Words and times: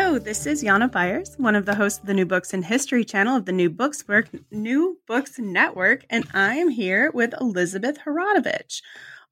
Hello, 0.00 0.16
this 0.16 0.46
is 0.46 0.62
Jana 0.62 0.88
Byars, 0.88 1.36
one 1.40 1.56
of 1.56 1.66
the 1.66 1.74
hosts 1.74 1.98
of 1.98 2.06
the 2.06 2.14
New 2.14 2.24
Books 2.24 2.54
in 2.54 2.62
History 2.62 3.04
channel 3.04 3.36
of 3.36 3.46
the 3.46 3.52
New 3.52 3.68
Books 3.68 4.06
Work, 4.06 4.28
New 4.52 5.00
Books 5.08 5.40
Network, 5.40 6.04
and 6.08 6.24
I 6.32 6.54
am 6.54 6.68
here 6.68 7.10
with 7.10 7.34
Elizabeth 7.40 7.98
Horodowich, 8.06 8.80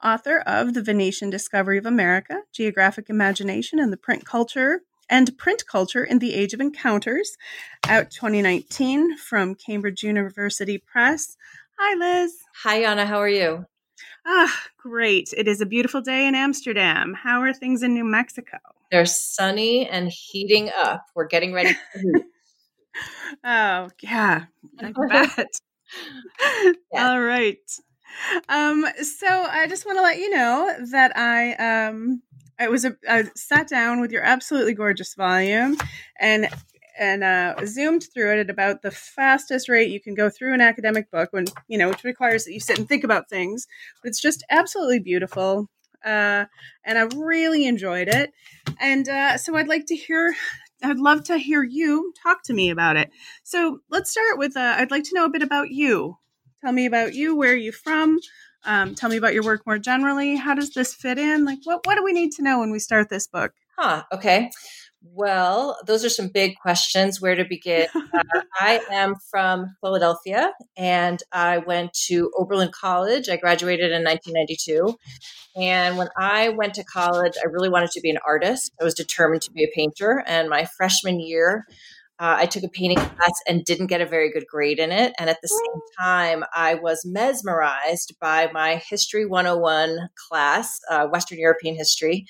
author 0.02 0.40
of 0.40 0.74
The 0.74 0.82
Venetian 0.82 1.30
Discovery 1.30 1.78
of 1.78 1.86
America, 1.86 2.40
Geographic 2.52 3.08
Imagination 3.08 3.78
and 3.78 3.92
the 3.92 3.96
Print 3.96 4.24
Culture 4.24 4.80
and 5.08 5.38
Print 5.38 5.64
Culture 5.68 6.02
in 6.02 6.18
the 6.18 6.34
Age 6.34 6.52
of 6.52 6.60
Encounters, 6.60 7.38
out 7.88 8.10
2019 8.10 9.18
from 9.18 9.54
Cambridge 9.54 10.02
University 10.02 10.78
Press. 10.78 11.36
Hi, 11.78 11.94
Liz. 11.96 12.38
Hi, 12.64 12.80
Jana. 12.80 13.06
How 13.06 13.18
are 13.18 13.28
you? 13.28 13.66
Ah, 14.26 14.64
great. 14.76 15.32
It 15.36 15.46
is 15.46 15.60
a 15.60 15.66
beautiful 15.66 16.00
day 16.00 16.26
in 16.26 16.34
Amsterdam. 16.34 17.14
How 17.14 17.40
are 17.40 17.52
things 17.52 17.84
in 17.84 17.94
New 17.94 18.04
Mexico? 18.04 18.58
They're 18.90 19.06
sunny 19.06 19.88
and 19.88 20.10
heating 20.10 20.70
up. 20.76 21.04
We're 21.14 21.26
getting 21.26 21.52
ready. 21.52 21.76
oh, 23.44 23.88
yeah, 24.02 24.44
I 24.80 24.92
bet. 25.08 25.48
yeah. 26.92 27.08
All 27.10 27.20
right. 27.20 27.58
Um, 28.48 28.86
so 29.02 29.26
I 29.26 29.66
just 29.68 29.84
want 29.84 29.98
to 29.98 30.02
let 30.02 30.18
you 30.18 30.30
know 30.30 30.74
that 30.90 31.16
I 31.16 31.54
um 31.54 32.22
I 32.58 32.68
was 32.68 32.84
a, 32.84 32.96
I 33.08 33.24
sat 33.34 33.68
down 33.68 34.00
with 34.00 34.10
your 34.10 34.22
absolutely 34.22 34.74
gorgeous 34.74 35.14
volume 35.14 35.76
and 36.18 36.48
and 36.98 37.22
uh, 37.22 37.54
zoomed 37.66 38.06
through 38.14 38.32
it 38.32 38.38
at 38.38 38.50
about 38.50 38.80
the 38.80 38.90
fastest 38.90 39.68
rate 39.68 39.90
you 39.90 40.00
can 40.00 40.14
go 40.14 40.30
through 40.30 40.54
an 40.54 40.62
academic 40.62 41.10
book 41.10 41.30
when 41.32 41.44
you 41.68 41.76
know 41.76 41.90
which 41.90 42.04
requires 42.04 42.44
that 42.44 42.54
you 42.54 42.60
sit 42.60 42.78
and 42.78 42.88
think 42.88 43.04
about 43.04 43.28
things 43.28 43.66
but 44.02 44.08
it's 44.08 44.20
just 44.20 44.44
absolutely 44.48 44.98
beautiful 44.98 45.68
uh, 46.04 46.44
and 46.84 46.98
i 46.98 47.02
really 47.16 47.66
enjoyed 47.66 48.08
it. 48.08 48.32
And 48.80 49.08
uh, 49.08 49.36
so 49.38 49.56
i'd 49.56 49.68
like 49.68 49.86
to 49.86 49.96
hear 49.96 50.34
i'd 50.82 50.98
love 50.98 51.24
to 51.24 51.38
hear 51.38 51.62
you 51.62 52.12
talk 52.22 52.42
to 52.44 52.54
me 52.54 52.70
about 52.70 52.96
it. 52.96 53.10
So 53.44 53.80
let's 53.90 54.10
start 54.10 54.38
with 54.38 54.56
uh, 54.56 54.74
i'd 54.78 54.90
like 54.90 55.04
to 55.04 55.14
know 55.14 55.24
a 55.24 55.30
bit 55.30 55.42
about 55.42 55.70
you. 55.70 56.18
Tell 56.60 56.72
me 56.72 56.86
about 56.86 57.14
you 57.14 57.36
where 57.36 57.52
are 57.52 57.56
you 57.56 57.72
from? 57.72 58.18
Um, 58.64 58.94
tell 58.94 59.10
me 59.10 59.16
about 59.16 59.34
your 59.34 59.44
work 59.44 59.64
more 59.64 59.78
generally. 59.78 60.34
How 60.36 60.54
does 60.54 60.70
this 60.70 60.92
fit 60.92 61.18
in? 61.18 61.44
Like 61.44 61.60
what, 61.64 61.86
what 61.86 61.94
do 61.94 62.02
we 62.02 62.12
need 62.12 62.32
to 62.32 62.42
know 62.42 62.60
when 62.60 62.70
we 62.70 62.78
start 62.78 63.08
this 63.08 63.26
book? 63.26 63.52
Huh 63.76 64.02
okay 64.12 64.50
well, 65.02 65.78
those 65.86 66.04
are 66.04 66.10
some 66.10 66.28
big 66.28 66.56
questions. 66.60 67.20
Where 67.20 67.34
to 67.34 67.44
begin? 67.44 67.86
uh, 67.94 68.42
I 68.58 68.80
am 68.90 69.14
from 69.30 69.76
Philadelphia 69.80 70.52
and 70.76 71.22
I 71.32 71.58
went 71.58 71.92
to 72.06 72.30
Oberlin 72.36 72.70
College. 72.72 73.28
I 73.28 73.36
graduated 73.36 73.92
in 73.92 74.04
1992. 74.04 74.96
And 75.56 75.96
when 75.96 76.08
I 76.18 76.50
went 76.50 76.74
to 76.74 76.84
college, 76.84 77.34
I 77.42 77.46
really 77.46 77.68
wanted 77.70 77.90
to 77.92 78.00
be 78.00 78.10
an 78.10 78.18
artist. 78.26 78.72
I 78.80 78.84
was 78.84 78.94
determined 78.94 79.42
to 79.42 79.52
be 79.52 79.64
a 79.64 79.72
painter. 79.74 80.22
And 80.26 80.48
my 80.48 80.66
freshman 80.76 81.20
year, 81.20 81.64
uh, 82.18 82.36
I 82.38 82.46
took 82.46 82.62
a 82.62 82.68
painting 82.68 82.96
class 82.96 83.32
and 83.46 83.64
didn't 83.64 83.88
get 83.88 84.00
a 84.00 84.06
very 84.06 84.30
good 84.30 84.46
grade 84.46 84.78
in 84.78 84.90
it. 84.90 85.12
And 85.18 85.28
at 85.28 85.38
the 85.42 85.48
same 85.48 85.80
time, 86.00 86.44
I 86.54 86.74
was 86.74 87.02
mesmerized 87.04 88.14
by 88.20 88.50
my 88.52 88.82
History 88.88 89.26
101 89.26 90.08
class, 90.28 90.78
uh, 90.90 91.06
Western 91.08 91.38
European 91.38 91.74
history, 91.74 92.26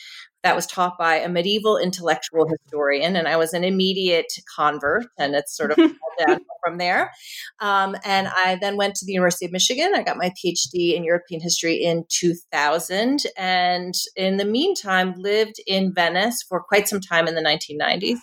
that 0.46 0.54
was 0.54 0.66
taught 0.66 0.96
by 0.96 1.16
a 1.16 1.28
medieval 1.28 1.76
intellectual 1.76 2.46
historian, 2.48 3.16
and 3.16 3.26
I 3.26 3.36
was 3.36 3.52
an 3.52 3.64
immediate 3.64 4.32
convert, 4.54 5.06
and 5.18 5.34
it's 5.34 5.56
sort 5.56 5.72
of 5.72 5.76
down 6.24 6.38
from 6.64 6.78
there. 6.78 7.10
Um, 7.58 7.96
and 8.04 8.28
I 8.28 8.56
then 8.60 8.76
went 8.76 8.94
to 8.94 9.04
the 9.04 9.12
University 9.12 9.44
of 9.44 9.50
Michigan. 9.50 9.92
I 9.96 10.04
got 10.04 10.16
my 10.16 10.30
PhD 10.30 10.94
in 10.94 11.02
European 11.02 11.40
history 11.40 11.82
in 11.82 12.04
2000, 12.08 13.24
and 13.36 13.92
in 14.14 14.36
the 14.36 14.44
meantime, 14.44 15.14
lived 15.16 15.56
in 15.66 15.92
Venice 15.92 16.44
for 16.48 16.62
quite 16.62 16.86
some 16.86 17.00
time 17.00 17.26
in 17.26 17.34
the 17.34 17.42
1990s 17.42 18.18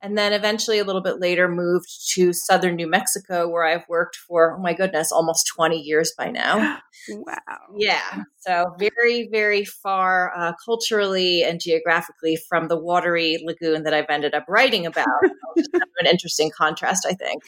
and 0.00 0.16
then 0.16 0.32
eventually 0.32 0.78
a 0.78 0.84
little 0.84 1.00
bit 1.00 1.20
later 1.20 1.48
moved 1.48 1.88
to 2.12 2.32
southern 2.32 2.76
New 2.76 2.88
Mexico 2.88 3.48
where 3.48 3.64
I've 3.64 3.88
worked 3.88 4.16
for 4.16 4.56
oh 4.56 4.62
my 4.62 4.74
goodness 4.74 5.12
almost 5.12 5.46
20 5.54 5.78
years 5.78 6.12
by 6.16 6.30
now. 6.30 6.78
wow. 7.08 7.58
Yeah. 7.76 8.24
So 8.38 8.74
very 8.78 9.28
very 9.30 9.64
far 9.64 10.32
uh, 10.36 10.52
culturally 10.64 11.42
and 11.42 11.60
geographically 11.60 12.36
from 12.48 12.68
the 12.68 12.78
watery 12.78 13.38
lagoon 13.42 13.82
that 13.84 13.94
I've 13.94 14.06
ended 14.08 14.34
up 14.34 14.44
writing 14.48 14.86
about. 14.86 15.06
an 15.56 16.06
interesting 16.06 16.50
contrast 16.56 17.06
I 17.06 17.14
think. 17.14 17.42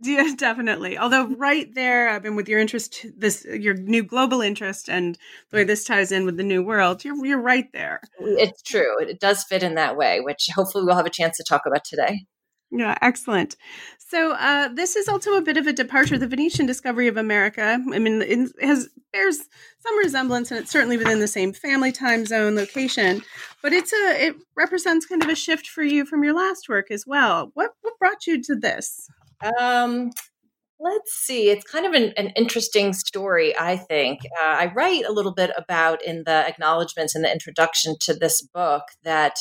Yeah, 0.00 0.32
definitely. 0.36 0.98
Although 0.98 1.28
right 1.36 1.72
there, 1.74 2.08
I've 2.08 2.22
been 2.22 2.36
with 2.36 2.48
your 2.48 2.58
interest, 2.58 3.06
this 3.16 3.44
your 3.44 3.74
new 3.74 4.02
global 4.02 4.40
interest, 4.40 4.88
and 4.88 5.18
the 5.50 5.58
way 5.58 5.64
this 5.64 5.84
ties 5.84 6.12
in 6.12 6.24
with 6.24 6.36
the 6.36 6.42
new 6.42 6.62
world, 6.62 7.04
you're 7.04 7.24
you're 7.24 7.40
right 7.40 7.70
there. 7.72 8.00
It's 8.18 8.62
true. 8.62 8.98
It 9.00 9.20
does 9.20 9.44
fit 9.44 9.62
in 9.62 9.74
that 9.74 9.96
way, 9.96 10.20
which 10.20 10.48
hopefully 10.54 10.84
we'll 10.84 10.96
have 10.96 11.06
a 11.06 11.10
chance 11.10 11.36
to 11.36 11.44
talk 11.44 11.62
about 11.66 11.84
today. 11.84 12.26
Yeah, 12.72 12.96
excellent. 13.02 13.56
So 13.98 14.32
uh, 14.32 14.68
this 14.68 14.94
is 14.94 15.08
also 15.08 15.34
a 15.34 15.42
bit 15.42 15.56
of 15.56 15.66
a 15.66 15.72
departure. 15.72 16.16
The 16.16 16.28
Venetian 16.28 16.66
discovery 16.66 17.08
of 17.08 17.16
America. 17.16 17.82
I 17.92 17.98
mean, 17.98 18.22
it 18.22 18.52
has 18.60 18.88
bears 19.12 19.38
some 19.80 19.98
resemblance, 19.98 20.50
and 20.50 20.60
it's 20.60 20.70
certainly 20.70 20.96
within 20.96 21.18
the 21.18 21.28
same 21.28 21.52
family, 21.52 21.90
time 21.90 22.26
zone, 22.26 22.54
location. 22.54 23.22
But 23.60 23.72
it's 23.72 23.92
a 23.92 24.26
it 24.26 24.36
represents 24.56 25.06
kind 25.06 25.22
of 25.22 25.28
a 25.28 25.34
shift 25.34 25.68
for 25.68 25.82
you 25.82 26.06
from 26.06 26.22
your 26.22 26.34
last 26.34 26.68
work 26.68 26.90
as 26.90 27.06
well. 27.06 27.50
What 27.54 27.72
what 27.82 27.98
brought 27.98 28.26
you 28.26 28.40
to 28.44 28.54
this? 28.54 29.08
Um, 29.60 30.10
let's 30.80 31.12
see. 31.12 31.50
It's 31.50 31.70
kind 31.70 31.86
of 31.86 31.92
an, 31.92 32.12
an 32.16 32.28
interesting 32.36 32.92
story, 32.92 33.56
I 33.56 33.76
think. 33.76 34.20
Uh, 34.40 34.46
I 34.46 34.72
write 34.74 35.04
a 35.04 35.12
little 35.12 35.34
bit 35.34 35.50
about 35.56 36.02
in 36.02 36.24
the 36.24 36.46
acknowledgments 36.46 37.14
in 37.14 37.22
the 37.22 37.32
introduction 37.32 37.96
to 38.00 38.14
this 38.14 38.42
book 38.42 38.84
that 39.04 39.36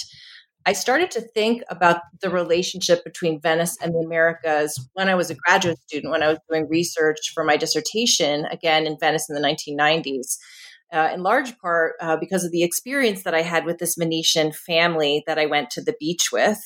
I 0.65 0.73
started 0.73 1.09
to 1.11 1.21
think 1.21 1.63
about 1.69 2.01
the 2.21 2.29
relationship 2.29 3.03
between 3.03 3.39
Venice 3.41 3.77
and 3.81 3.93
the 3.93 3.99
Americas 3.99 4.89
when 4.93 5.07
I 5.07 5.15
was 5.15 5.29
a 5.29 5.35
graduate 5.35 5.79
student, 5.87 6.11
when 6.11 6.21
I 6.21 6.27
was 6.27 6.39
doing 6.49 6.67
research 6.69 7.31
for 7.33 7.43
my 7.43 7.57
dissertation, 7.57 8.45
again 8.51 8.85
in 8.85 8.97
Venice 8.99 9.27
in 9.29 9.35
the 9.35 9.41
1990s. 9.41 10.37
Uh, 10.91 11.11
in 11.13 11.21
large 11.21 11.55
part 11.59 11.93
uh, 12.01 12.17
because 12.17 12.43
of 12.43 12.51
the 12.51 12.63
experience 12.63 13.23
that 13.23 13.35
I 13.35 13.43
had 13.43 13.63
with 13.63 13.77
this 13.77 13.95
Venetian 13.95 14.51
family 14.51 15.23
that 15.27 15.37
I 15.37 15.45
went 15.45 15.69
to 15.71 15.83
the 15.83 15.95
beach 15.99 16.29
with. 16.31 16.59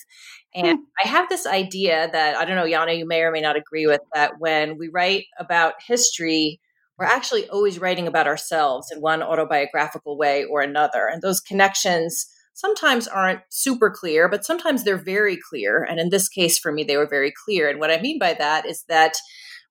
And 0.56 0.80
hmm. 0.80 0.84
I 1.04 1.08
have 1.08 1.30
this 1.30 1.46
idea 1.46 2.10
that 2.12 2.36
I 2.36 2.46
don't 2.46 2.56
know, 2.56 2.70
Jana, 2.70 2.94
you 2.94 3.08
may 3.08 3.22
or 3.22 3.32
may 3.32 3.42
not 3.42 3.56
agree 3.56 3.88
with 3.88 4.02
that 4.14 4.40
when 4.40 4.78
we 4.78 4.90
write 4.90 5.26
about 5.40 5.74
history, 5.86 6.60
we're 6.98 7.06
actually 7.06 7.50
always 7.50 7.80
writing 7.80 8.08
about 8.08 8.28
ourselves 8.28 8.92
in 8.92 9.02
one 9.02 9.24
autobiographical 9.24 10.18
way 10.18 10.46
or 10.46 10.62
another. 10.62 11.08
And 11.12 11.22
those 11.22 11.40
connections 11.40 12.28
sometimes 12.54 13.08
aren't 13.08 13.42
super 13.50 13.90
clear, 13.90 14.30
but 14.30 14.46
sometimes 14.46 14.84
they're 14.84 14.96
very 14.96 15.38
clear. 15.50 15.84
And 15.84 16.00
in 16.00 16.10
this 16.10 16.30
case, 16.30 16.60
for 16.60 16.72
me, 16.72 16.84
they 16.84 16.98
were 16.98 17.08
very 17.10 17.34
clear. 17.46 17.68
And 17.68 17.80
what 17.80 17.92
I 17.92 18.00
mean 18.00 18.20
by 18.20 18.36
that 18.36 18.68
is 18.68 18.84
that 18.88 19.14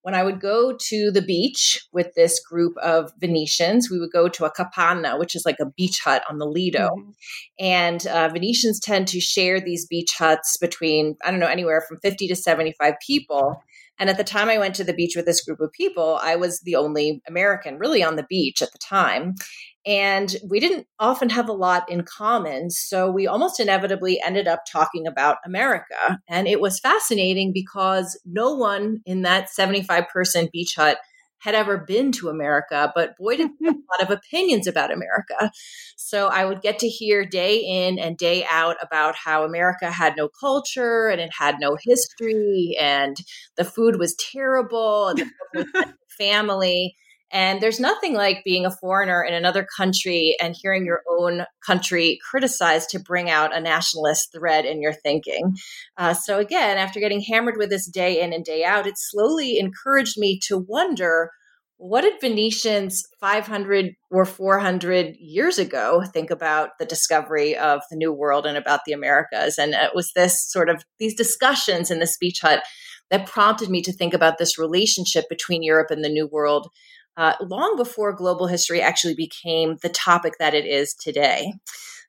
when 0.03 0.15
I 0.15 0.25
would 0.25 0.41
go 0.41 0.77
to 0.77 1.11
the 1.11 1.23
beach 1.23 1.81
with 1.93 2.15
this 2.15 2.41
group 2.41 2.77
of 2.79 3.13
Venetians, 3.19 3.89
we 3.91 3.99
would 3.99 4.13
go 4.13 4.29
to 4.29 4.45
a 4.45 4.53
capanna, 4.53 5.19
which 5.19 5.35
is 5.35 5.45
like 5.47 5.59
a 5.61 5.71
beach 5.71 6.01
hut 6.05 6.23
on 6.29 6.39
the 6.39 6.47
Lido. 6.47 6.89
Mm-hmm. 6.89 7.11
And 7.61 8.07
uh, 8.09 8.29
Venetians 8.29 8.81
tend 8.81 9.09
to 9.09 9.21
share 9.21 9.61
these 9.61 9.87
beach 9.87 10.13
huts 10.19 10.57
between, 10.57 11.17
I 11.25 11.31
don't 11.31 11.41
know, 11.41 11.47
anywhere 11.47 11.85
from 11.89 12.01
50 12.01 12.29
to 12.29 12.37
75 12.37 12.95
people. 13.05 13.63
And 13.99 14.11
at 14.11 14.17
the 14.17 14.25
time 14.25 14.49
I 14.49 14.59
went 14.59 14.75
to 14.77 14.85
the 14.85 14.95
beach 14.95 15.15
with 15.15 15.27
this 15.27 15.45
group 15.45 15.61
of 15.61 15.71
people, 15.71 16.19
I 16.21 16.35
was 16.35 16.61
the 16.61 16.75
only 16.75 17.23
American 17.29 17.79
really 17.79 18.03
on 18.03 18.17
the 18.17 18.27
beach 18.29 18.61
at 18.61 18.73
the 18.73 18.79
time. 18.79 19.35
And 19.85 20.35
we 20.49 20.61
didn't 20.61 20.87
often 20.99 21.29
have 21.31 21.49
a 21.49 21.53
lot 21.53 21.91
in 21.91 22.05
common. 22.05 22.71
So 22.71 23.11
we 23.11 23.27
almost 23.27 23.59
inevitably 23.59 24.21
ended 24.25 24.47
up 24.47 24.63
talking 24.71 25.07
about 25.07 25.39
America. 25.45 26.21
And 26.29 26.47
it 26.47 26.61
was 26.61 26.79
fascinating 26.79 27.53
because 27.53 28.19
no 28.25 28.55
one 28.55 29.01
in 29.05 29.23
that 29.23 29.51
75 29.51 30.09
person 30.09 30.49
beach 30.53 30.75
hut 30.77 30.99
had 31.43 31.57
ever 31.57 31.77
been 31.77 32.13
to 32.13 32.29
America, 32.29 32.93
but 32.95 33.17
boy, 33.17 33.37
did 33.37 33.51
they 33.59 33.67
have 33.67 33.75
a 33.75 34.01
lot 34.01 34.03
of 34.03 34.17
opinions 34.17 34.69
about 34.69 34.93
America. 34.93 35.51
So 35.97 36.29
I 36.29 36.45
would 36.45 36.63
get 36.63 36.79
to 36.79 36.89
hear 36.89 37.27
day 37.27 37.57
in 37.59 37.99
and 37.99 38.17
day 38.17 38.47
out 38.49 38.77
about 38.81 39.17
how 39.17 39.43
America 39.45 39.91
had 39.91 40.17
no 40.17 40.29
culture 40.29 41.09
and 41.09 41.21
it 41.21 41.31
had 41.37 41.57
no 41.59 41.77
history 41.83 42.77
and 42.81 43.17
the 43.57 43.65
food 43.65 43.99
was 43.99 44.15
terrible 44.15 45.09
and 45.09 45.33
the 45.53 45.95
family. 46.17 46.95
And 47.33 47.61
there's 47.61 47.81
nothing 47.81 48.13
like 48.15 48.45
being 48.45 48.67
a 48.67 48.71
foreigner 48.71 49.23
in 49.23 49.33
another 49.33 49.67
country 49.77 50.37
and 50.41 50.55
hearing 50.55 50.85
your 50.85 51.01
own 51.11 51.45
country 51.67 52.19
criticized 52.31 52.91
to 52.91 53.01
bring 53.01 53.31
out 53.31 53.57
a 53.57 53.61
nationalist 53.61 54.33
thread 54.33 54.67
in 54.67 54.83
your 54.83 54.93
thinking. 54.93 55.57
Uh, 55.97 56.13
so, 56.13 56.39
again, 56.39 56.77
after 56.77 57.01
getting 57.01 57.23
hammered 57.23 57.57
with 57.57 57.71
this 57.71 57.89
day 57.89 58.21
in 58.21 58.33
and 58.33 58.45
day 58.45 58.65
out, 58.65 58.87
it 58.87 58.99
slowly 58.99 59.59
encouraged 59.59 60.19
me 60.19 60.39
to 60.47 60.59
wonder 60.59 61.31
what 61.83 62.03
did 62.03 62.21
Venetians 62.21 63.03
500 63.19 63.95
or 64.13 64.25
400 64.25 65.17
years 65.19 65.59
ago 65.59 66.05
think 66.13 66.31
about 66.31 66.71
the 66.79 66.87
discovery 66.87 67.57
of 67.57 67.81
the 67.91 67.97
New 67.97 68.13
World 68.13 68.47
and 68.47 68.57
about 68.57 68.81
the 68.87 68.93
Americas? 68.93 69.59
And 69.59 69.75
it 69.75 69.91
was 69.93 70.13
this 70.15 70.49
sort 70.49 70.71
of 70.71 70.85
these 71.01 71.17
discussions 71.17 71.91
in 71.91 71.99
the 71.99 72.07
speech 72.07 72.39
hut 72.41 72.63
that 73.11 73.27
prompted 73.27 73.69
me 73.69 73.83
to 73.83 73.93
think 73.93 74.15
about 74.15 74.39
this 74.39 74.59
relationship 74.59 75.29
between 75.29 75.65
Europe 75.65 75.91
and 75.91 76.05
the 76.05 76.09
New 76.09 76.29
World 76.29 76.69
uh, 77.17 77.35
long 77.41 77.77
before 77.77 78.13
global 78.13 78.47
history 78.47 78.81
actually 78.81 79.15
became 79.15 79.77
the 79.83 79.89
topic 79.89 80.35
that 80.39 80.55
it 80.55 80.65
is 80.65 80.95
today. 80.95 81.53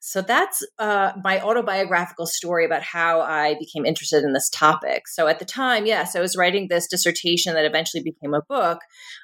So 0.05 0.21
that's 0.21 0.61
uh, 0.79 1.13
my 1.23 1.39
autobiographical 1.39 2.25
story 2.25 2.65
about 2.65 2.83
how 2.83 3.21
I 3.21 3.55
became 3.57 3.85
interested 3.85 4.25
in 4.25 4.33
this 4.33 4.49
topic. 4.49 5.07
So 5.07 5.27
at 5.27 5.39
the 5.39 5.45
time, 5.45 5.85
yes, 5.85 6.13
I 6.13 6.19
was 6.19 6.35
writing 6.35 6.67
this 6.67 6.89
dissertation 6.89 7.53
that 7.53 7.63
eventually 7.63 8.03
became 8.03 8.33
a 8.33 8.41
book 8.41 8.79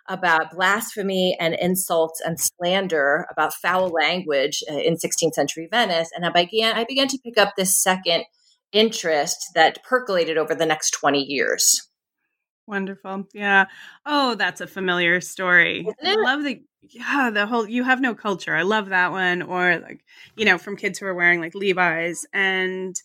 about 0.08 0.52
blasphemy 0.56 1.36
and 1.38 1.54
insults 1.54 2.22
and 2.22 2.38
slander, 2.40 3.28
about 3.30 3.54
foul 3.56 3.90
language 3.90 4.64
uh, 4.72 4.76
in 4.76 4.96
16th 4.96 5.34
century 5.34 5.68
Venice. 5.70 6.12
And 6.16 6.26
I 6.26 6.30
began, 6.32 6.78
I 6.78 6.86
began 6.86 7.10
to 7.10 7.20
pick 7.26 7.38
up 7.38 7.56
this 7.58 7.84
second 7.84 8.24
interest 8.72 9.52
that 9.56 9.84
percolated 9.84 10.38
over 10.38 10.56
the 10.56 10.66
next 10.66 10.92
20 10.92 11.20
years. 11.20 11.89
Wonderful. 12.70 13.28
Yeah. 13.34 13.66
Oh, 14.06 14.36
that's 14.36 14.62
a 14.62 14.68
familiar 14.68 15.22
story. 15.22 15.88
I 16.06 16.16
love 16.24 16.44
the 16.44 16.62
yeah, 16.84 17.32
the 17.34 17.48
whole 17.48 17.68
you 17.68 17.84
have 17.84 18.00
no 18.00 18.14
culture. 18.14 18.56
I 18.56 18.62
love 18.62 18.90
that 18.90 19.12
one. 19.12 19.42
Or 19.42 19.80
like, 19.80 20.06
you 20.38 20.46
know, 20.46 20.60
from 20.60 20.78
kids 20.78 21.00
who 21.00 21.08
are 21.08 21.16
wearing 21.16 21.42
like 21.42 21.56
Levi's 21.56 22.28
and 22.32 22.96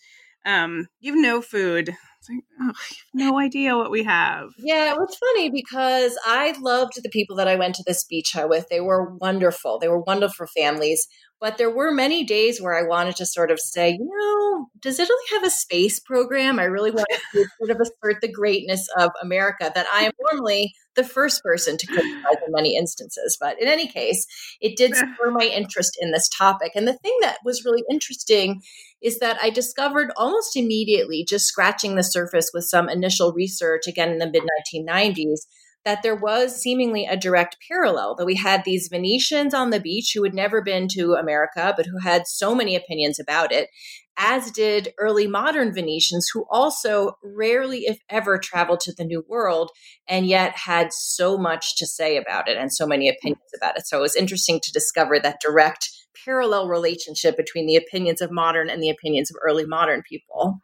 um 0.45 0.87
you 1.01 1.15
have 1.15 1.23
no 1.23 1.41
food. 1.41 1.89
It's 1.89 2.29
like, 2.29 2.45
oh, 2.61 2.73
no 3.15 3.39
idea 3.39 3.75
what 3.75 3.91
we 3.91 4.05
have. 4.05 4.51
Yeah, 4.59 4.93
it 4.93 4.99
was 4.99 5.17
funny 5.17 5.49
because 5.49 6.19
I 6.27 6.55
loved 6.61 7.03
the 7.03 7.09
people 7.09 7.37
that 7.37 7.49
I 7.49 7.57
went 7.57 7.75
to 7.77 7.85
this 7.87 8.05
beach 8.05 8.33
hut 8.35 8.51
with. 8.51 8.69
They 8.69 8.81
were 8.81 9.15
wonderful. 9.17 9.79
They 9.79 9.89
were 9.89 10.01
wonderful 10.01 10.47
families. 10.47 11.09
But 11.45 11.59
there 11.59 11.71
were 11.71 11.93
many 11.93 12.25
days 12.25 12.59
where 12.59 12.75
I 12.75 12.89
wanted 12.89 13.17
to 13.17 13.27
sort 13.27 13.51
of 13.51 13.61
say, 13.61 13.91
you 13.91 13.99
know, 14.19 14.69
does 14.81 14.99
Italy 14.99 15.19
have 15.33 15.45
a 15.45 15.51
space 15.51 16.01
program? 16.01 16.59
I 16.59 16.65
really 16.65 16.91
wanted 16.91 17.21
to 17.35 17.45
sort 17.59 17.71
of 17.71 17.83
assert 17.83 18.23
the 18.23 18.33
greatness 18.33 18.89
of 18.99 19.11
America 19.21 19.71
that 19.75 19.85
I 19.93 20.05
am 20.05 20.13
normally 20.23 20.73
the 20.97 21.05
first 21.05 21.43
person 21.43 21.77
to 21.77 21.87
criticize 21.87 22.39
in 22.47 22.53
many 22.53 22.79
instances. 22.79 23.37
But 23.39 23.61
in 23.61 23.69
any 23.69 23.87
case, 23.87 24.25
it 24.63 24.79
did 24.79 24.97
spur 24.97 25.31
my 25.33 25.45
interest 25.45 25.99
in 26.01 26.13
this 26.13 26.31
topic. 26.31 26.73
And 26.75 26.89
the 26.89 26.97
thing 26.97 27.15
that 27.21 27.37
was 27.45 27.63
really 27.63 27.83
interesting 27.91 28.63
is 29.03 29.19
that 29.19 29.37
I 29.43 29.51
discovered 29.51 30.13
almost 30.17 30.57
immediately, 30.57 31.27
just 31.29 31.45
scratching 31.45 31.97
the 31.97 32.05
surface 32.05 32.53
with 32.55 32.65
some 32.65 32.89
initial 32.89 33.35
research, 33.35 33.87
again 33.87 34.09
in 34.09 34.19
the 34.19 34.31
mid 34.31 34.45
1990s, 34.75 35.41
that 35.85 36.03
there 36.03 36.17
was 36.17 36.61
seemingly 36.61 37.07
a 37.07 37.17
direct 37.17 37.57
parallel 37.69 38.15
that 38.17 38.27
we 38.27 38.37
had 38.37 38.65
these 38.65 38.89
Venetians 38.89 39.53
on 39.53 39.71
the 39.71 39.81
beach 39.81 40.13
who 40.15 40.23
had 40.23 40.35
never 40.35 40.63
been 40.63 40.89
to 40.89 41.15
America, 41.15 41.75
but 41.77 41.87
who 41.87 41.99
had 41.99 42.27
so 42.27 42.55
many 42.55 42.75
opinions 42.75 43.21
about 43.21 43.53
it, 43.53 43.69
as 44.17 44.51
did 44.51 44.95
early 44.99 45.27
modern 45.27 45.75
Venetians 45.75 46.29
who 46.33 46.47
also 46.51 47.13
rarely, 47.23 47.81
if 47.81 47.99
ever, 48.09 48.39
traveled 48.39 48.81
to 48.81 48.95
the 48.95 49.05
New 49.05 49.25
World 49.29 49.71
and 50.09 50.27
yet 50.27 50.57
had 50.57 50.93
so 50.93 51.37
much 51.37 51.77
to 51.77 51.87
say 51.87 52.17
about 52.17 52.49
it 52.49 52.57
and 52.57 52.73
so 52.73 52.87
many 52.87 53.09
opinions 53.09 53.43
about 53.57 53.77
it. 53.77 53.87
So 53.87 53.99
it 53.99 54.03
was 54.03 54.17
interesting 54.17 54.61
to 54.63 54.73
discover 54.73 55.19
that 55.21 55.41
direct 55.41 55.91
parallel 56.25 56.69
relationship 56.69 57.37
between 57.37 57.67
the 57.67 57.77
opinions 57.77 58.21
of 58.21 58.31
modern 58.31 58.71
and 58.71 58.83
the 58.83 58.91
opinions 58.91 59.31
of 59.31 59.37
early 59.45 59.67
modern 59.67 60.03
people. 60.09 60.61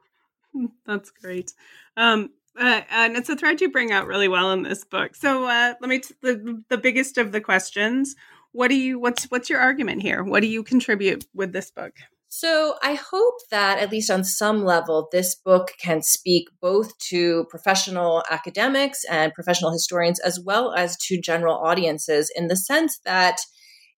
That's 0.86 1.10
great. 1.10 1.52
Um, 1.96 2.30
uh, 2.58 2.82
and 2.90 3.16
it's 3.16 3.28
a 3.28 3.36
thread 3.36 3.60
you 3.60 3.70
bring 3.70 3.92
out 3.92 4.06
really 4.06 4.28
well 4.28 4.52
in 4.52 4.62
this 4.62 4.84
book. 4.84 5.14
So 5.14 5.44
uh, 5.44 5.74
let 5.80 5.88
me 5.88 6.00
t- 6.00 6.14
the 6.22 6.62
the 6.68 6.78
biggest 6.78 7.18
of 7.18 7.32
the 7.32 7.40
questions. 7.40 8.14
What 8.52 8.68
do 8.68 8.76
you 8.76 8.98
what's 8.98 9.24
what's 9.24 9.48
your 9.48 9.60
argument 9.60 10.02
here? 10.02 10.22
What 10.24 10.40
do 10.40 10.48
you 10.48 10.62
contribute 10.62 11.26
with 11.34 11.52
this 11.52 11.70
book? 11.70 11.92
So 12.32 12.76
I 12.80 12.94
hope 12.94 13.34
that 13.50 13.80
at 13.80 13.90
least 13.90 14.08
on 14.08 14.22
some 14.22 14.64
level, 14.64 15.08
this 15.10 15.34
book 15.34 15.72
can 15.80 16.00
speak 16.00 16.48
both 16.60 16.96
to 17.08 17.44
professional 17.50 18.22
academics 18.30 19.04
and 19.10 19.34
professional 19.34 19.72
historians 19.72 20.20
as 20.20 20.38
well 20.38 20.72
as 20.72 20.96
to 21.08 21.20
general 21.20 21.56
audiences 21.56 22.30
in 22.36 22.46
the 22.46 22.54
sense 22.54 23.00
that 23.04 23.38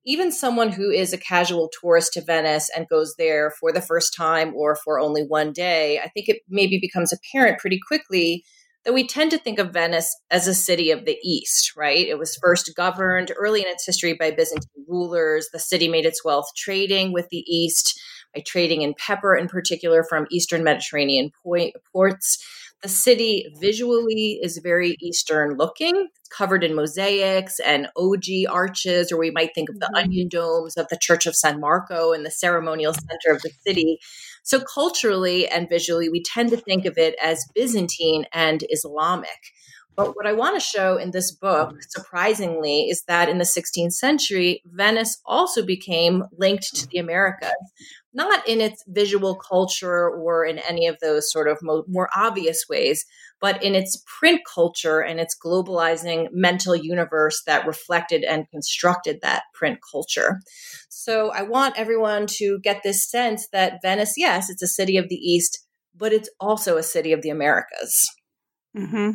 even 0.04 0.32
someone 0.32 0.72
who 0.72 0.90
is 0.90 1.12
a 1.12 1.18
casual 1.18 1.70
tourist 1.80 2.14
to 2.14 2.20
Venice 2.20 2.70
and 2.74 2.88
goes 2.88 3.14
there 3.16 3.52
for 3.60 3.72
the 3.72 3.80
first 3.80 4.14
time 4.14 4.54
or 4.54 4.76
for 4.76 4.98
only 4.98 5.22
one 5.22 5.52
day, 5.52 5.98
I 5.98 6.08
think 6.08 6.28
it 6.28 6.42
maybe 6.48 6.78
becomes 6.78 7.12
apparent 7.12 7.58
pretty 7.58 7.78
quickly 7.86 8.44
that 8.84 8.94
we 8.94 9.06
tend 9.06 9.30
to 9.30 9.38
think 9.38 9.60
of 9.60 9.72
Venice 9.72 10.12
as 10.30 10.48
a 10.48 10.54
city 10.54 10.90
of 10.90 11.04
the 11.04 11.16
East, 11.22 11.72
right? 11.76 12.06
It 12.06 12.18
was 12.18 12.36
first 12.42 12.72
governed 12.76 13.30
early 13.36 13.60
in 13.60 13.68
its 13.68 13.86
history 13.86 14.14
by 14.14 14.32
Byzantine 14.32 14.84
rulers. 14.88 15.48
The 15.52 15.60
city 15.60 15.86
made 15.86 16.04
its 16.04 16.24
wealth 16.24 16.50
trading 16.56 17.12
with 17.12 17.28
the 17.30 17.44
East, 17.46 18.00
by 18.34 18.42
trading 18.44 18.82
in 18.82 18.94
pepper 18.94 19.36
in 19.36 19.46
particular 19.46 20.04
from 20.08 20.26
Eastern 20.30 20.64
Mediterranean 20.64 21.30
ports. 21.92 22.44
The 22.82 22.88
city 22.88 23.46
visually 23.60 24.40
is 24.42 24.58
very 24.58 24.96
Eastern 25.00 25.56
looking, 25.56 26.08
covered 26.36 26.64
in 26.64 26.74
mosaics 26.74 27.60
and 27.60 27.86
ogee 27.96 28.44
arches, 28.50 29.12
or 29.12 29.18
we 29.18 29.30
might 29.30 29.54
think 29.54 29.68
of 29.68 29.78
the 29.78 29.86
mm-hmm. 29.86 30.04
onion 30.06 30.28
domes 30.28 30.76
of 30.76 30.88
the 30.88 30.98
Church 31.00 31.26
of 31.26 31.36
San 31.36 31.60
Marco 31.60 32.10
in 32.12 32.24
the 32.24 32.30
ceremonial 32.30 32.92
center 32.92 33.36
of 33.36 33.40
the 33.42 33.52
city. 33.64 33.98
So, 34.42 34.60
culturally 34.60 35.46
and 35.46 35.68
visually, 35.68 36.08
we 36.08 36.24
tend 36.24 36.50
to 36.50 36.56
think 36.56 36.84
of 36.84 36.98
it 36.98 37.14
as 37.22 37.46
Byzantine 37.54 38.26
and 38.32 38.64
Islamic. 38.68 39.28
But 39.94 40.16
what 40.16 40.26
I 40.26 40.32
want 40.32 40.56
to 40.56 40.66
show 40.66 40.96
in 40.96 41.10
this 41.10 41.30
book, 41.30 41.76
surprisingly, 41.88 42.88
is 42.88 43.02
that 43.08 43.28
in 43.28 43.38
the 43.38 43.44
16th 43.44 43.92
century, 43.92 44.62
Venice 44.64 45.20
also 45.26 45.64
became 45.64 46.24
linked 46.38 46.74
to 46.76 46.86
the 46.86 46.98
Americas, 46.98 47.52
not 48.14 48.46
in 48.48 48.60
its 48.60 48.82
visual 48.88 49.36
culture 49.36 50.08
or 50.08 50.46
in 50.46 50.58
any 50.60 50.86
of 50.86 50.96
those 51.00 51.30
sort 51.30 51.46
of 51.46 51.58
mo- 51.62 51.84
more 51.88 52.08
obvious 52.16 52.64
ways, 52.70 53.04
but 53.40 53.62
in 53.62 53.74
its 53.74 54.02
print 54.18 54.40
culture 54.52 55.00
and 55.00 55.20
its 55.20 55.36
globalizing 55.44 56.28
mental 56.32 56.74
universe 56.74 57.42
that 57.46 57.66
reflected 57.66 58.24
and 58.24 58.48
constructed 58.50 59.18
that 59.20 59.42
print 59.52 59.78
culture. 59.90 60.40
So 60.88 61.30
I 61.32 61.42
want 61.42 61.78
everyone 61.78 62.26
to 62.38 62.60
get 62.60 62.82
this 62.82 63.08
sense 63.10 63.48
that 63.52 63.80
Venice, 63.82 64.14
yes, 64.16 64.48
it's 64.48 64.62
a 64.62 64.68
city 64.68 64.96
of 64.96 65.08
the 65.08 65.16
East, 65.16 65.66
but 65.94 66.12
it's 66.14 66.30
also 66.40 66.78
a 66.78 66.82
city 66.82 67.12
of 67.12 67.20
the 67.20 67.30
Americas. 67.30 68.08
Mm-hmm. 68.76 69.10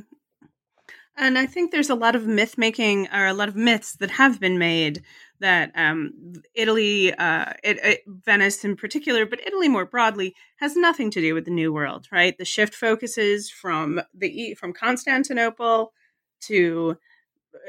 And 1.17 1.37
I 1.37 1.47
think 1.47 1.71
there's 1.71 1.89
a 1.89 1.95
lot 1.95 2.15
of 2.15 2.27
myth 2.27 2.57
making 2.57 3.07
or 3.11 3.25
a 3.25 3.33
lot 3.33 3.49
of 3.49 3.55
myths 3.55 3.95
that 3.97 4.11
have 4.11 4.39
been 4.39 4.59
made 4.59 5.01
that 5.39 5.71
um, 5.75 6.33
Italy, 6.53 7.13
uh, 7.13 7.53
it, 7.63 7.79
it, 7.83 8.01
Venice 8.07 8.63
in 8.63 8.75
particular, 8.75 9.25
but 9.25 9.45
Italy 9.45 9.67
more 9.67 9.85
broadly, 9.85 10.35
has 10.57 10.75
nothing 10.75 11.09
to 11.11 11.21
do 11.21 11.33
with 11.33 11.45
the 11.45 11.51
New 11.51 11.73
World, 11.73 12.07
right? 12.11 12.37
The 12.37 12.45
shift 12.45 12.75
focuses 12.75 13.49
from 13.49 13.99
the 14.13 14.55
from 14.55 14.73
Constantinople 14.73 15.91
to 16.41 16.97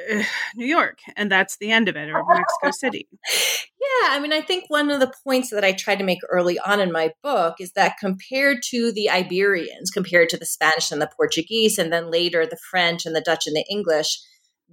Eh, 0.09 0.25
New 0.57 0.67
York, 0.67 0.99
and 1.17 1.31
that's 1.31 1.57
the 1.59 1.71
end 1.71 1.89
of 1.89 1.97
it, 1.97 2.09
or 2.09 2.25
Mexico 2.27 2.71
City. 2.73 3.09
Yeah, 3.25 4.11
I 4.11 4.21
mean, 4.21 4.33
I 4.33 4.41
think 4.41 4.65
one 4.69 4.91
of 4.91 5.01
the 5.01 5.13
points 5.25 5.51
that 5.51 5.65
I 5.65 5.73
tried 5.73 5.99
to 5.99 6.05
make 6.05 6.21
early 6.29 6.59
on 6.59 6.81
in 6.81 6.93
my 6.93 7.13
book 7.23 7.57
is 7.61 7.73
that 7.73 7.97
compared 7.99 8.59
to 8.71 8.93
the 8.93 9.11
Iberians, 9.11 9.91
compared 9.91 10.29
to 10.31 10.37
the 10.37 10.47
Spanish 10.47 10.91
and 10.91 11.01
the 11.01 11.11
Portuguese, 11.17 11.79
and 11.79 11.93
then 11.93 12.11
later 12.11 12.47
the 12.47 12.59
French 12.71 13.07
and 13.07 13.15
the 13.15 13.21
Dutch 13.21 13.47
and 13.47 13.57
the 13.57 13.65
English, 13.71 14.19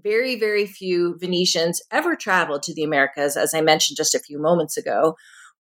very, 0.03 0.37
very 0.37 0.65
few 0.65 1.17
Venetians 1.19 1.81
ever 1.91 2.15
traveled 2.15 2.63
to 2.63 2.73
the 2.73 2.83
Americas, 2.83 3.37
as 3.37 3.53
I 3.53 3.61
mentioned 3.61 3.97
just 3.97 4.15
a 4.15 4.19
few 4.19 4.39
moments 4.39 4.77
ago. 4.77 5.15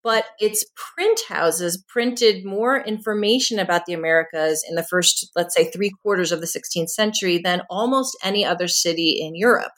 But 0.04 0.24
its 0.40 0.64
print 0.74 1.20
houses 1.28 1.82
printed 1.88 2.44
more 2.44 2.80
information 2.80 3.58
about 3.58 3.86
the 3.86 3.92
Americas 3.92 4.64
in 4.68 4.74
the 4.74 4.82
first, 4.82 5.30
let's 5.36 5.54
say, 5.54 5.70
three 5.70 5.90
quarters 6.02 6.32
of 6.32 6.40
the 6.40 6.46
16th 6.46 6.88
century 6.88 7.38
than 7.38 7.62
almost 7.70 8.16
any 8.24 8.44
other 8.44 8.68
city 8.68 9.18
in 9.20 9.36
Europe. 9.36 9.72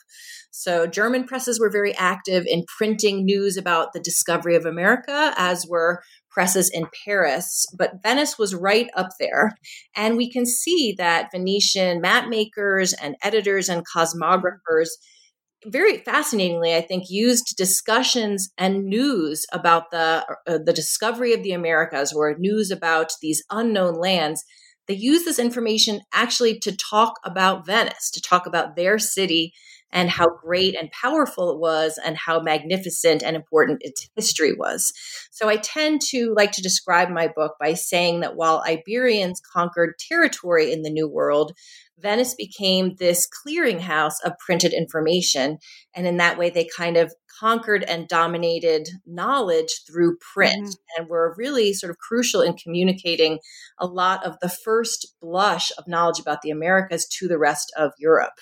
So, 0.57 0.87
German 0.87 1.25
presses 1.25 1.59
were 1.59 1.69
very 1.69 1.93
active 1.95 2.45
in 2.47 2.63
printing 2.77 3.25
news 3.25 3.57
about 3.57 3.91
the 3.91 3.99
discovery 3.99 4.55
of 4.55 4.65
America, 4.65 5.33
as 5.35 5.67
were 5.67 6.01
presses 6.35 6.69
in 6.69 6.87
Paris, 7.05 7.65
but 7.77 8.01
Venice 8.03 8.37
was 8.37 8.53
right 8.53 8.89
up 8.95 9.09
there. 9.19 9.51
And 9.95 10.17
we 10.17 10.31
can 10.31 10.45
see 10.45 10.93
that 10.97 11.29
Venetian 11.31 12.01
map 12.01 12.29
makers 12.29 12.93
and 12.93 13.15
editors 13.23 13.69
and 13.69 13.83
cosmographers 13.85 14.89
very 15.67 15.97
fascinatingly, 15.99 16.75
I 16.75 16.81
think, 16.81 17.05
used 17.09 17.55
discussions 17.57 18.49
and 18.57 18.85
news 18.85 19.45
about 19.51 19.91
the 19.91 20.25
uh, 20.47 20.59
the 20.63 20.73
discovery 20.73 21.33
of 21.33 21.43
the 21.43 21.51
Americas 21.51 22.13
or 22.13 22.35
news 22.37 22.71
about 22.71 23.11
these 23.21 23.43
unknown 23.49 23.95
lands. 23.95 24.43
They 24.87 24.93
use 24.93 25.25
this 25.25 25.39
information 25.39 26.01
actually 26.13 26.59
to 26.59 26.75
talk 26.75 27.15
about 27.23 27.65
Venice, 27.65 28.11
to 28.11 28.21
talk 28.21 28.45
about 28.45 28.75
their 28.75 28.99
city 28.99 29.51
and 29.91 30.09
how 30.09 30.27
great 30.27 30.75
and 30.75 30.91
powerful 30.91 31.51
it 31.51 31.59
was 31.59 31.97
and 32.03 32.17
how 32.17 32.41
magnificent 32.41 33.23
and 33.23 33.35
important 33.35 33.79
its 33.81 34.09
history 34.15 34.53
was. 34.53 34.91
So 35.31 35.47
I 35.47 35.55
tend 35.55 36.01
to 36.09 36.33
like 36.35 36.51
to 36.53 36.61
describe 36.61 37.09
my 37.09 37.29
book 37.33 37.55
by 37.59 37.73
saying 37.73 38.19
that 38.19 38.35
while 38.35 38.63
Iberians 38.67 39.41
conquered 39.53 39.95
territory 39.97 40.71
in 40.71 40.81
the 40.81 40.89
New 40.89 41.07
World, 41.07 41.53
Venice 41.99 42.35
became 42.35 42.95
this 42.99 43.27
clearinghouse 43.27 44.15
of 44.23 44.33
printed 44.45 44.73
information. 44.73 45.57
And 45.95 46.05
in 46.05 46.17
that 46.17 46.37
way, 46.37 46.49
they 46.49 46.67
kind 46.75 46.97
of 46.97 47.13
conquered 47.39 47.83
and 47.83 48.07
dominated 48.07 48.87
knowledge 49.05 49.81
through 49.87 50.17
print 50.33 50.67
mm-hmm. 50.67 51.01
and 51.01 51.09
were 51.09 51.35
really 51.37 51.73
sort 51.73 51.89
of 51.89 51.97
crucial 51.97 52.41
in 52.41 52.55
communicating 52.55 53.39
a 53.79 53.85
lot 53.85 54.25
of 54.25 54.35
the 54.41 54.49
first 54.49 55.15
blush 55.21 55.71
of 55.77 55.87
knowledge 55.87 56.19
about 56.19 56.41
the 56.41 56.49
Americas 56.49 57.07
to 57.07 57.27
the 57.27 57.37
rest 57.37 57.71
of 57.77 57.91
Europe. 57.97 58.33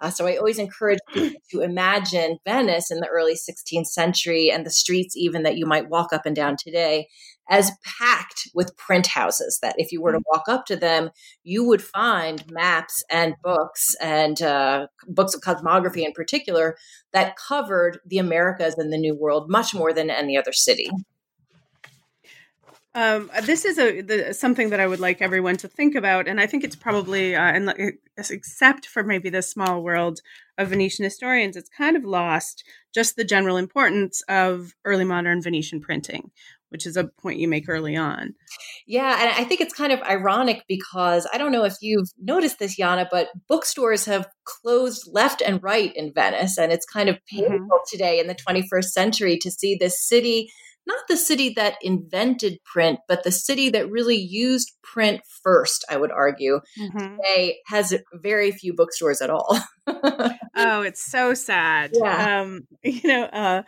Uh, 0.00 0.10
so 0.10 0.26
I 0.26 0.36
always 0.36 0.58
encourage 0.58 1.00
people 1.12 1.38
to 1.50 1.60
imagine 1.60 2.38
Venice 2.46 2.90
in 2.90 3.00
the 3.00 3.08
early 3.08 3.34
16th 3.34 3.86
century 3.86 4.50
and 4.50 4.64
the 4.64 4.70
streets 4.70 5.16
even 5.16 5.42
that 5.42 5.58
you 5.58 5.66
might 5.66 5.90
walk 5.90 6.12
up 6.12 6.24
and 6.24 6.34
down 6.34 6.56
today 6.58 7.08
as 7.50 7.72
packed 7.84 8.48
with 8.54 8.76
print 8.76 9.08
houses 9.08 9.58
that 9.60 9.74
if 9.76 9.90
you 9.90 10.00
were 10.00 10.12
to 10.12 10.18
mm. 10.18 10.24
walk 10.28 10.44
up 10.48 10.64
to 10.66 10.76
them, 10.76 11.10
you 11.42 11.64
would 11.66 11.82
find 11.82 12.48
maps 12.50 13.02
and 13.10 13.34
books 13.42 13.94
and 14.00 14.40
uh, 14.40 14.86
books 15.08 15.34
of 15.34 15.40
cosmography 15.40 16.06
in 16.06 16.12
particular 16.12 16.76
that 17.12 17.36
covered 17.36 17.98
the 18.06 18.18
Americas 18.18 18.78
and 18.78 18.92
the 18.92 18.98
New 18.98 19.14
World 19.14 19.50
much 19.50 19.74
more 19.74 19.92
than 19.92 20.08
any 20.08 20.38
other 20.38 20.52
city. 20.52 20.88
Um, 22.92 23.30
this 23.44 23.64
is 23.64 23.78
a 23.78 24.00
the, 24.00 24.34
something 24.34 24.70
that 24.70 24.80
I 24.80 24.86
would 24.86 24.98
like 24.98 25.22
everyone 25.22 25.56
to 25.58 25.68
think 25.68 25.94
about, 25.94 26.26
and 26.26 26.40
I 26.40 26.46
think 26.48 26.64
it's 26.64 26.74
probably, 26.74 27.36
uh, 27.36 27.40
and 27.40 27.72
except 28.16 28.86
for 28.86 29.04
maybe 29.04 29.30
the 29.30 29.42
small 29.42 29.84
world 29.84 30.20
of 30.58 30.70
Venetian 30.70 31.04
historians, 31.04 31.56
it's 31.56 31.68
kind 31.68 31.96
of 31.96 32.04
lost 32.04 32.64
just 32.92 33.14
the 33.14 33.22
general 33.22 33.56
importance 33.56 34.22
of 34.28 34.74
early 34.84 35.04
modern 35.04 35.40
Venetian 35.40 35.80
printing, 35.80 36.32
which 36.70 36.86
is 36.86 36.96
a 36.96 37.04
point 37.04 37.38
you 37.38 37.48
make 37.48 37.68
early 37.68 37.96
on. 37.96 38.34
Yeah, 38.86 39.16
and 39.20 39.30
I 39.30 39.44
think 39.44 39.60
it's 39.60 39.74
kind 39.74 39.92
of 39.92 40.00
ironic 40.02 40.64
because 40.68 41.28
I 41.32 41.38
don't 41.38 41.52
know 41.52 41.64
if 41.64 41.76
you've 41.80 42.08
noticed 42.20 42.58
this, 42.58 42.76
Jana, 42.76 43.08
but 43.10 43.28
bookstores 43.48 44.06
have 44.06 44.28
closed 44.44 45.08
left 45.12 45.42
and 45.42 45.62
right 45.62 45.94
in 45.94 46.12
Venice, 46.12 46.58
and 46.58 46.72
it's 46.72 46.86
kind 46.86 47.08
of 47.08 47.16
mm-hmm. 47.16 47.40
painful 47.40 47.58
mm-hmm. 47.58 47.90
today 47.90 48.20
in 48.20 48.26
the 48.26 48.34
21st 48.34 48.84
century 48.84 49.38
to 49.38 49.50
see 49.50 49.76
this 49.76 50.06
city 50.06 50.50
not 50.86 51.06
the 51.08 51.16
city 51.16 51.50
that 51.50 51.76
invented 51.82 52.58
print, 52.64 53.00
but 53.06 53.22
the 53.22 53.30
city 53.30 53.68
that 53.70 53.90
really 53.90 54.16
used 54.16 54.72
print 54.82 55.20
first, 55.42 55.84
I 55.88 55.96
would 55.96 56.10
argue, 56.10 56.60
mm-hmm. 56.78 57.16
today 57.16 57.58
has 57.66 57.94
very 58.14 58.50
few 58.50 58.74
bookstores 58.74 59.20
at 59.20 59.30
all. 59.30 59.58
oh, 59.86 60.82
it's 60.82 61.04
so 61.04 61.34
sad. 61.34 61.92
Yeah. 61.94 62.40
Um, 62.40 62.66
you 62.82 63.08
know, 63.08 63.24
uh, 63.24 63.62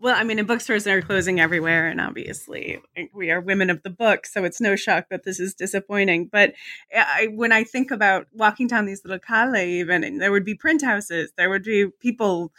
well, 0.00 0.16
I 0.16 0.24
mean, 0.24 0.38
in 0.38 0.46
bookstores 0.46 0.86
are 0.86 1.00
closing 1.00 1.40
everywhere, 1.40 1.86
and 1.86 2.00
obviously 2.00 2.80
we 3.12 3.30
are 3.30 3.40
women 3.40 3.70
of 3.70 3.82
the 3.82 3.90
book, 3.90 4.26
so 4.26 4.44
it's 4.44 4.60
no 4.60 4.76
shock 4.76 5.08
that 5.10 5.24
this 5.24 5.38
is 5.38 5.54
disappointing. 5.54 6.26
But 6.26 6.54
eh, 6.90 7.04
I, 7.06 7.26
when 7.28 7.52
I 7.52 7.64
think 7.64 7.90
about 7.90 8.26
walking 8.32 8.66
down 8.66 8.86
these 8.86 9.04
little 9.04 9.20
calle, 9.20 9.56
even 9.56 10.18
there 10.18 10.32
would 10.32 10.44
be 10.44 10.54
print 10.54 10.82
houses, 10.82 11.32
there 11.36 11.48
would 11.48 11.62
be 11.62 11.88
people 12.00 12.52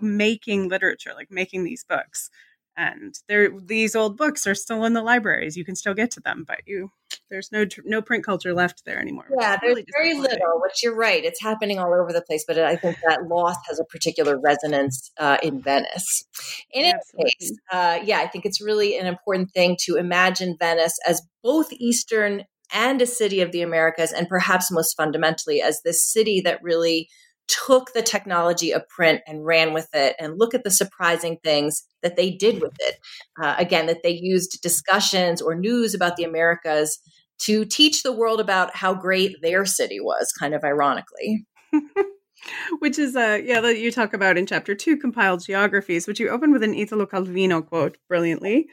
making 0.00 0.68
literature, 0.68 1.12
like 1.14 1.30
making 1.30 1.64
these 1.64 1.84
books 1.84 2.30
and 2.76 3.18
there 3.28 3.50
these 3.60 3.94
old 3.94 4.16
books 4.16 4.46
are 4.46 4.54
still 4.54 4.84
in 4.84 4.92
the 4.92 5.02
libraries. 5.02 5.56
You 5.56 5.64
can 5.64 5.76
still 5.76 5.94
get 5.94 6.10
to 6.12 6.20
them 6.20 6.44
but 6.46 6.60
you 6.66 6.90
there's 7.30 7.50
no 7.52 7.64
no 7.84 8.02
print 8.02 8.24
culture 8.24 8.54
left 8.54 8.84
there 8.84 9.00
anymore 9.00 9.26
yeah 9.38 9.56
there's 9.60 9.76
really 9.76 9.86
very 9.96 10.14
little 10.14 10.60
which 10.62 10.82
you're 10.82 10.94
right 10.94 11.24
it's 11.24 11.40
happening 11.40 11.78
all 11.78 11.92
over 11.94 12.12
the 12.12 12.22
place 12.22 12.44
but 12.46 12.58
i 12.58 12.76
think 12.76 12.96
that 13.06 13.26
loss 13.28 13.56
has 13.68 13.78
a 13.78 13.84
particular 13.84 14.38
resonance 14.38 15.10
uh, 15.18 15.38
in 15.42 15.60
venice. 15.60 16.24
In 16.72 16.84
any 16.84 17.24
case 17.24 17.52
uh, 17.72 17.98
yeah 18.04 18.18
i 18.18 18.26
think 18.26 18.44
it's 18.44 18.60
really 18.60 18.98
an 18.98 19.06
important 19.06 19.50
thing 19.52 19.76
to 19.80 19.96
imagine 19.96 20.56
venice 20.58 20.98
as 21.06 21.22
both 21.42 21.72
eastern 21.72 22.44
and 22.72 23.00
a 23.02 23.06
city 23.06 23.40
of 23.40 23.52
the 23.52 23.62
americas 23.62 24.12
and 24.12 24.28
perhaps 24.28 24.70
most 24.70 24.96
fundamentally 24.96 25.60
as 25.62 25.80
this 25.82 26.04
city 26.04 26.40
that 26.40 26.62
really 26.62 27.08
took 27.48 27.92
the 27.92 28.02
technology 28.02 28.72
of 28.72 28.88
print 28.88 29.20
and 29.26 29.44
ran 29.44 29.72
with 29.72 29.88
it 29.92 30.16
and 30.18 30.38
look 30.38 30.54
at 30.54 30.64
the 30.64 30.70
surprising 30.70 31.38
things 31.44 31.84
that 32.02 32.16
they 32.16 32.30
did 32.30 32.60
with 32.60 32.74
it. 32.80 32.96
Uh, 33.42 33.54
again 33.58 33.86
that 33.86 34.02
they 34.02 34.10
used 34.10 34.60
discussions 34.62 35.42
or 35.42 35.54
news 35.54 35.94
about 35.94 36.16
the 36.16 36.24
americas 36.24 36.98
to 37.38 37.64
teach 37.64 38.02
the 38.02 38.12
world 38.12 38.40
about 38.40 38.74
how 38.74 38.94
great 38.94 39.36
their 39.42 39.64
city 39.64 40.00
was 40.00 40.32
kind 40.38 40.54
of 40.54 40.64
ironically. 40.64 41.44
Which 42.78 42.98
is 42.98 43.16
uh 43.16 43.40
yeah 43.42 43.60
that 43.60 43.78
you 43.78 43.90
talk 43.90 44.12
about 44.12 44.36
in 44.36 44.46
chapter 44.46 44.74
two 44.74 44.98
compiled 44.98 45.42
geographies 45.42 46.06
which 46.06 46.20
you 46.20 46.28
open 46.28 46.52
with 46.52 46.62
an 46.62 46.74
italo 46.74 47.06
calvino 47.06 47.66
quote 47.66 47.96
brilliantly. 48.06 48.68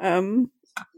Um 0.00 0.50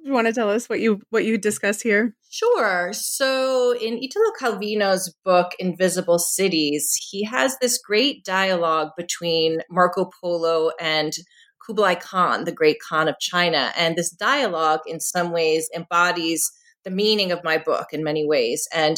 you 0.02 0.12
want 0.12 0.26
to 0.26 0.32
tell 0.32 0.50
us 0.50 0.68
what 0.68 0.80
you 0.80 1.00
what 1.10 1.24
you 1.24 1.38
discuss 1.38 1.80
here? 1.80 2.14
Sure. 2.30 2.92
So 2.92 3.72
in 3.78 3.98
Italo 4.02 4.32
Calvino's 4.38 5.14
book 5.24 5.52
Invisible 5.58 6.18
Cities, 6.18 6.92
he 7.10 7.24
has 7.24 7.56
this 7.60 7.78
great 7.78 8.24
dialogue 8.24 8.88
between 8.96 9.60
Marco 9.70 10.10
Polo 10.20 10.72
and 10.80 11.12
Kublai 11.64 11.94
Khan, 11.94 12.44
the 12.44 12.52
great 12.52 12.78
Khan 12.86 13.08
of 13.08 13.18
China. 13.20 13.72
And 13.76 13.96
this 13.96 14.10
dialogue 14.10 14.80
in 14.86 14.98
some 15.00 15.30
ways 15.30 15.68
embodies 15.74 16.50
the 16.84 16.90
meaning 16.90 17.30
of 17.30 17.44
my 17.44 17.58
book 17.58 17.88
in 17.92 18.02
many 18.02 18.26
ways. 18.26 18.66
And 18.74 18.96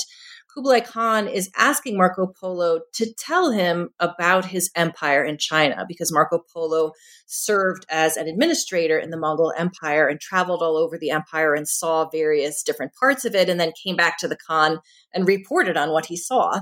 Kublai 0.55 0.81
Khan 0.81 1.27
is 1.27 1.51
asking 1.57 1.97
Marco 1.97 2.29
Polo 2.29 2.81
to 2.93 3.13
tell 3.15 3.51
him 3.51 3.89
about 3.99 4.45
his 4.45 4.71
empire 4.77 5.25
in 5.25 5.37
China 5.37 5.85
because 5.89 6.13
Marco 6.13 6.39
Polo 6.53 6.93
served 7.27 7.85
as 7.91 8.17
an 8.17 8.29
administrator 8.29 8.97
in 8.97 9.11
the 9.11 9.19
Mongol 9.19 9.53
Empire 9.57 10.07
and 10.07 10.21
traveled 10.21 10.63
all 10.63 10.77
over 10.77 10.97
the 10.97 11.11
empire 11.11 11.55
and 11.55 11.67
saw 11.67 12.09
various 12.09 12.63
different 12.63 12.93
parts 12.95 13.25
of 13.25 13.35
it 13.35 13.49
and 13.49 13.59
then 13.59 13.73
came 13.83 13.97
back 13.97 14.17
to 14.19 14.29
the 14.29 14.37
Khan 14.37 14.79
and 15.13 15.27
reported 15.27 15.77
on 15.77 15.91
what 15.91 16.07
he 16.07 16.17
saw. 16.17 16.61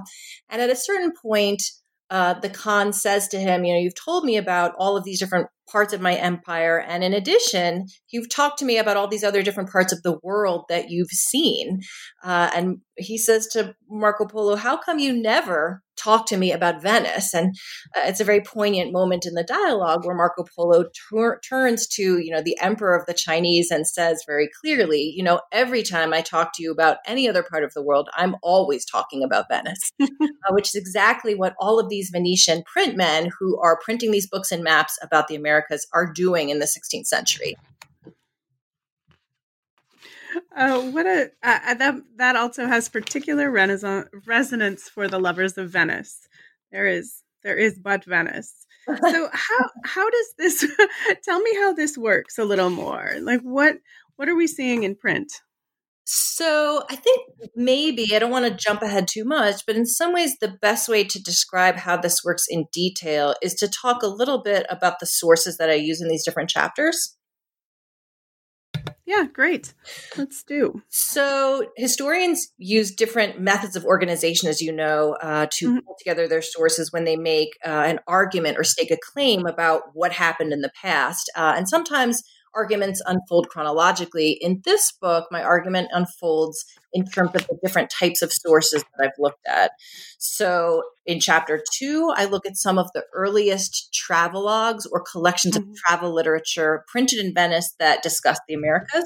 And 0.48 0.62
at 0.62 0.70
a 0.70 0.76
certain 0.76 1.12
point, 1.12 1.62
uh, 2.12 2.34
the 2.34 2.50
Khan 2.50 2.92
says 2.92 3.26
to 3.28 3.38
him, 3.38 3.64
You 3.64 3.72
know, 3.72 3.80
you've 3.80 3.94
told 3.94 4.24
me 4.24 4.36
about 4.36 4.74
all 4.78 4.98
of 4.98 5.04
these 5.04 5.18
different 5.18 5.48
parts 5.70 5.94
of 5.94 6.00
my 6.02 6.14
empire. 6.14 6.78
And 6.78 7.02
in 7.02 7.14
addition, 7.14 7.86
you've 8.10 8.28
talked 8.28 8.58
to 8.58 8.66
me 8.66 8.76
about 8.76 8.98
all 8.98 9.08
these 9.08 9.24
other 9.24 9.42
different 9.42 9.70
parts 9.70 9.94
of 9.94 10.02
the 10.02 10.18
world 10.22 10.66
that 10.68 10.90
you've 10.90 11.10
seen. 11.10 11.80
Uh, 12.22 12.50
and 12.54 12.80
he 12.98 13.16
says 13.16 13.46
to 13.52 13.74
Marco 13.88 14.26
Polo, 14.26 14.56
How 14.56 14.76
come 14.76 14.98
you 14.98 15.14
never 15.14 15.82
talk 16.02 16.26
to 16.26 16.36
me 16.36 16.52
about 16.52 16.82
Venice? 16.82 17.34
And 17.34 17.56
uh, 17.96 18.02
it's 18.04 18.20
a 18.20 18.24
very 18.24 18.40
poignant 18.40 18.92
moment 18.92 19.26
in 19.26 19.34
the 19.34 19.44
dialogue 19.44 20.04
where 20.04 20.16
Marco 20.16 20.44
Polo 20.54 20.84
tur- 21.10 21.40
turns 21.48 21.86
to, 21.88 22.18
you 22.18 22.30
know, 22.30 22.42
the 22.42 22.58
emperor 22.60 22.96
of 22.96 23.06
the 23.06 23.14
Chinese 23.14 23.70
and 23.70 23.86
says 23.86 24.24
very 24.26 24.48
clearly, 24.60 25.12
you 25.16 25.22
know, 25.22 25.40
every 25.52 25.82
time 25.82 26.12
I 26.12 26.20
talk 26.20 26.52
to 26.54 26.62
you 26.62 26.70
about 26.70 26.98
any 27.06 27.28
other 27.28 27.42
part 27.42 27.64
of 27.64 27.72
the 27.74 27.82
world, 27.82 28.08
I'm 28.14 28.36
always 28.42 28.84
talking 28.84 29.22
about 29.22 29.48
Venice, 29.48 29.92
uh, 30.02 30.06
which 30.50 30.68
is 30.68 30.74
exactly 30.74 31.34
what 31.34 31.54
all 31.58 31.78
of 31.78 31.88
these 31.88 32.10
Venetian 32.10 32.62
print 32.64 32.96
men 32.96 33.30
who 33.38 33.60
are 33.60 33.78
printing 33.82 34.10
these 34.10 34.26
books 34.26 34.52
and 34.52 34.62
maps 34.62 34.98
about 35.02 35.28
the 35.28 35.36
Americas 35.36 35.86
are 35.92 36.10
doing 36.10 36.50
in 36.50 36.58
the 36.58 36.66
16th 36.66 37.06
century. 37.06 37.56
Uh, 40.56 40.82
what 40.90 41.06
a 41.06 41.30
uh, 41.42 41.58
uh, 41.66 41.74
that 41.74 41.94
that 42.16 42.36
also 42.36 42.66
has 42.66 42.88
particular 42.88 43.50
renaissance 43.50 44.08
resonance 44.26 44.88
for 44.88 45.08
the 45.08 45.18
lovers 45.18 45.56
of 45.58 45.70
Venice. 45.70 46.28
There 46.70 46.86
is 46.86 47.22
there 47.42 47.56
is 47.56 47.78
but 47.78 48.04
Venice. 48.04 48.66
So 48.86 49.28
how 49.32 49.70
how 49.84 50.10
does 50.10 50.34
this 50.38 50.66
tell 51.24 51.40
me 51.40 51.54
how 51.56 51.72
this 51.72 51.96
works 51.96 52.38
a 52.38 52.44
little 52.44 52.70
more? 52.70 53.14
Like 53.20 53.40
what 53.42 53.76
what 54.16 54.28
are 54.28 54.36
we 54.36 54.46
seeing 54.46 54.82
in 54.84 54.94
print? 54.94 55.32
So 56.04 56.82
I 56.90 56.96
think 56.96 57.28
maybe 57.54 58.14
I 58.14 58.18
don't 58.18 58.32
want 58.32 58.44
to 58.44 58.64
jump 58.64 58.82
ahead 58.82 59.06
too 59.08 59.24
much, 59.24 59.64
but 59.66 59.76
in 59.76 59.86
some 59.86 60.12
ways 60.12 60.36
the 60.40 60.56
best 60.60 60.88
way 60.88 61.04
to 61.04 61.22
describe 61.22 61.76
how 61.76 61.96
this 61.96 62.24
works 62.24 62.46
in 62.48 62.66
detail 62.72 63.34
is 63.40 63.54
to 63.54 63.68
talk 63.68 64.02
a 64.02 64.08
little 64.08 64.42
bit 64.42 64.66
about 64.68 64.98
the 64.98 65.06
sources 65.06 65.58
that 65.58 65.70
I 65.70 65.74
use 65.74 66.00
in 66.02 66.08
these 66.08 66.24
different 66.24 66.50
chapters. 66.50 67.16
Yeah, 69.04 69.24
great. 69.32 69.74
Let's 70.16 70.42
do. 70.42 70.82
So, 70.88 71.70
historians 71.76 72.48
use 72.56 72.94
different 72.94 73.40
methods 73.40 73.76
of 73.76 73.84
organization, 73.84 74.48
as 74.48 74.60
you 74.60 74.72
know, 74.72 75.16
uh, 75.20 75.48
to 75.58 75.68
mm-hmm. 75.68 75.78
pull 75.80 75.96
together 75.98 76.28
their 76.28 76.40
sources 76.40 76.92
when 76.92 77.04
they 77.04 77.16
make 77.16 77.50
uh, 77.64 77.68
an 77.68 77.98
argument 78.06 78.58
or 78.58 78.64
stake 78.64 78.90
a 78.90 78.96
claim 79.12 79.44
about 79.44 79.82
what 79.92 80.12
happened 80.12 80.52
in 80.52 80.60
the 80.60 80.70
past. 80.80 81.30
Uh, 81.36 81.54
and 81.56 81.68
sometimes 81.68 82.22
arguments 82.54 83.02
unfold 83.06 83.48
chronologically. 83.48 84.38
In 84.40 84.62
this 84.64 84.92
book, 84.92 85.28
my 85.30 85.42
argument 85.42 85.88
unfolds 85.92 86.64
in 86.92 87.06
terms 87.06 87.30
of 87.34 87.46
the 87.46 87.58
different 87.62 87.90
types 87.90 88.22
of 88.22 88.32
sources 88.32 88.82
that 88.82 89.04
I've 89.06 89.18
looked 89.18 89.46
at. 89.46 89.72
So 90.18 90.82
in 91.04 91.18
chapter 91.18 91.62
two, 91.74 92.12
I 92.16 92.26
look 92.26 92.46
at 92.46 92.56
some 92.56 92.78
of 92.78 92.88
the 92.94 93.04
earliest 93.12 93.96
travelogues 94.08 94.86
or 94.90 95.02
collections 95.02 95.56
mm-hmm. 95.56 95.70
of 95.70 95.76
travel 95.76 96.14
literature 96.14 96.84
printed 96.88 97.18
in 97.18 97.34
Venice 97.34 97.74
that 97.78 98.02
discuss 98.02 98.38
the 98.46 98.54
Americas. 98.54 99.04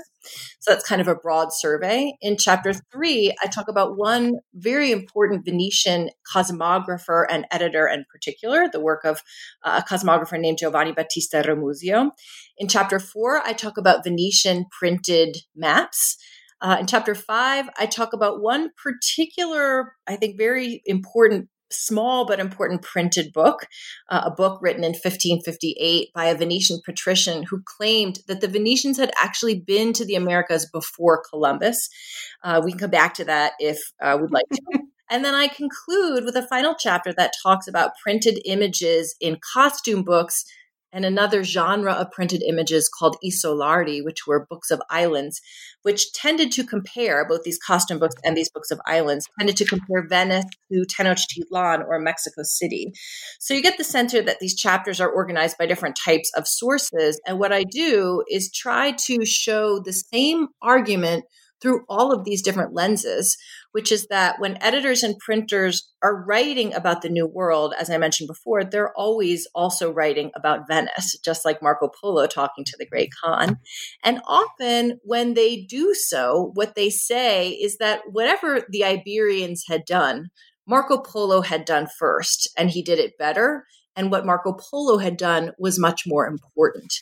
So 0.58 0.72
that's 0.72 0.86
kind 0.86 1.00
of 1.00 1.08
a 1.08 1.14
broad 1.14 1.52
survey. 1.52 2.12
In 2.20 2.36
chapter 2.36 2.74
three, 2.92 3.32
I 3.42 3.46
talk 3.46 3.68
about 3.68 3.96
one 3.96 4.40
very 4.54 4.90
important 4.90 5.44
Venetian 5.44 6.10
cosmographer 6.34 7.24
and 7.30 7.46
editor 7.50 7.86
in 7.86 8.04
particular, 8.10 8.68
the 8.70 8.80
work 8.80 9.04
of 9.04 9.22
uh, 9.64 9.80
a 9.82 9.88
cosmographer 9.88 10.38
named 10.38 10.58
Giovanni 10.58 10.92
Battista 10.92 11.42
Ramusio. 11.46 12.10
In 12.58 12.68
chapter 12.68 12.98
four, 12.98 13.40
I 13.44 13.52
talk 13.52 13.78
about 13.78 14.02
Venetian 14.04 14.66
printed 14.76 15.36
maps. 15.54 16.16
Uh, 16.60 16.78
in 16.80 16.86
chapter 16.86 17.14
five, 17.14 17.68
I 17.78 17.86
talk 17.86 18.12
about 18.12 18.40
one 18.40 18.70
particular, 18.82 19.94
I 20.06 20.16
think, 20.16 20.38
very 20.38 20.82
important 20.86 21.48
small 21.70 22.26
but 22.26 22.40
important 22.40 22.82
printed 22.82 23.32
book, 23.32 23.66
uh, 24.08 24.22
a 24.26 24.30
book 24.30 24.60
written 24.62 24.84
in 24.84 24.92
1558 24.92 26.12
by 26.14 26.26
a 26.26 26.36
Venetian 26.36 26.80
patrician 26.84 27.42
who 27.42 27.62
claimed 27.64 28.20
that 28.28 28.40
the 28.40 28.48
Venetians 28.48 28.98
had 28.98 29.10
actually 29.20 29.58
been 29.60 29.92
to 29.92 30.04
the 30.04 30.14
Americas 30.14 30.68
before 30.72 31.22
Columbus. 31.28 31.88
Uh, 32.42 32.60
we 32.64 32.72
can 32.72 32.78
come 32.78 32.90
back 32.90 33.14
to 33.14 33.24
that 33.24 33.52
if 33.58 33.78
uh, 34.00 34.16
we'd 34.20 34.30
like 34.30 34.44
to. 34.52 34.62
and 35.10 35.24
then 35.24 35.34
I 35.34 35.48
conclude 35.48 36.24
with 36.24 36.36
a 36.36 36.46
final 36.46 36.74
chapter 36.78 37.12
that 37.14 37.32
talks 37.42 37.66
about 37.66 37.92
printed 38.02 38.40
images 38.44 39.16
in 39.20 39.38
costume 39.52 40.02
books 40.02 40.44
and 40.92 41.04
another 41.04 41.44
genre 41.44 41.92
of 41.92 42.10
printed 42.10 42.42
images 42.42 42.88
called 42.88 43.16
isolari, 43.24 44.02
which 44.04 44.26
were 44.26 44.46
books 44.48 44.70
of 44.70 44.80
islands, 44.90 45.40
which 45.82 46.12
tended 46.12 46.50
to 46.52 46.64
compare 46.64 47.26
both 47.28 47.42
these 47.42 47.58
costume 47.58 47.98
books 47.98 48.16
and 48.24 48.36
these 48.36 48.50
books 48.50 48.70
of 48.70 48.80
islands, 48.86 49.26
tended 49.38 49.56
to 49.56 49.64
compare 49.64 50.06
Venice 50.08 50.44
to 50.72 50.84
Tenochtitlan 50.86 51.84
or 51.86 51.98
Mexico 52.00 52.42
City. 52.42 52.92
So 53.38 53.54
you 53.54 53.62
get 53.62 53.78
the 53.78 53.84
sense 53.84 54.12
that 54.12 54.38
these 54.40 54.54
chapters 54.54 55.00
are 55.00 55.10
organized 55.10 55.58
by 55.58 55.66
different 55.66 55.98
types 56.02 56.30
of 56.36 56.46
sources. 56.46 57.20
And 57.26 57.38
what 57.38 57.52
I 57.52 57.64
do 57.64 58.22
is 58.30 58.52
try 58.52 58.92
to 58.92 59.24
show 59.24 59.80
the 59.80 59.92
same 59.92 60.48
argument 60.62 61.24
through 61.60 61.84
all 61.88 62.12
of 62.12 62.24
these 62.24 62.42
different 62.42 62.74
lenses, 62.74 63.36
which 63.72 63.90
is 63.90 64.06
that 64.08 64.38
when 64.38 64.62
editors 64.62 65.02
and 65.02 65.18
printers 65.18 65.90
are 66.02 66.24
writing 66.24 66.74
about 66.74 67.02
the 67.02 67.08
New 67.08 67.26
World, 67.26 67.74
as 67.78 67.90
I 67.90 67.98
mentioned 67.98 68.28
before, 68.28 68.64
they're 68.64 68.92
always 68.96 69.46
also 69.54 69.92
writing 69.92 70.30
about 70.34 70.68
Venice, 70.68 71.18
just 71.24 71.44
like 71.44 71.62
Marco 71.62 71.88
Polo 71.88 72.26
talking 72.26 72.64
to 72.64 72.76
the 72.78 72.86
Great 72.86 73.10
Khan. 73.22 73.58
And 74.04 74.20
often 74.26 74.98
when 75.02 75.34
they 75.34 75.62
do 75.62 75.94
so, 75.94 76.50
what 76.54 76.74
they 76.74 76.90
say 76.90 77.50
is 77.50 77.78
that 77.78 78.00
whatever 78.10 78.60
the 78.68 78.84
Iberians 78.84 79.64
had 79.68 79.84
done, 79.84 80.28
Marco 80.68 80.98
Polo 80.98 81.42
had 81.42 81.64
done 81.64 81.86
first, 81.98 82.50
and 82.58 82.70
he 82.70 82.82
did 82.82 82.98
it 82.98 83.18
better 83.18 83.64
and 83.96 84.10
what 84.10 84.26
Marco 84.26 84.52
Polo 84.52 84.98
had 84.98 85.16
done 85.16 85.52
was 85.58 85.78
much 85.78 86.02
more 86.06 86.26
important. 86.26 86.92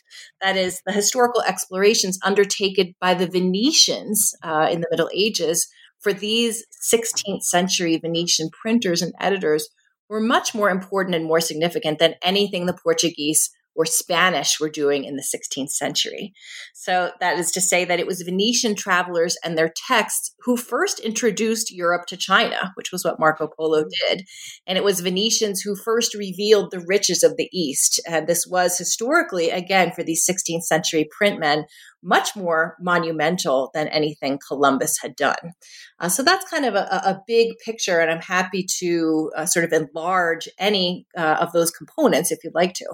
That 0.41 0.55
is, 0.55 0.81
the 0.85 0.93
historical 0.93 1.41
explorations 1.41 2.17
undertaken 2.23 2.95
by 3.01 3.13
the 3.13 3.27
Venetians 3.27 4.33
uh, 4.41 4.69
in 4.71 4.81
the 4.81 4.87
Middle 4.89 5.09
Ages 5.13 5.67
for 5.99 6.13
these 6.13 6.65
16th 6.91 7.43
century 7.43 7.97
Venetian 7.97 8.49
printers 8.49 9.01
and 9.01 9.13
editors 9.19 9.69
were 10.09 10.21
much 10.21 10.53
more 10.53 10.69
important 10.69 11.15
and 11.15 11.25
more 11.25 11.41
significant 11.41 11.99
than 11.99 12.15
anything 12.23 12.65
the 12.65 12.77
Portuguese 12.81 13.49
or 13.75 13.85
Spanish 13.85 14.59
were 14.59 14.69
doing 14.69 15.03
in 15.03 15.15
the 15.15 15.23
16th 15.23 15.69
century. 15.69 16.33
So 16.73 17.11
that 17.19 17.37
is 17.37 17.51
to 17.51 17.61
say 17.61 17.85
that 17.85 17.99
it 17.99 18.07
was 18.07 18.21
Venetian 18.21 18.75
travelers 18.75 19.37
and 19.43 19.57
their 19.57 19.71
texts 19.87 20.33
who 20.39 20.57
first 20.57 20.99
introduced 20.99 21.73
Europe 21.73 22.05
to 22.07 22.17
China, 22.17 22.71
which 22.75 22.91
was 22.91 23.03
what 23.03 23.19
Marco 23.19 23.47
Polo 23.47 23.83
did. 23.83 24.23
And 24.65 24.77
it 24.77 24.83
was 24.83 25.01
Venetians 25.01 25.61
who 25.61 25.75
first 25.75 26.15
revealed 26.15 26.71
the 26.71 26.83
riches 26.87 27.23
of 27.23 27.35
the 27.37 27.49
East. 27.51 27.99
And 28.07 28.27
this 28.27 28.45
was 28.47 28.77
historically, 28.77 29.49
again, 29.49 29.91
for 29.91 30.03
these 30.03 30.25
16th 30.25 30.63
century 30.63 31.07
printmen, 31.21 31.63
much 32.05 32.35
more 32.35 32.77
monumental 32.79 33.71
than 33.73 33.87
anything 33.87 34.39
Columbus 34.47 34.97
had 35.01 35.15
done. 35.15 35.53
Uh, 35.99 36.07
so 36.07 36.23
that's 36.23 36.49
kind 36.49 36.65
of 36.65 36.75
a, 36.75 36.85
a, 37.03 37.21
big 37.25 37.53
picture, 37.65 37.99
and 37.99 38.11
I'm 38.11 38.21
happy 38.21 38.65
to 38.79 39.31
uh, 39.35 39.45
sort 39.47 39.65
of 39.65 39.73
enlarge 39.73 40.47
any 40.59 41.07
uh, 41.17 41.37
of 41.41 41.51
those 41.51 41.71
components 41.71 42.31
if 42.31 42.43
you'd 42.43 42.53
like 42.53 42.73
to. 42.75 42.85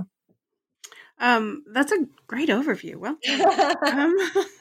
Um, 1.22 1.64
that's 1.72 1.92
a 1.92 2.08
great 2.28 2.50
overview. 2.50 2.98
Well, 2.98 3.18
um, 3.88 4.18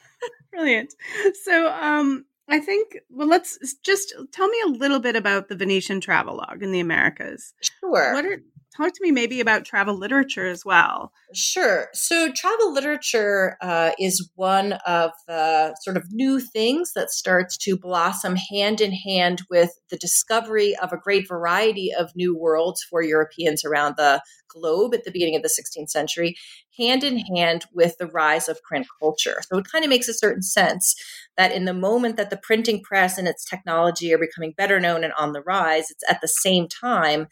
brilliant. 0.52 0.94
So, 1.42 1.68
um, 1.68 2.26
I 2.48 2.60
think, 2.60 2.98
well, 3.08 3.28
let's 3.28 3.58
just 3.82 4.12
tell 4.32 4.48
me 4.48 4.60
a 4.66 4.68
little 4.68 4.98
bit 5.00 5.16
about 5.16 5.48
the 5.48 5.56
Venetian 5.56 6.00
travelogue 6.00 6.62
in 6.62 6.72
the 6.72 6.80
Americas. 6.80 7.54
Sure. 7.60 8.12
What 8.12 8.24
are, 8.24 8.42
talk 8.76 8.92
to 8.92 9.02
me 9.02 9.10
maybe 9.10 9.40
about 9.40 9.64
travel 9.64 9.96
literature 9.96 10.46
as 10.46 10.64
well. 10.64 11.12
Sure. 11.34 11.88
So, 11.92 12.30
travel 12.32 12.72
literature 12.72 13.56
uh, 13.60 13.92
is 13.98 14.30
one 14.34 14.74
of 14.86 15.10
the 15.26 15.76
sort 15.82 15.96
of 15.96 16.04
new 16.10 16.40
things 16.40 16.92
that 16.94 17.10
starts 17.10 17.56
to 17.58 17.76
blossom 17.76 18.36
hand 18.36 18.80
in 18.80 18.92
hand 18.92 19.42
with 19.50 19.70
the 19.90 19.96
discovery 19.96 20.76
of 20.76 20.92
a 20.92 20.98
great 20.98 21.28
variety 21.28 21.92
of 21.96 22.10
new 22.14 22.36
worlds 22.36 22.82
for 22.82 23.02
Europeans 23.02 23.64
around 23.64 23.94
the 23.96 24.22
globe 24.48 24.94
at 24.94 25.04
the 25.04 25.12
beginning 25.12 25.36
of 25.36 25.42
the 25.42 25.48
16th 25.48 25.90
century, 25.90 26.34
hand 26.76 27.04
in 27.04 27.18
hand 27.18 27.66
with 27.72 27.96
the 27.98 28.08
rise 28.08 28.48
of 28.48 28.60
print 28.62 28.86
culture. 29.00 29.40
So, 29.48 29.58
it 29.58 29.66
kind 29.70 29.84
of 29.84 29.88
makes 29.88 30.08
a 30.08 30.14
certain 30.14 30.42
sense 30.42 30.94
that 31.36 31.52
in 31.52 31.64
the 31.64 31.74
moment 31.74 32.16
that 32.16 32.30
the 32.30 32.40
printing 32.42 32.82
press 32.82 33.18
and 33.18 33.28
its 33.28 33.44
technology 33.44 34.12
are 34.12 34.18
becoming 34.18 34.52
better 34.56 34.80
known 34.80 35.04
and 35.04 35.12
on 35.14 35.32
the 35.32 35.42
rise, 35.42 35.90
it's 35.90 36.04
at 36.08 36.20
the 36.20 36.28
same 36.28 36.66
time 36.68 37.28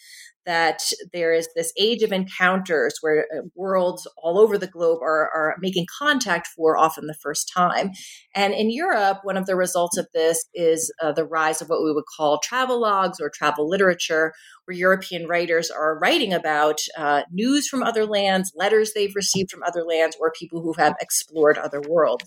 that 0.48 0.80
there 1.12 1.34
is 1.34 1.46
this 1.54 1.74
age 1.78 2.02
of 2.02 2.10
encounters 2.10 2.94
where 3.02 3.26
uh, 3.36 3.42
worlds 3.54 4.08
all 4.16 4.38
over 4.38 4.56
the 4.56 4.66
globe 4.66 5.02
are, 5.02 5.30
are 5.34 5.54
making 5.60 5.84
contact 5.98 6.48
for 6.56 6.74
often 6.74 7.06
the 7.06 7.18
first 7.22 7.52
time. 7.54 7.90
And 8.34 8.54
in 8.54 8.70
Europe, 8.70 9.18
one 9.24 9.36
of 9.36 9.44
the 9.44 9.56
results 9.56 9.98
of 9.98 10.08
this 10.14 10.46
is 10.54 10.90
uh, 11.02 11.12
the 11.12 11.26
rise 11.26 11.60
of 11.60 11.68
what 11.68 11.84
we 11.84 11.92
would 11.92 12.06
call 12.16 12.40
travel 12.42 12.80
logs 12.80 13.20
or 13.20 13.28
travel 13.28 13.68
literature, 13.68 14.32
where 14.68 14.76
European 14.76 15.26
writers 15.26 15.70
are 15.70 15.98
writing 15.98 16.34
about 16.34 16.78
uh, 16.96 17.22
news 17.32 17.66
from 17.66 17.82
other 17.82 18.04
lands, 18.04 18.52
letters 18.54 18.92
they've 18.92 19.14
received 19.16 19.50
from 19.50 19.62
other 19.62 19.82
lands, 19.82 20.14
or 20.20 20.30
people 20.30 20.60
who 20.60 20.74
have 20.74 20.94
explored 21.00 21.56
other 21.56 21.80
worlds. 21.80 22.26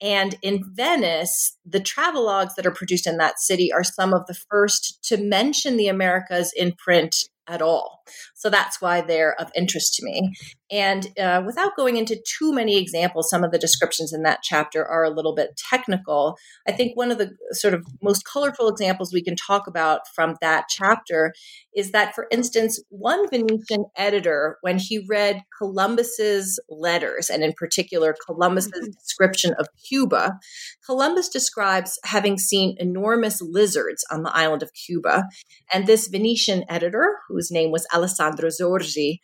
And 0.00 0.36
in 0.40 0.64
Venice, 0.74 1.58
the 1.66 1.80
travel 1.80 2.24
logs 2.24 2.54
that 2.54 2.66
are 2.66 2.70
produced 2.70 3.06
in 3.06 3.18
that 3.18 3.38
city 3.38 3.70
are 3.70 3.84
some 3.84 4.14
of 4.14 4.26
the 4.26 4.36
first 4.50 4.98
to 5.04 5.18
mention 5.18 5.76
the 5.76 5.88
Americas 5.88 6.50
in 6.56 6.72
print 6.72 7.14
at 7.46 7.60
all. 7.60 8.02
So 8.38 8.50
that's 8.50 8.82
why 8.82 9.00
they're 9.00 9.34
of 9.40 9.50
interest 9.56 9.94
to 9.94 10.04
me. 10.04 10.32
And 10.70 11.08
uh, 11.18 11.42
without 11.46 11.74
going 11.74 11.96
into 11.96 12.22
too 12.38 12.52
many 12.52 12.76
examples, 12.76 13.30
some 13.30 13.42
of 13.42 13.50
the 13.50 13.58
descriptions 13.58 14.12
in 14.12 14.24
that 14.24 14.40
chapter 14.42 14.84
are 14.84 15.04
a 15.04 15.10
little 15.10 15.34
bit 15.34 15.56
technical. 15.70 16.36
I 16.68 16.72
think 16.72 16.96
one 16.96 17.10
of 17.10 17.16
the 17.16 17.30
sort 17.52 17.72
of 17.72 17.86
most 18.02 18.24
colorful 18.30 18.68
examples 18.68 19.12
we 19.12 19.22
can 19.22 19.36
talk 19.36 19.66
about 19.66 20.02
from 20.14 20.36
that 20.42 20.66
chapter 20.68 21.32
is 21.74 21.92
that, 21.92 22.14
for 22.14 22.26
instance, 22.30 22.82
one 22.90 23.28
Venetian 23.30 23.86
editor, 23.96 24.58
when 24.60 24.78
he 24.78 25.04
read 25.08 25.40
Columbus's 25.58 26.60
letters, 26.68 27.30
and 27.30 27.42
in 27.42 27.52
particular 27.52 28.14
Columbus's 28.26 28.72
mm-hmm. 28.72 28.90
description 28.90 29.54
of 29.58 29.68
Cuba, 29.88 30.38
Columbus 30.84 31.28
describes 31.28 31.98
having 32.04 32.38
seen 32.38 32.76
enormous 32.78 33.40
lizards 33.40 34.04
on 34.10 34.22
the 34.22 34.34
island 34.34 34.62
of 34.62 34.70
Cuba. 34.74 35.24
And 35.72 35.86
this 35.86 36.08
Venetian 36.08 36.64
editor, 36.68 37.16
whose 37.28 37.50
name 37.50 37.70
was 37.70 37.86
Alessandro 37.94 38.48
Zorzi, 38.48 39.18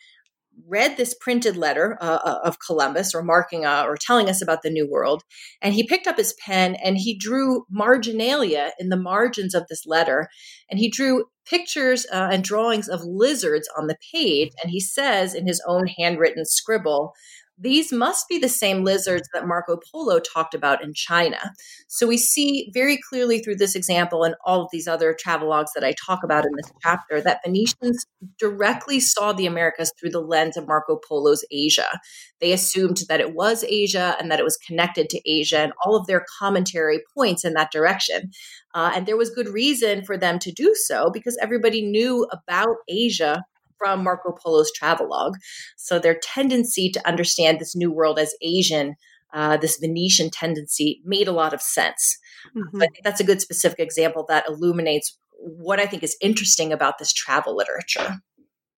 read 0.67 0.97
this 0.97 1.15
printed 1.19 1.57
letter 1.57 1.97
uh, 2.01 2.19
uh, 2.23 2.39
of 2.43 2.57
Columbus, 2.59 3.13
remarking 3.13 3.65
uh, 3.65 3.83
or 3.85 3.97
telling 3.97 4.29
us 4.29 4.41
about 4.41 4.61
the 4.61 4.69
New 4.69 4.89
World, 4.89 5.23
and 5.61 5.73
he 5.73 5.87
picked 5.87 6.07
up 6.07 6.17
his 6.17 6.33
pen 6.33 6.75
and 6.75 6.97
he 6.97 7.17
drew 7.17 7.65
marginalia 7.69 8.71
in 8.79 8.89
the 8.89 8.97
margins 8.97 9.53
of 9.53 9.67
this 9.69 9.85
letter, 9.85 10.27
and 10.69 10.79
he 10.79 10.89
drew 10.89 11.25
pictures 11.45 12.05
uh, 12.11 12.29
and 12.31 12.43
drawings 12.43 12.87
of 12.87 13.01
lizards 13.03 13.67
on 13.77 13.87
the 13.87 13.97
page, 14.13 14.51
and 14.61 14.71
he 14.71 14.79
says 14.79 15.33
in 15.33 15.47
his 15.47 15.61
own 15.67 15.87
handwritten 15.87 16.45
scribble 16.45 17.13
these 17.57 17.91
must 17.91 18.27
be 18.27 18.39
the 18.39 18.49
same 18.49 18.83
lizards 18.83 19.27
that 19.33 19.47
Marco 19.47 19.77
Polo 19.91 20.19
talked 20.19 20.53
about 20.53 20.83
in 20.83 20.93
China. 20.93 21.51
So 21.87 22.07
we 22.07 22.17
see 22.17 22.71
very 22.73 22.97
clearly 23.09 23.39
through 23.39 23.57
this 23.57 23.75
example 23.75 24.23
and 24.23 24.35
all 24.45 24.63
of 24.63 24.69
these 24.71 24.87
other 24.87 25.15
travelogues 25.15 25.67
that 25.75 25.83
I 25.83 25.93
talk 26.05 26.23
about 26.23 26.45
in 26.45 26.51
this 26.55 26.71
chapter 26.81 27.21
that 27.21 27.41
Venetians 27.45 28.05
directly 28.39 28.99
saw 28.99 29.33
the 29.33 29.45
Americas 29.45 29.93
through 29.99 30.09
the 30.09 30.19
lens 30.19 30.57
of 30.57 30.67
Marco 30.67 30.99
Polo's 31.07 31.45
Asia. 31.51 31.99
They 32.41 32.51
assumed 32.51 33.01
that 33.07 33.21
it 33.21 33.35
was 33.35 33.63
Asia 33.63 34.15
and 34.19 34.31
that 34.31 34.39
it 34.39 34.43
was 34.43 34.57
connected 34.57 35.09
to 35.09 35.21
Asia, 35.25 35.59
and 35.59 35.73
all 35.85 35.95
of 35.95 36.07
their 36.07 36.25
commentary 36.39 37.01
points 37.15 37.45
in 37.45 37.53
that 37.53 37.71
direction. 37.71 38.31
Uh, 38.73 38.91
and 38.95 39.05
there 39.05 39.17
was 39.17 39.29
good 39.29 39.47
reason 39.47 40.03
for 40.03 40.17
them 40.17 40.39
to 40.39 40.51
do 40.51 40.73
so 40.75 41.11
because 41.11 41.37
everybody 41.41 41.81
knew 41.81 42.27
about 42.31 42.77
Asia 42.89 43.43
from 43.83 44.03
Marco 44.03 44.31
Polo's 44.31 44.71
travelogue. 44.71 45.35
So 45.75 45.99
their 45.99 46.17
tendency 46.23 46.89
to 46.91 47.05
understand 47.07 47.59
this 47.59 47.75
new 47.75 47.91
world 47.91 48.17
as 48.17 48.33
Asian 48.41 48.95
uh, 49.33 49.57
this 49.57 49.77
Venetian 49.77 50.29
tendency 50.29 51.01
made 51.03 51.27
a 51.27 51.31
lot 51.31 51.53
of 51.53 51.61
sense. 51.61 52.19
Mm-hmm. 52.55 52.77
So 52.77 52.83
I 52.83 52.87
think 52.87 53.03
that's 53.03 53.19
a 53.19 53.23
good 53.23 53.41
specific 53.41 53.79
example 53.79 54.25
that 54.29 54.47
illuminates 54.47 55.17
what 55.39 55.79
I 55.79 55.87
think 55.87 56.03
is 56.03 56.15
interesting 56.21 56.71
about 56.71 56.99
this 56.99 57.11
travel 57.11 57.55
literature. 57.55 58.19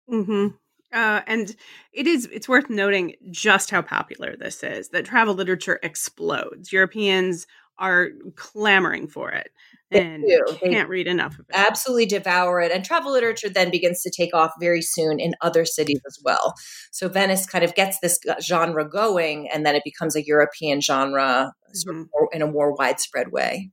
Mm-hmm. 0.10 0.48
Uh, 0.94 1.22
and 1.28 1.58
it 1.92 2.08
is 2.08 2.30
it's 2.32 2.48
worth 2.48 2.70
noting 2.70 3.16
just 3.30 3.70
how 3.70 3.82
popular 3.82 4.38
this 4.38 4.64
is 4.64 4.90
that 4.90 5.04
travel 5.04 5.34
literature 5.34 5.80
explodes 5.84 6.72
europeans 6.72 7.48
are 7.78 8.10
clamoring 8.36 9.08
for 9.08 9.32
it 9.32 9.52
and 9.92 10.24
they 10.24 10.70
can't 10.70 10.90
read 10.90 11.08
enough 11.08 11.34
of 11.34 11.46
it. 11.50 11.56
Absolutely 11.56 12.06
devour 12.06 12.62
it. 12.62 12.72
And 12.72 12.84
travel 12.84 13.12
literature 13.12 13.50
then 13.50 13.70
begins 13.70 14.02
to 14.02 14.12
take 14.12 14.34
off 14.34 14.52
very 14.60 14.82
soon 14.82 15.20
in 15.20 15.34
other 15.42 15.66
cities 15.66 16.02
as 16.08 16.20
well. 16.24 16.54
So 16.92 17.08
Venice 17.08 17.46
kind 17.46 17.64
of 17.64 17.76
gets 17.76 18.00
this 18.00 18.20
genre 18.42 18.88
going, 18.88 19.50
and 19.50 19.66
then 19.66 19.76
it 19.76 19.84
becomes 19.84 20.16
a 20.16 20.26
European 20.26 20.82
genre 20.82 21.52
mm-hmm. 21.88 22.04
in 22.34 22.42
a 22.42 22.48
more 22.48 22.74
widespread 22.74 23.32
way. 23.32 23.72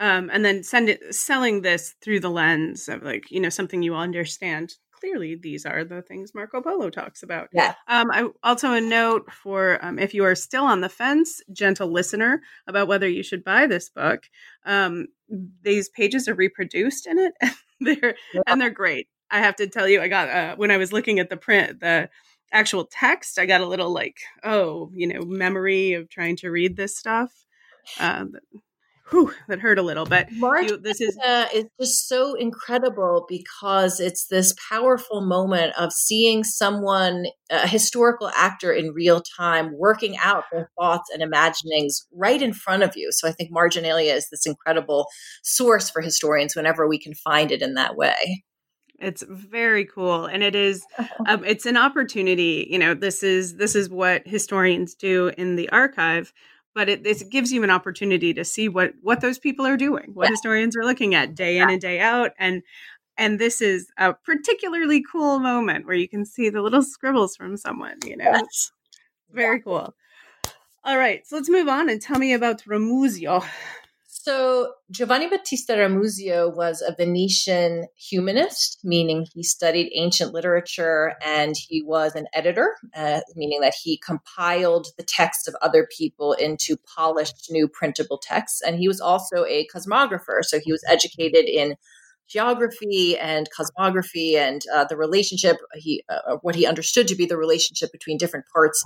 Um, 0.00 0.30
and 0.32 0.44
then 0.44 0.62
send 0.62 0.88
it 0.88 1.14
selling 1.14 1.62
this 1.62 1.94
through 2.02 2.20
the 2.20 2.30
lens 2.30 2.88
of 2.88 3.02
like 3.02 3.30
you 3.30 3.40
know 3.40 3.48
something 3.48 3.82
you 3.82 3.96
understand 3.96 4.74
clearly 4.98 5.34
these 5.34 5.64
are 5.64 5.84
the 5.84 6.02
things 6.02 6.34
Marco 6.34 6.60
Polo 6.60 6.90
talks 6.90 7.22
about. 7.22 7.48
Yeah. 7.52 7.74
Um, 7.86 8.10
I 8.10 8.28
also 8.42 8.72
a 8.72 8.80
note 8.80 9.32
for 9.32 9.78
um, 9.84 9.98
if 9.98 10.14
you 10.14 10.24
are 10.24 10.34
still 10.34 10.64
on 10.64 10.80
the 10.80 10.88
fence, 10.88 11.40
gentle 11.52 11.90
listener, 11.90 12.42
about 12.66 12.88
whether 12.88 13.08
you 13.08 13.22
should 13.22 13.44
buy 13.44 13.66
this 13.66 13.88
book. 13.88 14.24
Um, 14.64 15.08
these 15.62 15.88
pages 15.88 16.28
are 16.28 16.34
reproduced 16.34 17.06
in 17.06 17.18
it, 17.18 17.34
and 17.42 17.52
they're 17.80 18.14
yeah. 18.34 18.42
and 18.46 18.60
they're 18.60 18.70
great. 18.70 19.08
I 19.30 19.40
have 19.40 19.56
to 19.56 19.66
tell 19.66 19.88
you, 19.88 20.00
I 20.00 20.08
got 20.08 20.28
uh, 20.28 20.56
when 20.56 20.70
I 20.70 20.78
was 20.78 20.92
looking 20.92 21.18
at 21.18 21.30
the 21.30 21.36
print, 21.36 21.80
the 21.80 22.08
actual 22.52 22.88
text, 22.90 23.38
I 23.38 23.46
got 23.46 23.60
a 23.60 23.66
little 23.66 23.92
like, 23.92 24.16
oh, 24.42 24.90
you 24.94 25.06
know, 25.06 25.20
memory 25.22 25.92
of 25.92 26.08
trying 26.08 26.36
to 26.36 26.50
read 26.50 26.76
this 26.76 26.96
stuff. 26.96 27.32
Uh, 27.98 28.26
whew, 29.10 29.32
that 29.48 29.60
hurt 29.60 29.78
a 29.78 29.82
little. 29.82 30.04
But 30.04 30.30
March 30.32 30.70
you, 30.70 30.76
this 30.76 31.00
is 31.00 31.16
is 31.54 31.64
just 31.80 32.08
so 32.08 32.34
incredible 32.34 33.26
because 33.28 34.00
it's 34.00 34.26
this 34.26 34.54
powerful 34.68 35.20
moment 35.20 35.74
of 35.78 35.92
seeing 35.92 36.44
someone, 36.44 37.26
a 37.50 37.66
historical 37.66 38.30
actor 38.36 38.72
in 38.72 38.92
real 38.92 39.22
time, 39.36 39.76
working 39.76 40.16
out 40.18 40.44
their 40.52 40.70
thoughts 40.78 41.10
and 41.12 41.22
imaginings 41.22 42.06
right 42.12 42.40
in 42.40 42.52
front 42.52 42.82
of 42.82 42.96
you. 42.96 43.10
So 43.12 43.28
I 43.28 43.32
think 43.32 43.50
marginalia 43.50 44.14
is 44.14 44.28
this 44.30 44.46
incredible 44.46 45.06
source 45.42 45.90
for 45.90 46.02
historians 46.02 46.54
whenever 46.54 46.86
we 46.88 46.98
can 46.98 47.14
find 47.14 47.50
it 47.50 47.62
in 47.62 47.74
that 47.74 47.96
way. 47.96 48.44
It's 49.00 49.22
very 49.28 49.84
cool, 49.84 50.26
and 50.26 50.42
it 50.42 50.54
is. 50.54 50.84
Um, 51.26 51.44
it's 51.44 51.66
an 51.66 51.76
opportunity. 51.76 52.66
You 52.70 52.78
know, 52.78 52.94
this 52.94 53.22
is 53.22 53.56
this 53.56 53.74
is 53.74 53.90
what 53.90 54.26
historians 54.26 54.94
do 54.94 55.30
in 55.36 55.56
the 55.56 55.68
archive 55.70 56.32
but 56.78 56.88
it, 56.88 57.04
it, 57.04 57.28
gives 57.28 57.52
you 57.52 57.64
an 57.64 57.70
opportunity 57.70 58.32
to 58.32 58.44
see 58.44 58.68
what 58.68 58.92
what 59.02 59.20
those 59.20 59.36
people 59.36 59.66
are 59.66 59.76
doing 59.76 60.10
what 60.14 60.26
yeah. 60.26 60.30
historians 60.30 60.76
are 60.76 60.84
looking 60.84 61.12
at 61.12 61.34
day 61.34 61.56
yeah. 61.56 61.64
in 61.64 61.70
and 61.70 61.80
day 61.80 61.98
out 61.98 62.30
and 62.38 62.62
and 63.16 63.40
this 63.40 63.60
is 63.60 63.90
a 63.98 64.14
particularly 64.14 65.02
cool 65.10 65.40
moment 65.40 65.86
where 65.86 65.96
you 65.96 66.08
can 66.08 66.24
see 66.24 66.48
the 66.48 66.62
little 66.62 66.82
scribbles 66.84 67.34
from 67.34 67.56
someone 67.56 67.96
you 68.06 68.16
know 68.16 68.24
yes. 68.24 68.70
very 69.32 69.60
cool 69.60 69.92
all 70.84 70.96
right 70.96 71.26
so 71.26 71.34
let's 71.34 71.50
move 71.50 71.66
on 71.66 71.90
and 71.90 72.00
tell 72.00 72.18
me 72.18 72.32
about 72.32 72.62
Ramusio 72.62 73.44
so 74.28 74.74
Giovanni 74.90 75.26
Battista 75.26 75.72
Ramusio 75.72 76.54
was 76.54 76.82
a 76.82 76.94
Venetian 76.94 77.86
humanist, 77.96 78.78
meaning 78.84 79.26
he 79.32 79.42
studied 79.42 79.90
ancient 79.94 80.34
literature 80.34 81.14
and 81.24 81.56
he 81.56 81.82
was 81.82 82.14
an 82.14 82.26
editor, 82.34 82.74
uh, 82.94 83.20
meaning 83.36 83.62
that 83.62 83.72
he 83.82 83.96
compiled 83.96 84.88
the 84.98 85.02
texts 85.02 85.48
of 85.48 85.56
other 85.62 85.88
people 85.96 86.34
into 86.34 86.76
polished 86.94 87.46
new 87.48 87.66
printable 87.68 88.18
texts. 88.18 88.60
And 88.60 88.78
he 88.78 88.86
was 88.86 89.00
also 89.00 89.46
a 89.46 89.66
cosmographer, 89.74 90.42
so 90.42 90.60
he 90.62 90.72
was 90.72 90.84
educated 90.86 91.46
in 91.46 91.76
geography 92.28 93.16
and 93.18 93.48
cosmography 93.50 94.34
and 94.34 94.62
uh, 94.74 94.84
the 94.84 94.96
relationship 94.96 95.56
he 95.74 96.02
uh, 96.08 96.36
what 96.42 96.54
he 96.54 96.66
understood 96.66 97.08
to 97.08 97.14
be 97.14 97.26
the 97.26 97.36
relationship 97.36 97.90
between 97.92 98.18
different 98.18 98.44
parts 98.52 98.82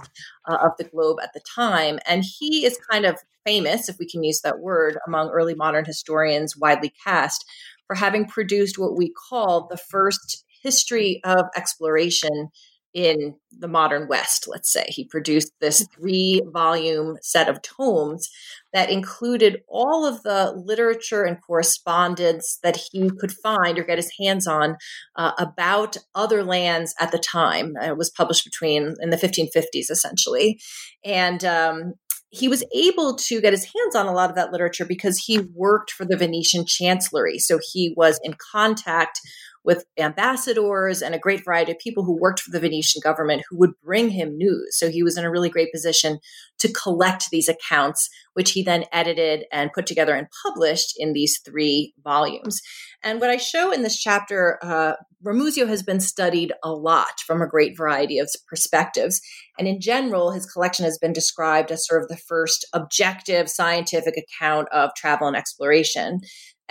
uh, 0.49 0.59
of 0.63 0.73
the 0.79 0.85
globe 0.85 1.19
at 1.23 1.33
the 1.33 1.41
time. 1.41 1.99
And 2.07 2.25
he 2.39 2.65
is 2.65 2.79
kind 2.91 3.05
of 3.05 3.19
famous 3.45 3.89
if 3.89 3.99
we 3.99 4.09
can 4.09 4.23
use 4.23 4.41
that 4.43 4.61
word 4.61 4.99
among 5.07 5.31
early 5.31 5.55
modern 5.55 5.85
historians 5.85 6.57
widely 6.57 6.93
cast 7.05 7.45
for 7.87 7.97
having 7.97 8.27
produced 8.27 8.79
what 8.79 8.97
we 8.97 9.13
call 9.29 9.67
the 9.69 9.77
first 9.77 10.45
history 10.63 11.21
of 11.25 11.47
exploration 11.57 12.49
in 12.95 13.35
the 13.51 13.69
modern 13.69 14.09
West, 14.09 14.47
let's 14.49 14.73
say. 14.73 14.85
He 14.89 15.05
produced 15.05 15.53
this 15.61 15.87
three 15.95 16.43
volume 16.53 17.17
set 17.23 17.49
of 17.49 17.63
tomes 17.63 18.29
that 18.73 18.91
included 18.91 19.63
all 19.69 20.07
of 20.07 20.23
the 20.23 20.53
literature 20.53 21.25
and 21.25 21.41
correspondence 21.43 22.59
that 22.63 22.81
he 22.91 23.11
could 23.19 23.33
find 23.33 23.79
or 23.79 23.85
get 23.85 23.99
his 23.99 24.13
hands 24.21 24.47
on 24.47 24.77
uh, 25.17 25.33
about 25.39 25.97
other 26.15 26.43
lands 26.43 26.95
at 27.01 27.13
the 27.13 27.19
time. 27.19 27.75
It 27.81 27.97
was 27.97 28.11
published 28.11 28.45
between 28.45 28.95
in 29.01 29.11
the 29.11 29.17
1550s, 29.17 29.91
essentially. 29.91 30.61
And 31.05 31.45
um, 31.45 31.95
he 32.33 32.49
was 32.49 32.65
able 32.75 33.15
to 33.17 33.41
get 33.43 33.53
his 33.53 33.65
hands 33.65 33.95
on 33.95 34.07
a 34.07 34.13
lot 34.13 34.31
of 34.31 34.37
that 34.37 34.53
literature 34.53 34.87
because 34.87 35.19
he 35.19 35.41
worked 35.55 35.91
for 35.91 36.07
the 36.07 36.17
Venetian 36.17 36.65
chancellery. 36.67 37.39
So 37.39 37.59
he 37.73 37.93
was 37.95 38.19
in 38.25 38.35
contact 38.53 39.21
with 39.65 39.85
ambassadors 39.99 41.03
and 41.03 41.15
a 41.15 41.19
great 41.19 41.45
variety 41.45 41.73
of 41.73 41.79
people 41.79 42.05
who 42.05 42.19
worked 42.19 42.41
for 42.41 42.51
the 42.51 42.61
Venetian 42.61 43.01
government 43.03 43.43
who 43.49 43.59
would 43.59 43.73
bring 43.83 44.11
him 44.11 44.37
news. 44.37 44.77
So 44.79 44.91
he 44.91 45.03
was 45.03 45.17
in 45.17 45.25
a 45.25 45.31
really 45.31 45.49
great 45.51 45.73
position 45.73 46.19
to 46.59 46.73
collect 46.73 47.31
these 47.31 47.49
accounts, 47.49 48.09
which 48.35 48.53
he 48.53 48.63
then 48.63 48.85
edited 48.93 49.45
and 49.53 49.73
put 49.73 49.87
together 49.87 50.15
and 50.15 50.29
published 50.47 50.95
in 50.97 51.13
these 51.13 51.41
three 51.45 51.95
volumes. 52.03 52.61
And 53.03 53.21
what 53.21 53.31
I 53.31 53.37
show 53.37 53.73
in 53.73 53.83
this 53.83 53.99
chapter, 53.99 54.59
uh, 54.63 54.95
Ramusio 55.25 55.69
has 55.69 55.83
been 55.83 56.01
studied 56.01 56.53
a 56.63 56.73
lot 56.73 57.21
from 57.27 57.43
a 57.43 57.49
great 57.49 57.77
variety 57.77 58.19
of 58.19 58.31
perspectives. 58.49 59.21
And 59.59 59.69
in 59.69 59.81
general, 59.81 60.31
his 60.31 60.47
collection 60.47 60.85
has 60.85 60.99
been 60.99 61.13
described 61.13 61.71
as 61.71 61.87
sort 61.87 62.03
of 62.03 62.09
the 62.09 62.17
first 62.17 62.67
objective 62.73 63.49
scientific 63.49 64.15
account 64.17 64.69
of 64.73 64.95
travel 64.97 65.27
and 65.27 65.37
exploration. 65.37 66.21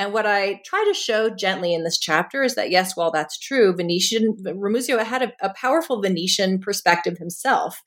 And 0.01 0.13
what 0.13 0.25
I 0.25 0.59
try 0.65 0.83
to 0.87 0.95
show 0.95 1.29
gently 1.29 1.75
in 1.75 1.83
this 1.83 1.99
chapter 1.99 2.41
is 2.41 2.55
that, 2.55 2.71
yes, 2.71 2.95
while 2.95 3.11
that's 3.11 3.37
true, 3.37 3.71
Venetian, 3.71 4.35
Ramusio 4.43 4.97
had 5.03 5.21
a, 5.21 5.31
a 5.43 5.53
powerful 5.53 6.01
Venetian 6.01 6.57
perspective 6.57 7.19
himself. 7.19 7.79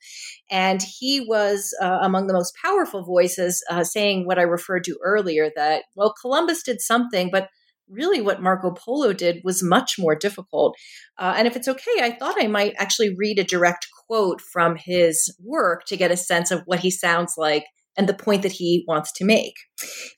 And 0.49 0.81
he 0.81 1.19
was 1.19 1.75
uh, 1.81 1.99
among 2.01 2.27
the 2.27 2.33
most 2.33 2.55
powerful 2.63 3.03
voices 3.03 3.61
uh, 3.69 3.83
saying 3.83 4.25
what 4.25 4.39
I 4.39 4.43
referred 4.43 4.85
to 4.85 4.97
earlier 5.03 5.51
that, 5.57 5.83
well, 5.93 6.15
Columbus 6.21 6.63
did 6.63 6.79
something, 6.79 7.29
but 7.29 7.49
really 7.89 8.21
what 8.21 8.41
Marco 8.41 8.71
Polo 8.71 9.11
did 9.11 9.41
was 9.43 9.61
much 9.61 9.99
more 9.99 10.15
difficult. 10.15 10.77
Uh, 11.17 11.33
and 11.35 11.49
if 11.49 11.57
it's 11.57 11.67
okay, 11.67 11.99
I 11.99 12.11
thought 12.11 12.41
I 12.41 12.47
might 12.47 12.75
actually 12.77 13.13
read 13.13 13.39
a 13.39 13.43
direct 13.43 13.87
quote 14.07 14.39
from 14.39 14.77
his 14.77 15.35
work 15.43 15.83
to 15.87 15.97
get 15.97 16.11
a 16.11 16.17
sense 16.17 16.49
of 16.49 16.61
what 16.65 16.79
he 16.79 16.91
sounds 16.91 17.33
like 17.35 17.65
and 17.97 18.09
the 18.09 18.13
point 18.13 18.41
that 18.41 18.51
he 18.51 18.83
wants 18.87 19.11
to 19.13 19.25
make. 19.25 19.53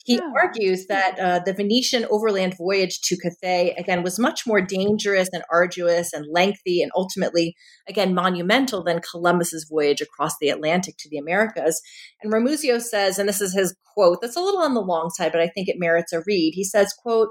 He 0.04 0.16
yeah. 0.16 0.32
argues 0.42 0.88
that 0.88 1.20
uh, 1.20 1.40
the 1.46 1.54
Venetian 1.54 2.06
overland 2.10 2.56
voyage 2.58 3.00
to 3.02 3.18
Cathay, 3.18 3.76
again, 3.78 4.04
was 4.04 4.20
much 4.20 4.48
more 4.48 4.62
dangerous 4.62 5.30
and 5.32 5.44
arduous 5.52 6.14
and 6.14 6.26
lengthy 6.32 6.82
and 6.82 6.92
ultimately, 6.96 7.56
again, 7.88 8.14
monumental 8.14 8.84
than 8.84 9.02
Columbus's 9.02 9.68
voyage 9.70 10.02
across 10.02 10.34
the 10.40 10.50
Atlantic 10.50 10.96
to 11.00 11.10
the 11.10 11.18
Americas. 11.18 11.82
And 12.22 12.34
Ramusio 12.34 12.82
says, 12.82 13.20
and 13.20 13.30
this 13.30 13.42
is 13.42 13.54
his 13.54 13.76
quote, 13.94 14.20
that's 14.22 14.38
a 14.38 14.42
little 14.42 14.62
on 14.62 14.74
the 14.74 14.82
long 14.82 15.10
side, 15.10 15.32
but 15.32 15.42
I 15.42 15.48
think 15.48 15.68
it 15.68 15.80
merits 15.80 16.14
a 16.14 16.22
read. 16.26 16.54
He 16.56 16.64
says, 16.64 16.94
quote, 16.94 17.30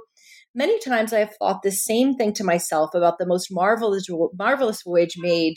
Many 0.55 0.79
times 0.79 1.13
I 1.13 1.19
have 1.19 1.35
thought 1.39 1.61
the 1.63 1.71
same 1.71 2.15
thing 2.15 2.33
to 2.33 2.45
myself 2.45 2.95
about 2.95 3.19
the 3.19 3.27
most 3.27 3.49
marvelous, 3.51 4.07
marvelous 4.39 4.83
voyage 4.83 5.17
made 5.19 5.57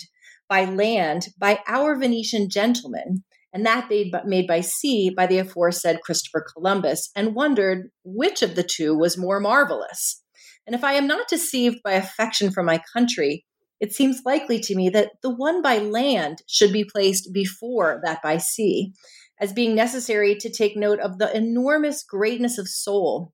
by 0.50 0.66
land 0.66 1.28
by 1.40 1.60
our 1.68 1.98
Venetian 1.98 2.50
gentlemen 2.50 3.24
and 3.54 3.66
that 3.66 3.90
made, 3.90 4.14
made 4.26 4.48
by 4.48 4.62
sea 4.62 5.10
by 5.10 5.26
the 5.28 5.40
aforesaid 5.40 6.02
Christopher 6.02 6.46
Columbus, 6.54 7.10
and 7.16 7.36
wondered 7.36 7.90
which 8.04 8.42
of 8.42 8.56
the 8.56 8.64
two 8.64 8.98
was 8.98 9.18
more 9.18 9.40
marvelous. 9.40 10.24
And 10.68 10.76
if 10.76 10.84
I 10.84 10.94
am 10.94 11.08
not 11.08 11.28
deceived 11.28 11.80
by 11.84 11.94
affection 11.94 12.52
for 12.52 12.64
my 12.64 12.82
country, 12.94 13.46
it 13.80 13.94
seems 13.94 14.22
likely 14.26 14.60
to 14.60 14.76
me 14.76 14.90
that 14.90 15.12
the 15.24 15.34
one 15.34 15.62
by 15.62 15.78
land 15.78 16.44
should 16.48 16.74
be 16.74 16.84
placed 16.84 17.30
before 17.34 18.02
that 18.04 18.22
by 18.22 18.38
sea, 18.38 18.94
as 19.40 19.54
being 19.54 19.74
necessary 19.74 20.36
to 20.36 20.52
take 20.52 20.76
note 20.76 21.00
of 21.00 21.18
the 21.18 21.36
enormous 21.36 22.04
greatness 22.04 22.58
of 22.58 22.68
soul 22.68 23.32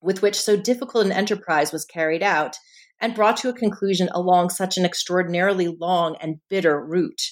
with 0.00 0.22
which 0.22 0.40
so 0.40 0.56
difficult 0.56 1.06
an 1.06 1.12
enterprise 1.12 1.72
was 1.72 1.84
carried 1.84 2.22
out 2.22 2.56
and 3.00 3.14
brought 3.14 3.36
to 3.36 3.48
a 3.48 3.54
conclusion 3.54 4.08
along 4.12 4.50
such 4.50 4.76
an 4.76 4.84
extraordinarily 4.84 5.68
long 5.68 6.16
and 6.20 6.36
bitter 6.48 6.84
route 6.84 7.22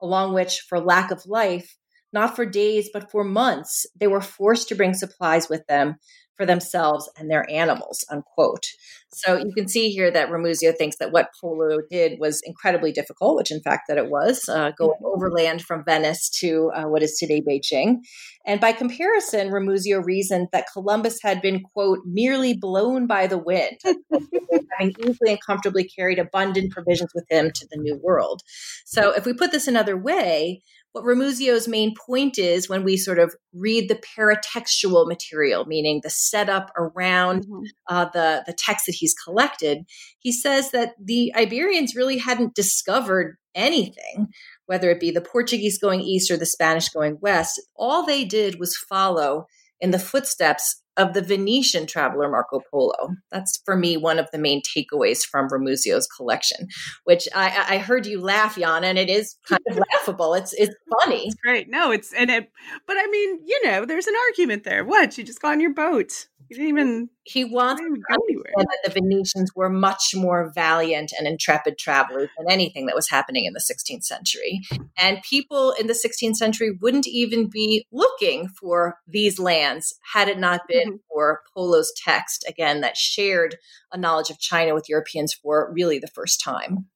along 0.00 0.34
which, 0.34 0.60
for 0.68 0.80
lack 0.80 1.10
of 1.10 1.26
life, 1.26 1.76
not 2.12 2.36
for 2.36 2.46
days, 2.46 2.88
but 2.92 3.10
for 3.10 3.24
months, 3.24 3.86
they 3.98 4.06
were 4.06 4.20
forced 4.20 4.68
to 4.68 4.74
bring 4.74 4.94
supplies 4.94 5.48
with 5.48 5.66
them 5.66 5.96
for 6.36 6.46
themselves 6.46 7.10
and 7.18 7.30
their 7.30 7.48
animals, 7.50 8.04
unquote. 8.10 8.66
So 9.12 9.36
you 9.36 9.52
can 9.56 9.68
see 9.68 9.90
here 9.90 10.10
that 10.10 10.28
Ramusio 10.28 10.76
thinks 10.76 10.96
that 10.96 11.12
what 11.12 11.30
Polo 11.40 11.78
did 11.90 12.18
was 12.18 12.42
incredibly 12.44 12.92
difficult, 12.92 13.36
which 13.36 13.50
in 13.50 13.62
fact 13.62 13.84
that 13.88 13.96
it 13.96 14.10
was, 14.10 14.48
uh, 14.48 14.72
going 14.76 14.90
mm-hmm. 14.90 15.06
overland 15.06 15.62
from 15.62 15.84
Venice 15.84 16.28
to 16.40 16.70
uh, 16.74 16.84
what 16.84 17.02
is 17.02 17.16
today 17.16 17.40
Beijing. 17.40 17.98
And 18.44 18.60
by 18.60 18.72
comparison, 18.72 19.48
Ramusio 19.48 20.04
reasoned 20.04 20.48
that 20.52 20.66
Columbus 20.72 21.20
had 21.22 21.40
been, 21.40 21.62
quote, 21.62 22.00
merely 22.04 22.54
blown 22.54 23.06
by 23.06 23.26
the 23.26 23.38
wind, 23.38 23.78
having 24.78 24.94
easily 25.00 25.30
and 25.30 25.40
comfortably 25.44 25.84
carried 25.84 26.18
abundant 26.18 26.72
provisions 26.72 27.12
with 27.14 27.24
him 27.30 27.50
to 27.54 27.66
the 27.70 27.78
New 27.78 27.98
World. 28.02 28.42
So 28.84 29.12
if 29.12 29.24
we 29.24 29.32
put 29.32 29.52
this 29.52 29.66
another 29.66 29.96
way, 29.96 30.62
what 30.96 31.04
Ramusio's 31.04 31.68
main 31.68 31.94
point 31.94 32.38
is 32.38 32.70
when 32.70 32.82
we 32.82 32.96
sort 32.96 33.18
of 33.18 33.34
read 33.52 33.90
the 33.90 34.00
paratextual 34.16 35.06
material, 35.06 35.66
meaning 35.66 36.00
the 36.02 36.08
setup 36.08 36.72
around 36.74 37.42
mm-hmm. 37.42 37.64
uh, 37.86 38.06
the, 38.14 38.44
the 38.46 38.54
text 38.54 38.86
that 38.86 38.94
he's 38.94 39.12
collected, 39.12 39.84
he 40.20 40.32
says 40.32 40.70
that 40.70 40.94
the 40.98 41.34
Iberians 41.36 41.94
really 41.94 42.16
hadn't 42.16 42.54
discovered 42.54 43.36
anything, 43.54 44.28
whether 44.64 44.88
it 44.88 44.98
be 44.98 45.10
the 45.10 45.20
Portuguese 45.20 45.78
going 45.78 46.00
east 46.00 46.30
or 46.30 46.38
the 46.38 46.46
Spanish 46.46 46.88
going 46.88 47.18
west. 47.20 47.60
All 47.76 48.06
they 48.06 48.24
did 48.24 48.58
was 48.58 48.74
follow 48.74 49.44
in 49.78 49.90
the 49.90 49.98
footsteps 49.98 50.82
of 50.96 51.14
the 51.14 51.22
Venetian 51.22 51.86
traveler 51.86 52.28
Marco 52.28 52.60
Polo. 52.70 53.10
That's 53.30 53.60
for 53.64 53.76
me 53.76 53.96
one 53.96 54.18
of 54.18 54.28
the 54.32 54.38
main 54.38 54.62
takeaways 54.62 55.24
from 55.24 55.48
Ramusio's 55.48 56.06
collection, 56.06 56.68
which 57.04 57.28
I, 57.34 57.76
I 57.76 57.78
heard 57.78 58.06
you 58.06 58.20
laugh, 58.20 58.56
Jan, 58.56 58.84
and 58.84 58.98
it 58.98 59.10
is 59.10 59.36
kind 59.48 59.60
of 59.68 59.78
laughable. 59.92 60.34
It's 60.34 60.52
it's 60.54 60.74
funny. 61.02 61.26
It's 61.26 61.36
great. 61.36 61.68
No, 61.68 61.90
it's 61.90 62.12
and 62.12 62.30
it, 62.30 62.50
but 62.86 62.96
I 62.98 63.06
mean, 63.08 63.40
you 63.44 63.60
know, 63.64 63.84
there's 63.84 64.06
an 64.06 64.14
argument 64.28 64.64
there. 64.64 64.84
What 64.84 65.16
you 65.18 65.24
just 65.24 65.40
got 65.40 65.52
on 65.52 65.60
your 65.60 65.74
boat? 65.74 66.26
You 66.48 66.56
didn't 66.56 66.68
even. 66.68 67.10
He 67.24 67.44
wants 67.44 67.82
to 67.82 68.44
that 68.56 68.78
the 68.84 68.90
Venetians 68.90 69.50
were 69.54 69.68
much 69.68 70.14
more 70.14 70.52
valiant 70.54 71.12
and 71.18 71.26
intrepid 71.26 71.78
travelers 71.78 72.28
than 72.38 72.50
anything 72.50 72.86
that 72.86 72.94
was 72.94 73.08
happening 73.10 73.46
in 73.46 73.52
the 73.52 73.60
16th 73.60 74.04
century. 74.04 74.60
And 74.98 75.22
people 75.22 75.72
in 75.78 75.88
the 75.88 75.92
16th 75.92 76.36
century 76.36 76.76
wouldn't 76.80 77.06
even 77.06 77.48
be 77.48 77.86
looking 77.90 78.48
for 78.48 78.98
these 79.06 79.38
lands 79.38 79.94
had 80.12 80.28
it 80.28 80.38
not 80.38 80.62
been 80.68 80.88
mm-hmm. 80.88 80.96
for 81.08 81.42
Polo's 81.52 81.92
text, 82.04 82.44
again, 82.48 82.80
that 82.80 82.96
shared 82.96 83.56
a 83.92 83.98
knowledge 83.98 84.30
of 84.30 84.38
China 84.38 84.74
with 84.74 84.88
Europeans 84.88 85.34
for 85.34 85.72
really 85.74 85.98
the 85.98 86.08
first 86.08 86.40
time. 86.40 86.86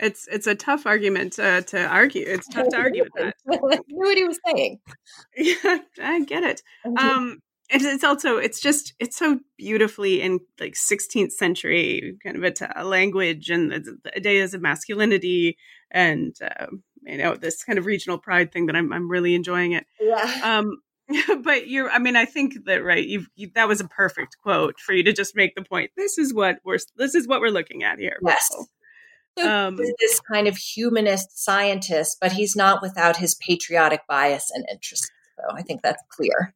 It's 0.00 0.26
it's 0.26 0.46
a 0.46 0.56
tough 0.56 0.86
argument 0.86 1.38
uh, 1.38 1.60
to 1.62 1.86
argue. 1.86 2.24
It's 2.26 2.48
tough 2.48 2.68
to 2.70 2.76
argue 2.76 3.04
with 3.04 3.12
that. 3.16 3.36
I 3.50 3.78
knew 3.86 3.98
what 3.98 4.18
he 4.18 4.24
was 4.24 4.38
saying. 4.46 4.78
Yeah, 5.36 5.78
I 6.02 6.24
get 6.24 6.42
it. 6.42 6.62
Um, 6.98 7.40
and 7.70 7.82
it's 7.82 8.04
also 8.04 8.36
it's 8.36 8.60
just 8.60 8.94
it's 8.98 9.16
so 9.16 9.40
beautifully 9.56 10.20
in 10.20 10.40
like 10.60 10.74
16th 10.74 11.32
century 11.32 12.16
kind 12.22 12.42
of 12.42 12.54
a, 12.76 12.84
language 12.84 13.50
and 13.50 13.72
the, 13.72 13.98
the, 14.04 14.16
ideas 14.16 14.54
of 14.54 14.60
masculinity 14.60 15.56
and 15.90 16.36
uh, 16.42 16.66
you 17.02 17.18
know 17.18 17.34
this 17.34 17.62
kind 17.64 17.78
of 17.78 17.86
regional 17.86 18.18
pride 18.18 18.52
thing 18.52 18.66
that 18.66 18.76
I'm 18.76 18.92
I'm 18.92 19.10
really 19.10 19.34
enjoying 19.34 19.72
it. 19.72 19.86
Yeah. 20.00 20.40
Um, 20.42 20.78
but 21.42 21.68
you're 21.68 21.90
I 21.90 21.98
mean 21.98 22.16
I 22.16 22.24
think 22.24 22.64
that 22.66 22.82
right 22.82 23.06
you've 23.06 23.28
you, 23.34 23.50
that 23.54 23.68
was 23.68 23.80
a 23.80 23.88
perfect 23.88 24.36
quote 24.42 24.78
for 24.78 24.92
you 24.92 25.02
to 25.04 25.12
just 25.12 25.36
make 25.36 25.54
the 25.54 25.62
point. 25.62 25.90
This 25.96 26.18
is 26.18 26.34
what 26.34 26.58
we're 26.64 26.78
this 26.96 27.14
is 27.14 27.28
what 27.28 27.40
we're 27.40 27.48
looking 27.48 27.82
at 27.82 27.98
here. 27.98 28.18
Yes. 28.24 28.48
So 28.48 28.66
um, 29.48 29.76
this 29.76 30.20
kind 30.20 30.46
of 30.46 30.56
humanist 30.56 31.42
scientist, 31.42 32.18
but 32.20 32.32
he's 32.32 32.54
not 32.54 32.80
without 32.82 33.16
his 33.16 33.34
patriotic 33.34 34.02
bias 34.08 34.50
and 34.54 34.64
interest. 34.70 35.10
So 35.36 35.56
I 35.56 35.62
think 35.62 35.82
that's 35.82 36.02
clear. 36.08 36.54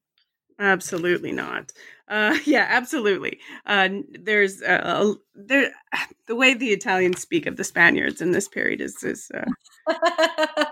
Absolutely 0.59 1.33
not. 1.33 1.73
Uh, 2.09 2.37
yeah, 2.45 2.67
absolutely. 2.69 3.39
Uh, 3.67 3.89
there's 4.11 4.63
uh, 4.63 5.15
there 5.35 5.73
the 6.27 6.37
way 6.37 6.55
the 6.55 6.71
Italians 6.71 7.21
speak 7.21 7.47
of 7.47 7.57
the 7.57 7.65
Spaniards 7.65 8.21
in 8.21 8.33
this 8.33 8.49
period 8.49 8.81
is 8.81 9.03
is 9.03 9.31
uh, 9.35 9.45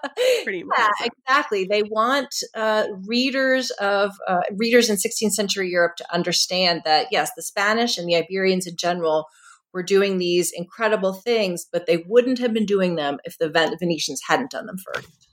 pretty 0.45 0.65
much 0.65 0.79
yeah, 0.79 1.07
exactly. 1.07 1.65
They 1.65 1.83
want 1.83 2.35
uh, 2.55 2.87
readers 3.07 3.71
of 3.73 4.13
uh, 4.27 4.43
readers 4.57 4.91
in 4.91 4.97
16th 4.97 5.33
century 5.33 5.71
Europe 5.71 5.97
to 5.97 6.15
understand 6.15 6.83
that 6.85 7.09
yes, 7.11 7.31
the 7.37 7.43
Spanish 7.43 7.99
and 7.99 8.09
the 8.09 8.17
Iberians 8.17 8.67
in 8.67 8.77
general 8.77 9.27
were 9.73 9.83
doing 9.83 10.17
these 10.19 10.53
incredible 10.53 11.13
things, 11.13 11.67
but 11.71 11.87
they 11.87 11.99
wouldn't 12.09 12.39
have 12.39 12.55
been 12.55 12.65
doing 12.65 12.97
them 12.97 13.19
if 13.25 13.37
the 13.39 13.49
Venetians 13.51 14.23
hadn't 14.27 14.51
done 14.51 14.65
them 14.65 14.79
first. 14.79 15.29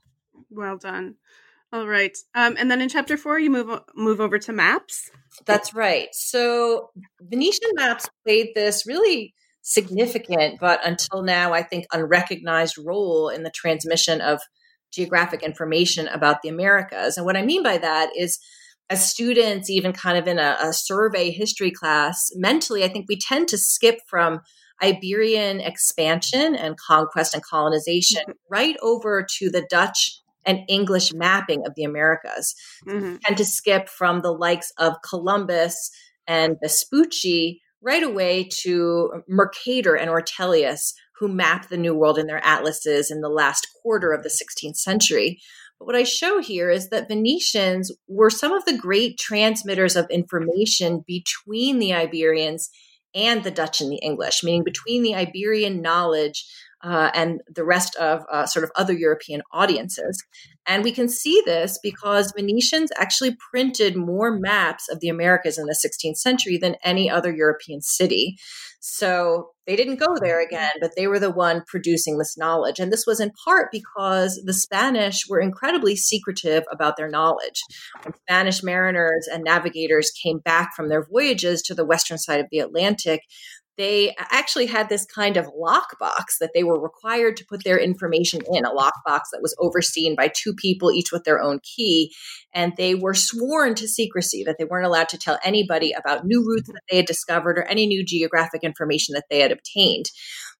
Well 0.49 0.77
done. 0.77 1.15
All 1.73 1.87
right. 1.87 2.15
Um, 2.35 2.55
and 2.59 2.69
then 2.69 2.81
in 2.81 2.87
chapter 2.87 3.17
four, 3.17 3.39
you 3.39 3.49
move 3.49 3.79
move 3.95 4.21
over 4.21 4.37
to 4.37 4.53
maps. 4.53 5.09
That's 5.47 5.73
right. 5.73 6.09
So 6.11 6.91
Venetian 7.19 7.71
maps 7.73 8.07
played 8.23 8.49
this 8.53 8.85
really 8.85 9.33
significant, 9.63 10.59
but 10.59 10.85
until 10.85 11.23
now, 11.23 11.51
I 11.51 11.63
think 11.63 11.87
unrecognized 11.91 12.77
role 12.77 13.27
in 13.27 13.41
the 13.41 13.49
transmission 13.49 14.21
of 14.21 14.39
geographic 14.91 15.41
information 15.41 16.07
about 16.09 16.43
the 16.43 16.49
Americas. 16.49 17.17
And 17.17 17.25
what 17.25 17.37
I 17.37 17.41
mean 17.41 17.63
by 17.63 17.79
that 17.79 18.11
is, 18.15 18.37
as 18.91 19.09
students, 19.09 19.67
even 19.67 19.93
kind 19.93 20.19
of 20.19 20.27
in 20.27 20.37
a, 20.37 20.57
a 20.61 20.73
survey 20.73 21.31
history 21.31 21.71
class, 21.71 22.29
mentally, 22.35 22.83
I 22.83 22.87
think 22.87 23.07
we 23.09 23.17
tend 23.17 23.47
to 23.47 23.57
skip 23.57 23.97
from 24.07 24.41
Iberian 24.83 25.59
expansion 25.59 26.55
and 26.55 26.77
conquest 26.77 27.33
and 27.33 27.43
colonization 27.43 28.21
mm-hmm. 28.21 28.31
right 28.51 28.75
over 28.83 29.25
to 29.39 29.49
the 29.49 29.65
Dutch 29.71 30.19
and 30.45 30.59
English 30.67 31.13
mapping 31.13 31.65
of 31.65 31.73
the 31.75 31.83
Americas. 31.83 32.55
Mm-hmm. 32.87 33.17
And 33.27 33.37
to 33.37 33.45
skip 33.45 33.89
from 33.89 34.21
the 34.21 34.31
likes 34.31 34.71
of 34.77 35.01
Columbus 35.07 35.91
and 36.27 36.57
Vespucci 36.61 37.61
right 37.81 38.03
away 38.03 38.47
to 38.61 39.23
Mercator 39.27 39.95
and 39.95 40.09
Ortelius, 40.09 40.93
who 41.19 41.27
mapped 41.27 41.69
the 41.69 41.77
New 41.77 41.93
World 41.93 42.17
in 42.17 42.27
their 42.27 42.43
atlases 42.43 43.11
in 43.11 43.21
the 43.21 43.29
last 43.29 43.67
quarter 43.81 44.11
of 44.11 44.23
the 44.23 44.29
16th 44.29 44.77
century. 44.77 45.39
But 45.79 45.85
what 45.87 45.95
I 45.95 46.03
show 46.03 46.41
here 46.41 46.69
is 46.69 46.89
that 46.89 47.09
Venetians 47.09 47.91
were 48.07 48.29
some 48.29 48.53
of 48.53 48.65
the 48.65 48.77
great 48.77 49.17
transmitters 49.19 49.95
of 49.95 50.09
information 50.09 51.03
between 51.05 51.79
the 51.79 51.93
Iberians 51.93 52.69
and 53.15 53.43
the 53.43 53.51
Dutch 53.51 53.81
and 53.81 53.91
the 53.91 54.01
English, 54.01 54.43
meaning 54.43 54.63
between 54.63 55.03
the 55.03 55.15
Iberian 55.15 55.81
knowledge 55.81 56.45
uh, 56.83 57.09
and 57.13 57.41
the 57.53 57.63
rest 57.63 57.95
of 57.95 58.23
uh, 58.31 58.45
sort 58.45 58.63
of 58.63 58.71
other 58.75 58.93
European 58.93 59.41
audiences. 59.51 60.21
And 60.67 60.83
we 60.83 60.91
can 60.91 61.09
see 61.09 61.41
this 61.45 61.79
because 61.81 62.33
Venetians 62.35 62.91
actually 62.97 63.35
printed 63.51 63.95
more 63.95 64.37
maps 64.37 64.89
of 64.89 64.99
the 64.99 65.09
Americas 65.09 65.57
in 65.57 65.65
the 65.65 65.75
16th 65.75 66.17
century 66.17 66.57
than 66.57 66.75
any 66.83 67.09
other 67.09 67.33
European 67.33 67.81
city. 67.81 68.37
So 68.79 69.51
they 69.65 69.77
didn't 69.77 69.95
go 69.95 70.17
there 70.21 70.45
again, 70.45 70.71
but 70.81 70.91
they 70.97 71.07
were 71.07 71.19
the 71.19 71.31
one 71.31 71.63
producing 71.67 72.17
this 72.17 72.37
knowledge. 72.37 72.79
And 72.79 72.91
this 72.91 73.05
was 73.07 73.21
in 73.21 73.31
part 73.45 73.69
because 73.71 74.41
the 74.45 74.53
Spanish 74.53 75.21
were 75.29 75.39
incredibly 75.39 75.95
secretive 75.95 76.63
about 76.69 76.97
their 76.97 77.09
knowledge. 77.09 77.61
When 78.03 78.13
Spanish 78.27 78.61
mariners 78.61 79.27
and 79.31 79.41
navigators 79.41 80.11
came 80.21 80.39
back 80.39 80.75
from 80.75 80.89
their 80.89 81.05
voyages 81.05 81.61
to 81.63 81.73
the 81.73 81.85
western 81.85 82.17
side 82.17 82.41
of 82.41 82.47
the 82.51 82.59
Atlantic, 82.59 83.21
they 83.77 84.15
actually 84.31 84.67
had 84.67 84.89
this 84.89 85.05
kind 85.05 85.37
of 85.37 85.47
lockbox 85.47 86.37
that 86.39 86.51
they 86.53 86.63
were 86.63 86.79
required 86.79 87.37
to 87.37 87.45
put 87.45 87.63
their 87.63 87.79
information 87.79 88.41
in, 88.53 88.65
a 88.65 88.69
lockbox 88.69 89.21
that 89.31 89.41
was 89.41 89.55
overseen 89.59 90.15
by 90.15 90.29
two 90.33 90.53
people, 90.53 90.91
each 90.91 91.11
with 91.11 91.23
their 91.23 91.41
own 91.41 91.59
key. 91.63 92.13
And 92.53 92.73
they 92.77 92.93
were 92.93 93.15
sworn 93.15 93.75
to 93.75 93.87
secrecy, 93.87 94.43
that 94.43 94.57
they 94.59 94.65
weren't 94.65 94.85
allowed 94.85 95.09
to 95.09 95.17
tell 95.17 95.39
anybody 95.43 95.91
about 95.91 96.25
new 96.25 96.45
routes 96.45 96.67
that 96.67 96.81
they 96.89 96.97
had 96.97 97.05
discovered 97.05 97.57
or 97.57 97.63
any 97.63 97.87
new 97.87 98.05
geographic 98.05 98.63
information 98.63 99.13
that 99.13 99.25
they 99.29 99.39
had 99.39 99.51
obtained. 99.51 100.05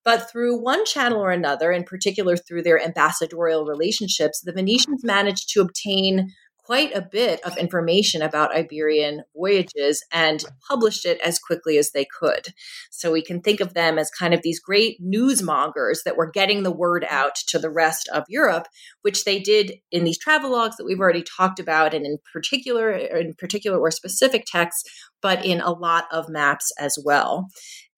But 0.04 0.30
through 0.30 0.62
one 0.62 0.84
channel 0.86 1.20
or 1.20 1.32
another, 1.32 1.72
in 1.72 1.84
particular 1.84 2.36
through 2.36 2.64
their 2.64 2.82
ambassadorial 2.82 3.66
relationships, 3.66 4.42
the 4.42 4.52
Venetians 4.52 5.04
managed 5.04 5.50
to 5.50 5.62
obtain 5.62 6.34
quite 6.66 6.96
a 6.96 7.02
bit 7.02 7.42
of 7.42 7.58
information 7.58 8.22
about 8.22 8.56
Iberian 8.56 9.24
voyages 9.36 10.04
and 10.12 10.44
published 10.68 11.06
it 11.06 11.20
as 11.22 11.38
quickly 11.40 11.78
as 11.78 11.92
they 11.92 12.06
could. 12.06 12.48
So 12.90 13.12
we 13.12 13.22
can 13.22 13.42
think 13.42 13.60
of 13.60 13.74
them 13.74 14.00
as 14.00 14.10
kind 14.10 14.34
of 14.34 14.42
these 14.42 14.60
great 14.60 14.98
newsmongers 15.04 16.04
that 16.06 16.16
were 16.16 16.32
getting 16.32 16.64
the 16.64 16.72
word 16.72 17.06
out 17.10 17.36
to 17.48 17.60
the 17.60 17.70
rest 17.70 18.10
of 18.14 18.24
Europe, 18.30 18.68
which 19.02 19.26
they 19.26 19.40
did 19.40 19.74
in 19.92 20.06
these 20.06 20.24
travelogues 20.24 20.78
that 20.78 20.86
we've 20.86 21.00
already 21.00 21.24
talked 21.24 21.60
about, 21.60 21.94
and 21.94 22.06
in 22.06 22.18
particular, 22.32 22.92
in 22.92 23.34
particular 23.34 23.78
or 23.78 23.92
specific 23.92 24.46
texts, 24.46 24.90
but 25.22 25.46
in 25.46 25.60
a 25.60 25.72
lot 25.72 26.06
of 26.12 26.30
maps 26.30 26.72
as 26.80 26.98
well. 27.04 27.48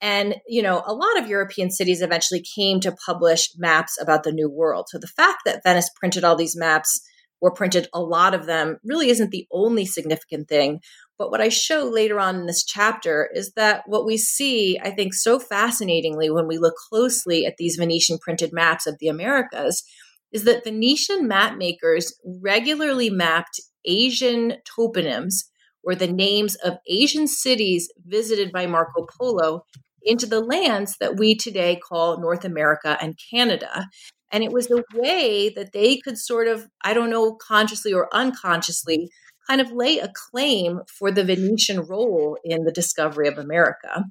And, 0.01 0.35
you 0.47 0.61
know, 0.61 0.83
a 0.85 0.93
lot 0.93 1.17
of 1.17 1.29
European 1.29 1.71
cities 1.71 2.01
eventually 2.01 2.43
came 2.55 2.79
to 2.81 2.95
publish 3.05 3.49
maps 3.57 3.99
about 4.01 4.23
the 4.23 4.31
New 4.31 4.49
World. 4.49 4.87
So 4.89 4.97
the 4.97 5.07
fact 5.07 5.39
that 5.45 5.63
Venice 5.63 5.89
printed 5.95 6.23
all 6.23 6.35
these 6.35 6.55
maps 6.55 6.99
were 7.41 7.51
printed, 7.51 7.87
a 7.93 8.01
lot 8.01 8.33
of 8.33 8.45
them 8.45 8.77
really 8.83 9.09
isn't 9.09 9.31
the 9.31 9.47
only 9.51 9.85
significant 9.85 10.47
thing. 10.47 10.79
But 11.17 11.31
what 11.31 11.41
I 11.41 11.49
show 11.49 11.83
later 11.85 12.19
on 12.19 12.35
in 12.35 12.45
this 12.45 12.63
chapter 12.63 13.29
is 13.33 13.53
that 13.55 13.83
what 13.85 14.05
we 14.05 14.17
see, 14.17 14.79
I 14.83 14.91
think, 14.91 15.13
so 15.13 15.39
fascinatingly 15.39 16.29
when 16.29 16.47
we 16.47 16.57
look 16.57 16.75
closely 16.89 17.45
at 17.45 17.55
these 17.57 17.77
Venetian 17.77 18.17
printed 18.17 18.51
maps 18.51 18.85
of 18.87 18.97
the 18.99 19.07
Americas 19.07 19.83
is 20.31 20.43
that 20.43 20.63
Venetian 20.63 21.27
map 21.27 21.57
makers 21.57 22.13
regularly 22.25 23.09
mapped 23.09 23.61
Asian 23.85 24.55
toponyms 24.77 25.45
or 25.83 25.95
the 25.95 26.11
names 26.11 26.55
of 26.55 26.73
Asian 26.89 27.27
cities 27.27 27.89
visited 28.05 28.51
by 28.51 28.65
Marco 28.65 29.05
Polo 29.17 29.65
into 30.01 30.25
the 30.25 30.41
lands 30.41 30.97
that 30.99 31.17
we 31.17 31.35
today 31.35 31.77
call 31.77 32.19
North 32.19 32.43
America 32.43 32.97
and 33.01 33.17
Canada. 33.31 33.87
And 34.35 34.43
it 34.43 34.51
was 34.51 34.69
a 34.69 34.83
way 34.93 35.47
that 35.55 35.71
they 35.71 35.95
could 35.95 36.17
sort 36.17 36.49
of, 36.49 36.67
I 36.83 36.93
don't 36.93 37.09
know, 37.09 37.35
consciously 37.35 37.93
or 37.93 38.13
unconsciously, 38.13 39.09
kind 39.47 39.61
of 39.61 39.71
lay 39.71 39.97
a 39.99 40.11
claim 40.13 40.81
for 40.87 41.09
the 41.09 41.23
Venetian 41.23 41.79
role 41.79 42.37
in 42.43 42.65
the 42.65 42.71
discovery 42.71 43.29
of 43.29 43.37
America. 43.37 44.03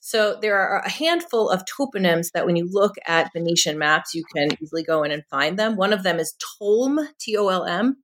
So 0.00 0.36
there 0.42 0.58
are 0.58 0.80
a 0.80 0.90
handful 0.90 1.48
of 1.48 1.64
toponyms 1.64 2.32
that 2.34 2.44
when 2.44 2.56
you 2.56 2.68
look 2.70 2.96
at 3.06 3.32
Venetian 3.32 3.78
maps, 3.78 4.14
you 4.14 4.22
can 4.36 4.50
easily 4.60 4.82
go 4.82 5.02
in 5.02 5.12
and 5.12 5.22
find 5.30 5.58
them. 5.58 5.76
One 5.76 5.94
of 5.94 6.02
them 6.02 6.18
is 6.18 6.34
Tolm, 6.60 6.98
T 7.18 7.38
O 7.38 7.48
L 7.48 7.64
M. 7.64 7.96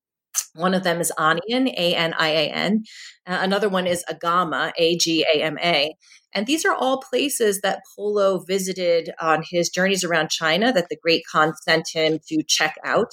One 0.54 0.72
of 0.72 0.82
them 0.82 1.02
is 1.02 1.12
Anian, 1.18 1.68
A 1.76 1.94
N 1.94 2.14
I 2.18 2.28
A 2.28 2.50
N. 2.52 2.84
Uh, 3.26 3.38
another 3.42 3.68
one 3.68 3.86
is 3.86 4.02
Agama, 4.10 4.72
A 4.78 4.96
G 4.96 5.26
A 5.30 5.42
M 5.42 5.58
A. 5.58 5.94
And 6.36 6.46
these 6.46 6.66
are 6.66 6.74
all 6.74 7.00
places 7.00 7.62
that 7.62 7.80
Polo 7.96 8.40
visited 8.40 9.10
on 9.18 9.42
his 9.50 9.70
journeys 9.70 10.04
around 10.04 10.28
China 10.28 10.70
that 10.70 10.90
the 10.90 10.98
Great 11.02 11.22
Khan 11.32 11.54
sent 11.62 11.88
him 11.94 12.20
to 12.28 12.42
check 12.46 12.76
out. 12.84 13.12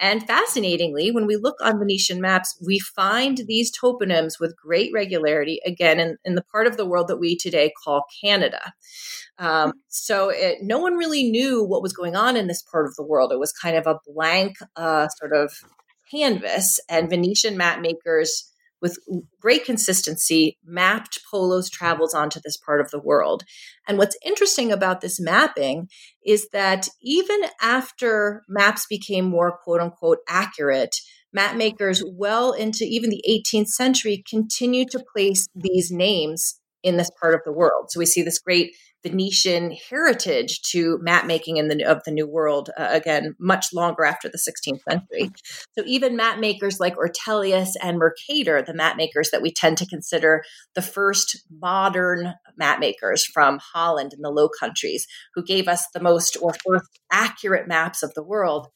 And 0.00 0.26
fascinatingly, 0.26 1.10
when 1.10 1.26
we 1.26 1.36
look 1.36 1.56
on 1.60 1.78
Venetian 1.78 2.20
maps, 2.22 2.58
we 2.66 2.78
find 2.78 3.42
these 3.46 3.70
toponyms 3.70 4.40
with 4.40 4.56
great 4.56 4.90
regularity, 4.92 5.60
again, 5.66 6.00
in, 6.00 6.16
in 6.24 6.34
the 6.34 6.42
part 6.50 6.66
of 6.66 6.78
the 6.78 6.86
world 6.86 7.08
that 7.08 7.18
we 7.18 7.36
today 7.36 7.70
call 7.84 8.06
Canada. 8.24 8.72
Um, 9.38 9.74
so 9.88 10.30
it, 10.30 10.58
no 10.62 10.78
one 10.78 10.94
really 10.94 11.30
knew 11.30 11.62
what 11.62 11.82
was 11.82 11.92
going 11.92 12.16
on 12.16 12.38
in 12.38 12.46
this 12.46 12.62
part 12.62 12.86
of 12.86 12.96
the 12.96 13.04
world. 13.04 13.32
It 13.32 13.38
was 13.38 13.52
kind 13.52 13.76
of 13.76 13.86
a 13.86 13.98
blank 14.06 14.56
uh, 14.76 15.08
sort 15.08 15.34
of 15.34 15.52
canvas, 16.10 16.80
and 16.88 17.10
Venetian 17.10 17.56
map 17.56 17.80
makers 17.80 18.51
with 18.82 18.98
great 19.40 19.64
consistency 19.64 20.58
mapped 20.64 21.20
Polo's 21.30 21.70
travels 21.70 22.12
onto 22.12 22.40
this 22.40 22.56
part 22.58 22.80
of 22.80 22.90
the 22.90 23.00
world. 23.00 23.44
And 23.86 23.96
what's 23.96 24.18
interesting 24.26 24.72
about 24.72 25.00
this 25.00 25.20
mapping 25.20 25.88
is 26.26 26.48
that 26.52 26.88
even 27.00 27.42
after 27.62 28.42
maps 28.48 28.86
became 28.90 29.24
more 29.24 29.56
quote 29.56 29.80
unquote 29.80 30.18
accurate, 30.28 30.96
map 31.32 31.56
makers 31.56 32.02
well 32.04 32.52
into 32.52 32.84
even 32.84 33.08
the 33.08 33.24
18th 33.28 33.68
century 33.68 34.22
continued 34.28 34.90
to 34.90 35.04
place 35.14 35.46
these 35.54 35.90
names 35.90 36.58
in 36.82 36.96
this 36.96 37.10
part 37.20 37.34
of 37.34 37.40
the 37.44 37.52
world. 37.52 37.86
So 37.90 38.00
we 38.00 38.06
see 38.06 38.22
this 38.22 38.40
great 38.40 38.74
Venetian 39.02 39.76
heritage 39.90 40.62
to 40.62 40.98
map 41.02 41.26
making 41.26 41.56
in 41.56 41.68
the 41.68 41.82
of 41.84 42.02
the 42.04 42.10
New 42.12 42.26
World 42.26 42.70
uh, 42.78 42.88
again 42.90 43.34
much 43.38 43.72
longer 43.72 44.04
after 44.04 44.28
the 44.28 44.38
16th 44.38 44.80
century. 44.88 45.30
So 45.76 45.84
even 45.86 46.16
map 46.16 46.38
makers 46.38 46.78
like 46.78 46.96
Ortelius 46.96 47.70
and 47.82 47.98
Mercator, 47.98 48.62
the 48.62 48.74
map 48.74 48.96
makers 48.96 49.30
that 49.30 49.42
we 49.42 49.52
tend 49.52 49.78
to 49.78 49.86
consider 49.86 50.42
the 50.74 50.82
first 50.82 51.42
modern 51.50 52.34
map 52.56 52.78
makers 52.78 53.24
from 53.24 53.58
Holland 53.72 54.12
and 54.12 54.24
the 54.24 54.30
Low 54.30 54.48
Countries, 54.48 55.06
who 55.34 55.42
gave 55.42 55.68
us 55.68 55.86
the 55.92 56.00
most 56.00 56.36
or 56.40 56.54
first 56.66 57.00
accurate 57.10 57.66
maps 57.66 58.02
of 58.02 58.14
the 58.14 58.22
world, 58.22 58.68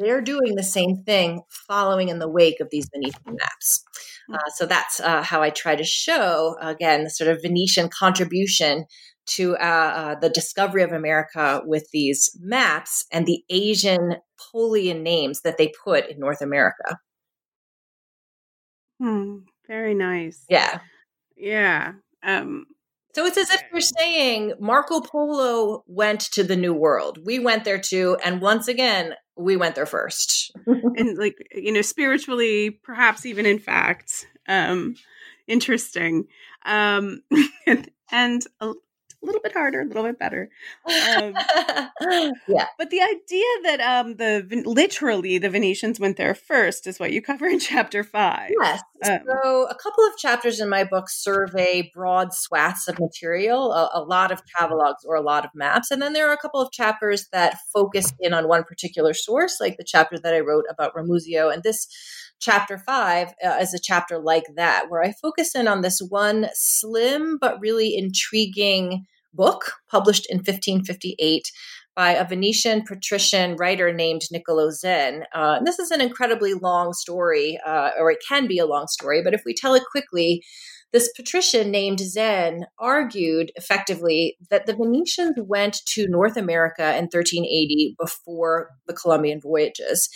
they're 0.00 0.22
doing 0.22 0.54
the 0.56 0.62
same 0.62 1.02
thing 1.04 1.42
following 1.68 2.08
in 2.08 2.18
the 2.18 2.28
wake 2.28 2.60
of 2.60 2.68
these 2.70 2.88
Venetian 2.92 3.36
maps. 3.38 3.84
Hmm. 4.28 4.34
Uh, 4.34 4.50
so 4.54 4.66
that's 4.66 4.98
uh, 4.98 5.22
how 5.22 5.42
I 5.42 5.50
try 5.50 5.76
to 5.76 5.84
show, 5.84 6.56
again, 6.60 7.04
the 7.04 7.10
sort 7.10 7.30
of 7.30 7.42
Venetian 7.42 7.88
contribution 7.88 8.86
to 9.26 9.56
uh, 9.56 9.58
uh, 9.58 10.14
the 10.16 10.28
discovery 10.28 10.82
of 10.82 10.92
America 10.92 11.62
with 11.64 11.88
these 11.92 12.36
maps 12.40 13.06
and 13.12 13.26
the 13.26 13.42
Asian 13.50 14.16
Polian 14.54 15.02
names 15.02 15.42
that 15.42 15.58
they 15.58 15.72
put 15.84 16.08
in 16.08 16.18
North 16.18 16.40
America. 16.40 16.98
Hmm, 19.00 19.38
very 19.66 19.94
nice. 19.94 20.44
Yeah. 20.48 20.80
Yeah. 21.36 21.92
Um, 22.22 22.66
so 23.14 23.26
it's 23.26 23.38
as 23.38 23.50
if 23.50 23.62
you're 23.72 23.80
saying 23.80 24.52
Marco 24.60 25.00
Polo 25.00 25.84
went 25.86 26.20
to 26.32 26.44
the 26.44 26.56
New 26.56 26.74
World. 26.74 27.18
We 27.24 27.38
went 27.38 27.64
there 27.64 27.80
too. 27.80 28.16
And 28.24 28.40
once 28.40 28.68
again, 28.68 29.14
we 29.36 29.56
went 29.56 29.74
there 29.74 29.86
first. 29.86 30.52
and 30.66 31.18
like, 31.18 31.36
you 31.52 31.72
know, 31.72 31.82
spiritually, 31.82 32.70
perhaps 32.70 33.26
even 33.26 33.46
in 33.46 33.58
fact, 33.58 34.26
um, 34.46 34.94
interesting. 35.48 36.24
Um, 36.64 37.22
and, 37.66 37.90
and 38.12 38.42
a, 39.22 39.26
little 39.26 39.40
bit 39.40 39.52
harder, 39.52 39.80
a 39.80 39.84
little 39.84 40.04
bit 40.04 40.18
better. 40.18 40.50
Um, 40.86 41.34
yeah. 42.48 42.66
But 42.78 42.90
the 42.90 43.00
idea 43.00 43.46
that 43.64 43.80
um, 43.80 44.16
the 44.16 44.62
literally 44.64 45.38
the 45.38 45.50
Venetians 45.50 46.00
went 46.00 46.16
there 46.16 46.34
first 46.34 46.86
is 46.86 46.98
what 46.98 47.12
you 47.12 47.22
cover 47.22 47.46
in 47.46 47.58
chapter 47.60 48.04
five. 48.04 48.50
Yes. 48.60 48.82
Um, 49.04 49.20
so 49.26 49.66
a 49.70 49.74
couple 49.74 50.04
of 50.06 50.16
chapters 50.18 50.60
in 50.60 50.68
my 50.68 50.84
book 50.84 51.08
survey 51.08 51.90
broad 51.94 52.34
swaths 52.34 52.88
of 52.88 52.98
material, 52.98 53.72
a, 53.72 53.90
a 53.94 54.02
lot 54.02 54.30
of 54.30 54.42
travelogues 54.44 55.04
or 55.06 55.14
a 55.14 55.22
lot 55.22 55.44
of 55.44 55.50
maps, 55.54 55.90
and 55.90 56.02
then 56.02 56.12
there 56.12 56.28
are 56.28 56.34
a 56.34 56.38
couple 56.38 56.60
of 56.60 56.70
chapters 56.70 57.28
that 57.32 57.58
focus 57.72 58.12
in 58.20 58.34
on 58.34 58.48
one 58.48 58.64
particular 58.64 59.14
source, 59.14 59.58
like 59.60 59.76
the 59.76 59.84
chapter 59.84 60.18
that 60.18 60.34
I 60.34 60.40
wrote 60.40 60.64
about 60.70 60.94
Ramusio, 60.94 61.52
and 61.52 61.62
this 61.62 61.86
chapter 62.40 62.78
five 62.78 63.28
uh, 63.44 63.56
is 63.60 63.74
a 63.74 63.80
chapter 63.80 64.18
like 64.18 64.44
that, 64.56 64.86
where 64.88 65.02
I 65.02 65.12
focus 65.12 65.54
in 65.54 65.68
on 65.68 65.82
this 65.82 66.00
one 66.00 66.48
slim 66.54 67.38
but 67.40 67.60
really 67.60 67.96
intriguing 67.96 69.04
book 69.32 69.72
published 69.88 70.26
in 70.28 70.38
1558 70.38 71.52
by 71.94 72.12
a 72.12 72.26
Venetian 72.26 72.82
patrician 72.82 73.56
writer 73.56 73.92
named 73.92 74.22
Niccolo 74.30 74.70
Zen. 74.70 75.24
Uh, 75.34 75.60
this 75.64 75.78
is 75.78 75.90
an 75.90 76.00
incredibly 76.00 76.54
long 76.54 76.92
story, 76.92 77.58
uh, 77.66 77.90
or 77.98 78.10
it 78.10 78.22
can 78.26 78.46
be 78.46 78.58
a 78.58 78.66
long 78.66 78.86
story, 78.86 79.22
but 79.22 79.34
if 79.34 79.42
we 79.44 79.54
tell 79.54 79.74
it 79.74 79.82
quickly, 79.90 80.42
this 80.92 81.10
patrician 81.12 81.70
named 81.70 82.00
Zen 82.00 82.66
argued 82.78 83.52
effectively 83.54 84.36
that 84.50 84.66
the 84.66 84.74
Venetians 84.74 85.36
went 85.38 85.78
to 85.86 86.08
North 86.08 86.36
America 86.36 86.82
in 86.90 87.04
1380 87.04 87.94
before 87.98 88.70
the 88.86 88.94
Columbian 88.94 89.40
voyages. 89.40 90.08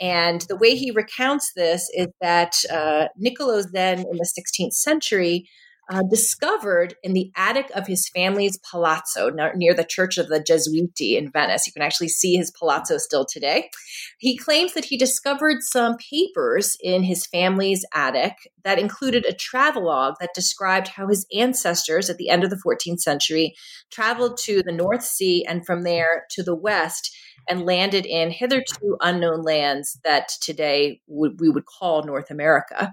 And 0.00 0.42
the 0.42 0.56
way 0.56 0.74
he 0.74 0.90
recounts 0.90 1.52
this 1.56 1.88
is 1.94 2.08
that 2.20 2.56
uh, 2.70 3.06
Niccolo 3.16 3.62
Zen 3.62 4.00
in 4.00 4.16
the 4.16 4.28
16th 4.38 4.74
century 4.74 5.48
uh, 5.90 6.02
discovered 6.10 6.94
in 7.02 7.14
the 7.14 7.30
attic 7.36 7.70
of 7.74 7.86
his 7.86 8.08
family's 8.08 8.58
palazzo 8.70 9.30
near 9.54 9.74
the 9.74 9.84
Church 9.84 10.18
of 10.18 10.28
the 10.28 10.40
Gesuiti 10.40 11.16
in 11.16 11.30
Venice. 11.30 11.66
You 11.66 11.72
can 11.72 11.82
actually 11.82 12.08
see 12.08 12.36
his 12.36 12.50
palazzo 12.50 12.98
still 12.98 13.24
today. 13.24 13.70
He 14.18 14.36
claims 14.36 14.74
that 14.74 14.86
he 14.86 14.98
discovered 14.98 15.62
some 15.62 15.96
papers 15.96 16.76
in 16.82 17.02
his 17.02 17.26
family's 17.26 17.84
attic 17.94 18.34
that 18.64 18.78
included 18.78 19.24
a 19.24 19.32
travelogue 19.32 20.16
that 20.20 20.34
described 20.34 20.88
how 20.88 21.08
his 21.08 21.26
ancestors 21.34 22.10
at 22.10 22.18
the 22.18 22.28
end 22.28 22.44
of 22.44 22.50
the 22.50 22.60
14th 22.64 23.00
century 23.00 23.54
traveled 23.90 24.36
to 24.38 24.62
the 24.62 24.72
North 24.72 25.02
Sea 25.02 25.44
and 25.46 25.64
from 25.64 25.82
there 25.82 26.24
to 26.30 26.42
the 26.42 26.54
West 26.54 27.16
and 27.48 27.64
landed 27.64 28.06
in 28.06 28.30
hitherto 28.30 28.96
unknown 29.00 29.42
lands 29.42 29.98
that 30.04 30.28
today 30.40 31.00
we 31.06 31.50
would 31.50 31.64
call 31.66 32.02
North 32.02 32.30
America. 32.30 32.92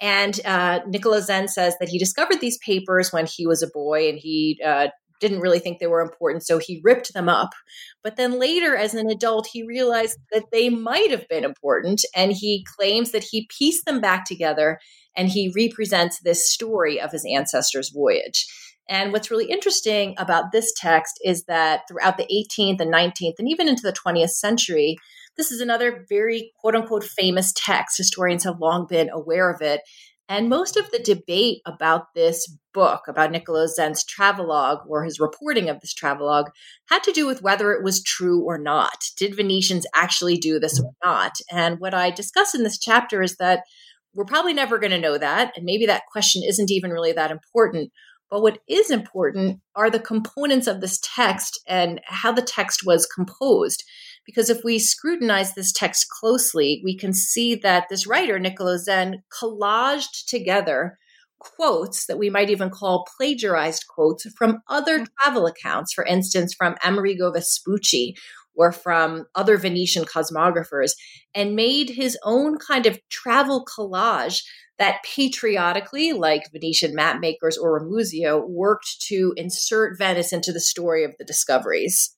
And 0.00 0.40
uh, 0.44 0.80
Nicola 0.86 1.22
Zen 1.22 1.48
says 1.48 1.74
that 1.80 1.88
he 1.88 1.98
discovered 1.98 2.40
these 2.40 2.58
papers 2.58 3.12
when 3.12 3.26
he 3.26 3.46
was 3.46 3.62
a 3.62 3.70
boy 3.72 4.08
and 4.08 4.18
he 4.18 4.60
uh, 4.64 4.88
didn't 5.20 5.40
really 5.40 5.58
think 5.58 5.78
they 5.78 5.86
were 5.86 6.00
important, 6.00 6.44
so 6.44 6.58
he 6.58 6.80
ripped 6.82 7.12
them 7.12 7.28
up. 7.28 7.50
But 8.02 8.16
then 8.16 8.40
later, 8.40 8.74
as 8.74 8.94
an 8.94 9.08
adult, 9.10 9.46
he 9.52 9.62
realized 9.62 10.18
that 10.32 10.46
they 10.50 10.70
might 10.70 11.10
have 11.10 11.28
been 11.28 11.44
important, 11.44 12.00
and 12.16 12.32
he 12.32 12.64
claims 12.76 13.12
that 13.12 13.24
he 13.30 13.46
pieced 13.56 13.84
them 13.84 14.00
back 14.00 14.24
together 14.24 14.78
and 15.16 15.28
he 15.28 15.52
represents 15.54 16.20
this 16.20 16.50
story 16.50 17.00
of 17.00 17.10
his 17.10 17.26
ancestors' 17.30 17.90
voyage. 17.90 18.46
And 18.90 19.12
what's 19.12 19.30
really 19.30 19.48
interesting 19.48 20.14
about 20.18 20.50
this 20.50 20.72
text 20.76 21.20
is 21.24 21.44
that 21.44 21.82
throughout 21.88 22.18
the 22.18 22.26
18th 22.26 22.80
and 22.80 22.92
19th, 22.92 23.38
and 23.38 23.48
even 23.48 23.68
into 23.68 23.82
the 23.82 23.92
20th 23.92 24.30
century, 24.30 24.96
this 25.36 25.52
is 25.52 25.60
another 25.60 26.04
very 26.08 26.52
quote 26.60 26.74
unquote 26.74 27.04
famous 27.04 27.52
text. 27.56 27.96
Historians 27.96 28.42
have 28.42 28.60
long 28.60 28.86
been 28.88 29.08
aware 29.08 29.48
of 29.48 29.62
it. 29.62 29.80
And 30.28 30.48
most 30.48 30.76
of 30.76 30.90
the 30.90 30.98
debate 30.98 31.60
about 31.66 32.14
this 32.14 32.52
book, 32.74 33.02
about 33.08 33.32
Niccolo 33.32 33.66
Zen's 33.66 34.04
travelogue 34.04 34.78
or 34.88 35.04
his 35.04 35.18
reporting 35.18 35.68
of 35.68 35.80
this 35.80 35.94
travelogue, 35.94 36.46
had 36.88 37.02
to 37.04 37.12
do 37.12 37.26
with 37.26 37.42
whether 37.42 37.72
it 37.72 37.82
was 37.82 38.02
true 38.02 38.42
or 38.42 38.58
not. 38.58 38.96
Did 39.16 39.34
Venetians 39.34 39.86
actually 39.94 40.36
do 40.36 40.60
this 40.60 40.80
or 40.80 40.92
not? 41.04 41.32
And 41.50 41.80
what 41.80 41.94
I 41.94 42.10
discuss 42.10 42.54
in 42.54 42.64
this 42.64 42.78
chapter 42.78 43.22
is 43.22 43.36
that 43.36 43.62
we're 44.14 44.24
probably 44.24 44.52
never 44.52 44.78
going 44.78 44.90
to 44.92 44.98
know 44.98 45.18
that. 45.18 45.52
And 45.56 45.64
maybe 45.64 45.86
that 45.86 46.02
question 46.10 46.42
isn't 46.46 46.70
even 46.70 46.90
really 46.90 47.12
that 47.12 47.30
important. 47.30 47.90
But 48.30 48.42
what 48.42 48.60
is 48.68 48.90
important 48.90 49.60
are 49.74 49.90
the 49.90 49.98
components 49.98 50.66
of 50.66 50.80
this 50.80 51.00
text 51.02 51.60
and 51.66 52.00
how 52.04 52.32
the 52.32 52.42
text 52.42 52.86
was 52.86 53.06
composed. 53.06 53.82
Because 54.24 54.48
if 54.48 54.62
we 54.62 54.78
scrutinize 54.78 55.54
this 55.54 55.72
text 55.72 56.06
closely, 56.08 56.80
we 56.84 56.96
can 56.96 57.12
see 57.12 57.56
that 57.56 57.86
this 57.90 58.06
writer, 58.06 58.38
Niccolo 58.38 58.76
Zen, 58.76 59.22
collaged 59.42 60.26
together 60.28 60.98
quotes 61.40 62.06
that 62.06 62.18
we 62.18 62.30
might 62.30 62.50
even 62.50 62.70
call 62.70 63.06
plagiarized 63.16 63.86
quotes 63.88 64.30
from 64.36 64.62
other 64.68 64.98
hmm. 64.98 65.04
travel 65.18 65.46
accounts, 65.46 65.92
for 65.92 66.04
instance, 66.04 66.54
from 66.54 66.76
Amerigo 66.84 67.32
Vespucci 67.32 68.14
or 68.54 68.72
from 68.72 69.24
other 69.34 69.56
Venetian 69.56 70.04
cosmographers 70.04 70.92
and 71.34 71.56
made 71.56 71.88
his 71.90 72.18
own 72.24 72.58
kind 72.58 72.86
of 72.86 72.98
travel 73.08 73.64
collage 73.64 74.42
that 74.80 75.04
patriotically, 75.04 76.12
like 76.12 76.50
Venetian 76.50 76.96
mapmakers 76.96 77.56
or 77.60 77.80
Ramusio, 77.80 78.48
worked 78.48 79.00
to 79.02 79.32
insert 79.36 79.96
Venice 79.96 80.32
into 80.32 80.52
the 80.52 80.60
story 80.60 81.04
of 81.04 81.14
the 81.18 81.24
discoveries. 81.24 82.16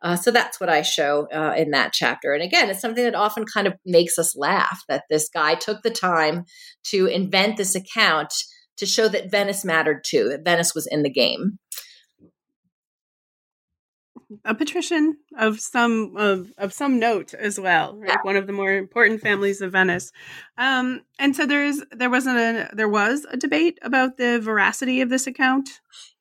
Uh, 0.00 0.16
so 0.16 0.30
that's 0.30 0.58
what 0.58 0.70
I 0.70 0.82
show 0.82 1.28
uh, 1.32 1.54
in 1.56 1.70
that 1.72 1.92
chapter. 1.92 2.32
And 2.32 2.42
again, 2.42 2.70
it's 2.70 2.80
something 2.80 3.04
that 3.04 3.14
often 3.14 3.44
kind 3.44 3.66
of 3.66 3.74
makes 3.84 4.18
us 4.18 4.34
laugh 4.34 4.82
that 4.88 5.04
this 5.10 5.28
guy 5.28 5.54
took 5.54 5.82
the 5.82 5.90
time 5.90 6.44
to 6.84 7.06
invent 7.06 7.58
this 7.58 7.74
account 7.74 8.32
to 8.78 8.86
show 8.86 9.08
that 9.08 9.30
Venice 9.30 9.64
mattered 9.64 10.02
too, 10.06 10.28
that 10.30 10.44
Venice 10.44 10.74
was 10.74 10.88
in 10.90 11.02
the 11.02 11.10
game 11.10 11.58
a 14.44 14.54
patrician 14.54 15.16
of 15.38 15.60
some 15.60 16.14
of, 16.16 16.52
of 16.58 16.72
some 16.72 16.98
note 16.98 17.34
as 17.34 17.58
well, 17.58 17.96
right? 17.96 18.10
Yeah. 18.10 18.16
One 18.22 18.36
of 18.36 18.46
the 18.46 18.52
more 18.52 18.72
important 18.72 19.20
families 19.20 19.60
of 19.60 19.72
Venice. 19.72 20.12
Um, 20.56 21.02
and 21.18 21.34
so 21.34 21.46
there's 21.46 21.82
there 21.92 22.10
wasn't 22.10 22.38
a 22.38 22.70
there 22.72 22.88
was 22.88 23.26
a 23.30 23.36
debate 23.36 23.78
about 23.82 24.16
the 24.16 24.38
veracity 24.40 25.00
of 25.00 25.08
this 25.08 25.26
account. 25.26 25.68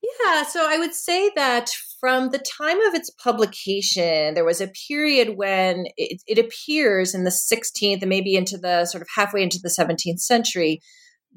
Yeah, 0.01 0.43
so 0.43 0.65
I 0.69 0.77
would 0.77 0.93
say 0.93 1.31
that 1.35 1.69
from 1.99 2.29
the 2.29 2.39
time 2.39 2.79
of 2.87 2.93
its 2.93 3.09
publication, 3.09 4.35
there 4.35 4.45
was 4.45 4.61
a 4.61 4.71
period 4.87 5.35
when 5.35 5.85
it, 5.97 6.21
it 6.27 6.37
appears 6.37 7.13
in 7.13 7.23
the 7.23 7.31
16th 7.31 8.01
and 8.01 8.09
maybe 8.09 8.35
into 8.35 8.57
the 8.57 8.85
sort 8.85 9.01
of 9.01 9.07
halfway 9.15 9.41
into 9.43 9.59
the 9.61 9.73
17th 9.77 10.19
century 10.19 10.81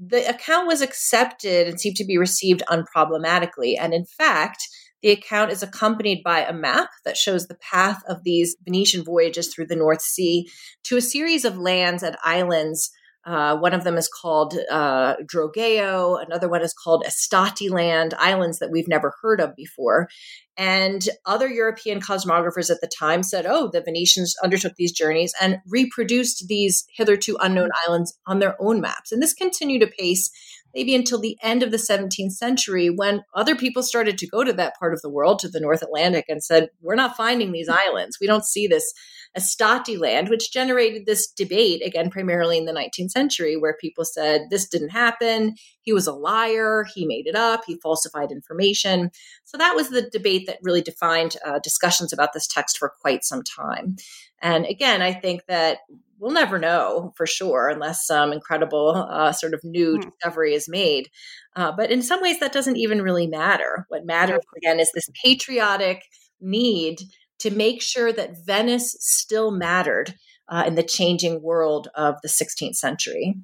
the 0.03 0.27
account 0.29 0.67
was 0.67 0.81
accepted 0.81 1.69
and 1.69 1.79
seemed 1.79 1.97
to 1.97 2.07
be 2.07 2.17
received 2.17 2.63
unproblematically. 2.71 3.75
And 3.79 3.93
in 3.93 4.07
fact, 4.07 4.67
the 5.03 5.11
account 5.11 5.51
is 5.51 5.63
accompanied 5.63 6.23
by 6.23 6.41
a 6.41 6.53
map 6.53 6.91
that 7.05 7.17
shows 7.17 7.47
the 7.47 7.57
path 7.57 8.03
of 8.07 8.25
these 8.25 8.57
Venetian 8.65 9.05
voyages 9.05 9.53
through 9.53 9.67
the 9.67 9.77
North 9.77 10.03
Sea 10.03 10.49
to 10.85 10.97
a 10.97 11.03
series 11.03 11.45
of 11.45 11.59
lands 11.59 12.03
and 12.03 12.17
islands. 12.25 12.91
Uh, 13.27 13.55
one 13.59 13.75
of 13.75 13.85
them 13.85 13.99
is 13.99 14.09
called 14.09 14.55
uh, 14.71 15.15
Drogeo. 15.25 16.23
Another 16.25 16.49
one 16.49 16.63
is 16.63 16.73
called 16.73 17.05
Estotiland, 17.07 18.15
islands 18.19 18.59
that 18.59 18.71
we've 18.71 18.89
never 18.89 19.13
heard 19.21 19.41
of 19.41 19.55
before. 19.55 20.09
And 20.57 21.07
other 21.27 21.47
European 21.47 22.01
cosmographers 22.01 22.71
at 22.71 22.81
the 22.81 22.91
time 22.99 23.23
said, 23.23 23.47
oh, 23.47 23.71
the 23.71 23.83
Venetians 23.83 24.35
undertook 24.43 24.73
these 24.77 24.93
journeys 24.93 25.35
and 25.41 25.59
reproduced 25.67 26.49
these 26.49 26.87
hitherto 26.95 27.37
unknown 27.41 27.71
islands 27.87 28.19
on 28.27 28.39
their 28.39 28.57
own 28.61 28.81
maps. 28.81 29.13
And 29.13 29.23
this 29.23 29.35
continued 29.35 29.83
apace 29.83 30.31
maybe 30.75 30.95
until 30.95 31.19
the 31.19 31.37
end 31.43 31.63
of 31.63 31.71
the 31.71 31.77
17th 31.77 32.33
century 32.33 32.89
when 32.89 33.23
other 33.35 33.57
people 33.57 33.83
started 33.83 34.19
to 34.19 34.29
go 34.29 34.45
to 34.45 34.53
that 34.53 34.79
part 34.79 34.95
of 34.95 35.01
the 35.03 35.11
world, 35.11 35.39
to 35.41 35.49
the 35.49 35.61
North 35.61 35.83
Atlantic, 35.83 36.25
and 36.29 36.43
said, 36.43 36.69
We're 36.81 36.95
not 36.95 37.17
finding 37.17 37.53
these 37.53 37.69
islands. 37.69 38.19
We 38.21 38.27
don't 38.27 38.45
see 38.45 38.67
this 38.67 38.93
Estotiland, 39.39 40.29
which 40.29 40.53
generated 40.53 41.07
this 41.07 41.31
debate, 41.31 41.87
again, 41.87 42.11
primarily 42.11 42.59
in 42.59 42.65
the 42.65 42.73
19th 42.73 43.11
century, 43.11 43.57
where 43.57 43.77
people 43.81 44.05
said, 44.05 44.43
This 44.51 44.69
didn't 44.69 44.91
happen. 44.91 45.55
He 45.83 45.93
was 45.93 46.07
a 46.07 46.13
liar. 46.13 46.85
He 46.95 47.07
made 47.07 47.27
it 47.27 47.37
up. 47.37 47.63
He 47.67 47.79
falsified 47.83 48.33
information. 48.33 49.11
So 49.45 49.59
that 49.59 49.75
was 49.75 49.91
the 49.91 50.09
debate 50.11 50.47
that 50.47 50.59
really 50.63 50.83
defined 50.83 51.37
uh, 51.45 51.59
discussions 51.61 52.13
about 52.13 52.33
this 52.33 52.47
text 52.47 52.79
for 52.79 52.93
quite 53.01 53.25
some 53.25 53.43
time. 53.43 53.97
And 54.43 54.67
again, 54.67 55.03
I 55.03 55.13
think 55.13 55.43
that 55.47 55.79
we'll 56.21 56.31
never 56.31 56.59
know 56.59 57.13
for 57.17 57.27
sure 57.27 57.69
unless 57.69 58.07
some 58.07 58.33
incredible 58.33 59.09
uh, 59.11 59.33
sort 59.33 59.55
of 59.55 59.61
new 59.65 59.97
mm. 59.97 60.03
discovery 60.03 60.55
is 60.55 60.69
made. 60.69 61.09
Uh, 61.57 61.73
but 61.73 61.91
in 61.91 62.03
some 62.03 62.23
ways, 62.23 62.39
that 62.39 62.53
doesn't 62.53 62.77
even 62.77 63.03
really 63.03 63.27
matter. 63.27 63.87
What 63.89 64.07
matters, 64.07 64.43
again, 64.57 64.79
is 64.79 64.91
this 64.95 65.09
patriotic 65.25 66.03
need 66.41 67.01
to 67.41 67.51
make 67.51 67.83
sure 67.83 68.13
that 68.13 68.45
Venice 68.45 68.95
still 69.01 69.51
mattered 69.51 70.15
uh, 70.49 70.65
in 70.67 70.75
the 70.75 70.83
changing 70.83 71.43
world 71.43 71.89
of 71.95 72.17
the 72.23 72.29
16th 72.29 72.77
century. 72.77 73.37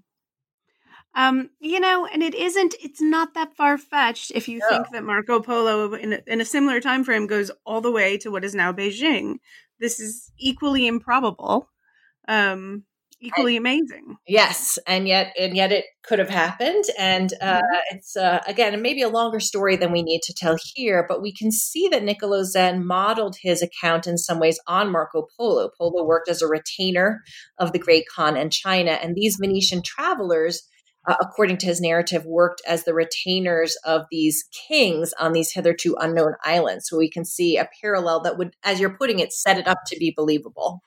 Um, 1.14 1.48
you 1.60 1.80
know, 1.80 2.06
and 2.06 2.22
it 2.22 2.34
isn't, 2.34 2.74
it's 2.82 3.00
not 3.00 3.32
that 3.34 3.56
far 3.56 3.78
fetched 3.78 4.32
if 4.34 4.48
you 4.48 4.58
no. 4.58 4.68
think 4.68 4.90
that 4.90 5.02
Marco 5.02 5.40
Polo 5.40 5.94
in 5.94 6.12
a, 6.12 6.20
in 6.26 6.42
a 6.42 6.44
similar 6.44 6.78
time 6.78 7.04
frame 7.04 7.26
goes 7.26 7.50
all 7.64 7.80
the 7.80 7.90
way 7.90 8.18
to 8.18 8.30
what 8.30 8.44
is 8.44 8.54
now 8.54 8.70
Beijing. 8.70 9.36
This 9.80 9.98
is 9.98 10.30
equally 10.38 10.86
improbable 10.86 11.70
um 12.28 12.84
equally 13.20 13.56
and, 13.56 13.62
amazing 13.62 14.16
yes 14.26 14.78
and 14.86 15.08
yet 15.08 15.34
and 15.38 15.56
yet 15.56 15.72
it 15.72 15.84
could 16.02 16.18
have 16.18 16.28
happened 16.28 16.84
and 16.98 17.32
uh, 17.40 17.56
mm-hmm. 17.56 17.96
it's 17.96 18.14
uh, 18.16 18.42
again 18.46 18.80
maybe 18.82 19.00
a 19.00 19.08
longer 19.08 19.40
story 19.40 19.74
than 19.74 19.90
we 19.90 20.02
need 20.02 20.20
to 20.22 20.34
tell 20.34 20.56
here 20.74 21.04
but 21.08 21.22
we 21.22 21.32
can 21.32 21.50
see 21.50 21.88
that 21.88 22.04
niccolo 22.04 22.42
zen 22.42 22.84
modeled 22.84 23.36
his 23.40 23.62
account 23.62 24.06
in 24.06 24.18
some 24.18 24.38
ways 24.38 24.60
on 24.66 24.92
marco 24.92 25.26
polo 25.36 25.70
polo 25.78 26.04
worked 26.04 26.28
as 26.28 26.42
a 26.42 26.46
retainer 26.46 27.22
of 27.58 27.72
the 27.72 27.78
great 27.78 28.04
khan 28.14 28.36
and 28.36 28.52
china 28.52 28.92
and 29.02 29.14
these 29.14 29.36
venetian 29.40 29.82
travelers 29.82 30.68
uh, 31.08 31.14
according 31.20 31.56
to 31.56 31.66
his 31.66 31.80
narrative, 31.80 32.24
worked 32.26 32.60
as 32.66 32.82
the 32.82 32.92
retainers 32.92 33.76
of 33.84 34.02
these 34.10 34.44
kings 34.66 35.14
on 35.20 35.32
these 35.32 35.52
hitherto 35.52 35.94
unknown 36.00 36.34
islands. 36.42 36.88
So 36.88 36.98
we 36.98 37.08
can 37.08 37.24
see 37.24 37.56
a 37.56 37.68
parallel 37.80 38.22
that 38.22 38.36
would, 38.38 38.56
as 38.64 38.80
you're 38.80 38.96
putting 38.96 39.20
it, 39.20 39.32
set 39.32 39.56
it 39.56 39.68
up 39.68 39.78
to 39.86 39.96
be 39.98 40.12
believable. 40.16 40.82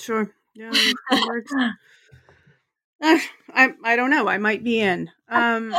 Sure. 0.00 0.30
Yeah. 0.54 0.72
I 3.00 3.74
I 3.84 3.96
don't 3.96 4.10
know. 4.10 4.28
I 4.28 4.38
might 4.38 4.64
be 4.64 4.80
in. 4.80 5.10
Um. 5.28 5.72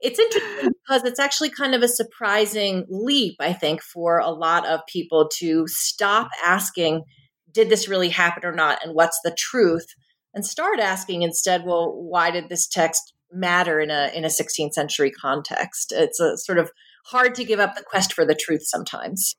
it's 0.00 0.18
interesting 0.18 0.72
because 0.84 1.04
it's 1.04 1.20
actually 1.20 1.50
kind 1.50 1.74
of 1.74 1.82
a 1.82 1.88
surprising 1.88 2.84
leap, 2.88 3.36
I 3.40 3.52
think, 3.52 3.82
for 3.82 4.18
a 4.18 4.30
lot 4.30 4.66
of 4.66 4.80
people 4.86 5.28
to 5.38 5.66
stop 5.68 6.28
asking, 6.44 7.04
"Did 7.50 7.70
this 7.70 7.88
really 7.88 8.10
happen 8.10 8.44
or 8.44 8.52
not?" 8.52 8.84
and 8.84 8.94
"What's 8.94 9.20
the 9.24 9.34
truth?" 9.38 9.86
and 10.34 10.44
start 10.44 10.80
asking 10.80 11.22
instead, 11.22 11.64
"Well, 11.64 11.92
why 11.94 12.30
did 12.30 12.48
this 12.48 12.66
text 12.66 13.14
matter 13.32 13.80
in 13.80 13.90
a 13.90 14.10
in 14.14 14.24
a 14.24 14.30
16th 14.30 14.74
century 14.74 15.10
context?" 15.10 15.92
It's 15.92 16.20
a 16.20 16.36
sort 16.36 16.58
of 16.58 16.70
hard 17.06 17.34
to 17.36 17.44
give 17.44 17.60
up 17.60 17.74
the 17.76 17.84
quest 17.84 18.12
for 18.12 18.24
the 18.26 18.34
truth 18.34 18.62
sometimes. 18.66 19.34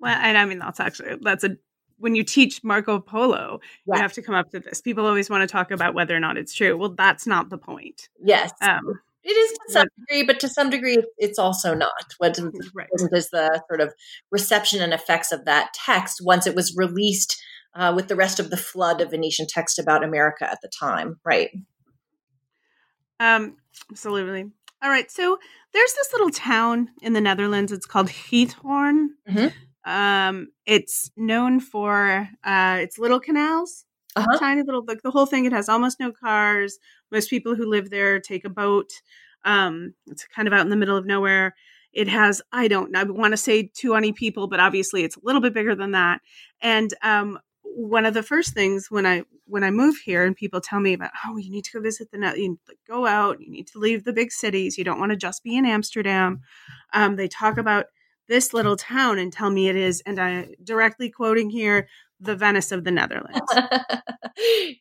Well, 0.00 0.16
and 0.20 0.38
I 0.38 0.44
mean 0.44 0.60
that's 0.60 0.80
actually 0.80 1.16
that's 1.22 1.44
a 1.44 1.56
when 1.98 2.14
you 2.14 2.24
teach 2.24 2.62
Marco 2.64 2.98
Polo, 3.00 3.60
you 3.86 3.94
have 3.94 4.12
to 4.14 4.22
come 4.22 4.34
up 4.34 4.50
to 4.50 4.60
this. 4.60 4.80
People 4.80 5.06
always 5.06 5.28
want 5.28 5.42
to 5.42 5.52
talk 5.52 5.70
about 5.70 5.94
whether 5.94 6.16
or 6.16 6.20
not 6.20 6.36
it's 6.36 6.54
true. 6.54 6.76
Well, 6.76 6.90
that's 6.90 7.26
not 7.26 7.50
the 7.50 7.58
point. 7.58 8.08
Yes. 8.22 8.52
Um, 8.60 9.00
it 9.24 9.32
is 9.32 9.52
to 9.52 9.72
some 9.72 9.88
degree, 9.98 10.22
but 10.22 10.40
to 10.40 10.48
some 10.48 10.70
degree, 10.70 11.02
it's 11.18 11.38
also 11.38 11.74
not. 11.74 11.92
What 12.18 12.38
right. 12.74 12.88
is 12.94 13.28
the 13.30 13.62
sort 13.68 13.80
of 13.80 13.92
reception 14.30 14.80
and 14.80 14.94
effects 14.94 15.32
of 15.32 15.44
that 15.44 15.74
text 15.74 16.20
once 16.22 16.46
it 16.46 16.54
was 16.54 16.74
released 16.76 17.40
uh, 17.74 17.92
with 17.94 18.08
the 18.08 18.16
rest 18.16 18.40
of 18.40 18.50
the 18.50 18.56
flood 18.56 19.00
of 19.00 19.10
Venetian 19.10 19.46
text 19.46 19.78
about 19.78 20.04
America 20.04 20.50
at 20.50 20.60
the 20.62 20.70
time, 20.80 21.18
right? 21.24 21.50
Um, 23.20 23.56
absolutely. 23.90 24.50
All 24.82 24.90
right. 24.90 25.10
So 25.10 25.38
there's 25.72 25.92
this 25.94 26.12
little 26.12 26.30
town 26.30 26.90
in 27.02 27.12
the 27.12 27.20
Netherlands. 27.20 27.72
It's 27.72 27.86
called 27.86 28.08
Giethoorn. 28.08 29.08
Mm-hmm. 29.28 29.48
Um, 29.88 30.48
it's 30.66 31.10
known 31.16 31.60
for 31.60 32.28
uh, 32.44 32.78
its 32.82 32.98
little 32.98 33.18
canals, 33.18 33.86
uh-huh. 34.14 34.38
tiny 34.38 34.62
little 34.62 34.84
like 34.86 35.00
the 35.00 35.10
whole 35.10 35.24
thing. 35.24 35.46
It 35.46 35.52
has 35.52 35.68
almost 35.68 35.98
no 35.98 36.12
cars. 36.12 36.78
Most 37.10 37.30
people 37.30 37.54
who 37.54 37.64
live 37.64 37.88
there 37.88 38.20
take 38.20 38.44
a 38.44 38.50
boat. 38.50 38.90
Um, 39.44 39.94
it's 40.06 40.26
kind 40.26 40.46
of 40.46 40.52
out 40.52 40.60
in 40.60 40.68
the 40.68 40.76
middle 40.76 40.96
of 40.96 41.06
nowhere. 41.06 41.54
It 41.94 42.06
has 42.08 42.42
I 42.52 42.68
don't 42.68 42.94
I 42.94 43.04
want 43.04 43.32
to 43.32 43.38
say 43.38 43.70
20 43.80 44.12
people, 44.12 44.46
but 44.46 44.60
obviously 44.60 45.04
it's 45.04 45.16
a 45.16 45.20
little 45.22 45.40
bit 45.40 45.54
bigger 45.54 45.74
than 45.74 45.92
that. 45.92 46.20
And 46.60 46.92
um, 47.02 47.38
one 47.62 48.04
of 48.04 48.12
the 48.12 48.22
first 48.22 48.52
things 48.52 48.90
when 48.90 49.06
I 49.06 49.22
when 49.46 49.64
I 49.64 49.70
move 49.70 49.96
here 50.04 50.24
and 50.26 50.36
people 50.36 50.60
tell 50.60 50.80
me 50.80 50.92
about 50.92 51.12
oh 51.24 51.38
you 51.38 51.50
need 51.50 51.64
to 51.64 51.72
go 51.72 51.80
visit 51.80 52.10
the 52.10 52.18
net 52.18 52.36
you 52.36 52.58
go 52.86 53.06
out 53.06 53.40
you 53.40 53.50
need 53.50 53.68
to 53.68 53.78
leave 53.78 54.04
the 54.04 54.12
big 54.12 54.32
cities 54.32 54.76
you 54.76 54.84
don't 54.84 54.98
want 54.98 55.12
to 55.12 55.16
just 55.16 55.44
be 55.44 55.56
in 55.56 55.64
Amsterdam 55.64 56.40
um, 56.92 57.16
they 57.16 57.28
talk 57.28 57.56
about 57.56 57.86
this 58.28 58.52
little 58.52 58.76
town 58.76 59.18
and 59.18 59.32
tell 59.32 59.50
me 59.50 59.68
it 59.68 59.76
is, 59.76 60.02
and 60.06 60.18
I 60.18 60.48
directly 60.62 61.10
quoting 61.10 61.50
here, 61.50 61.88
the 62.20 62.36
Venice 62.36 62.72
of 62.72 62.84
the 62.84 62.90
Netherlands. 62.90 63.40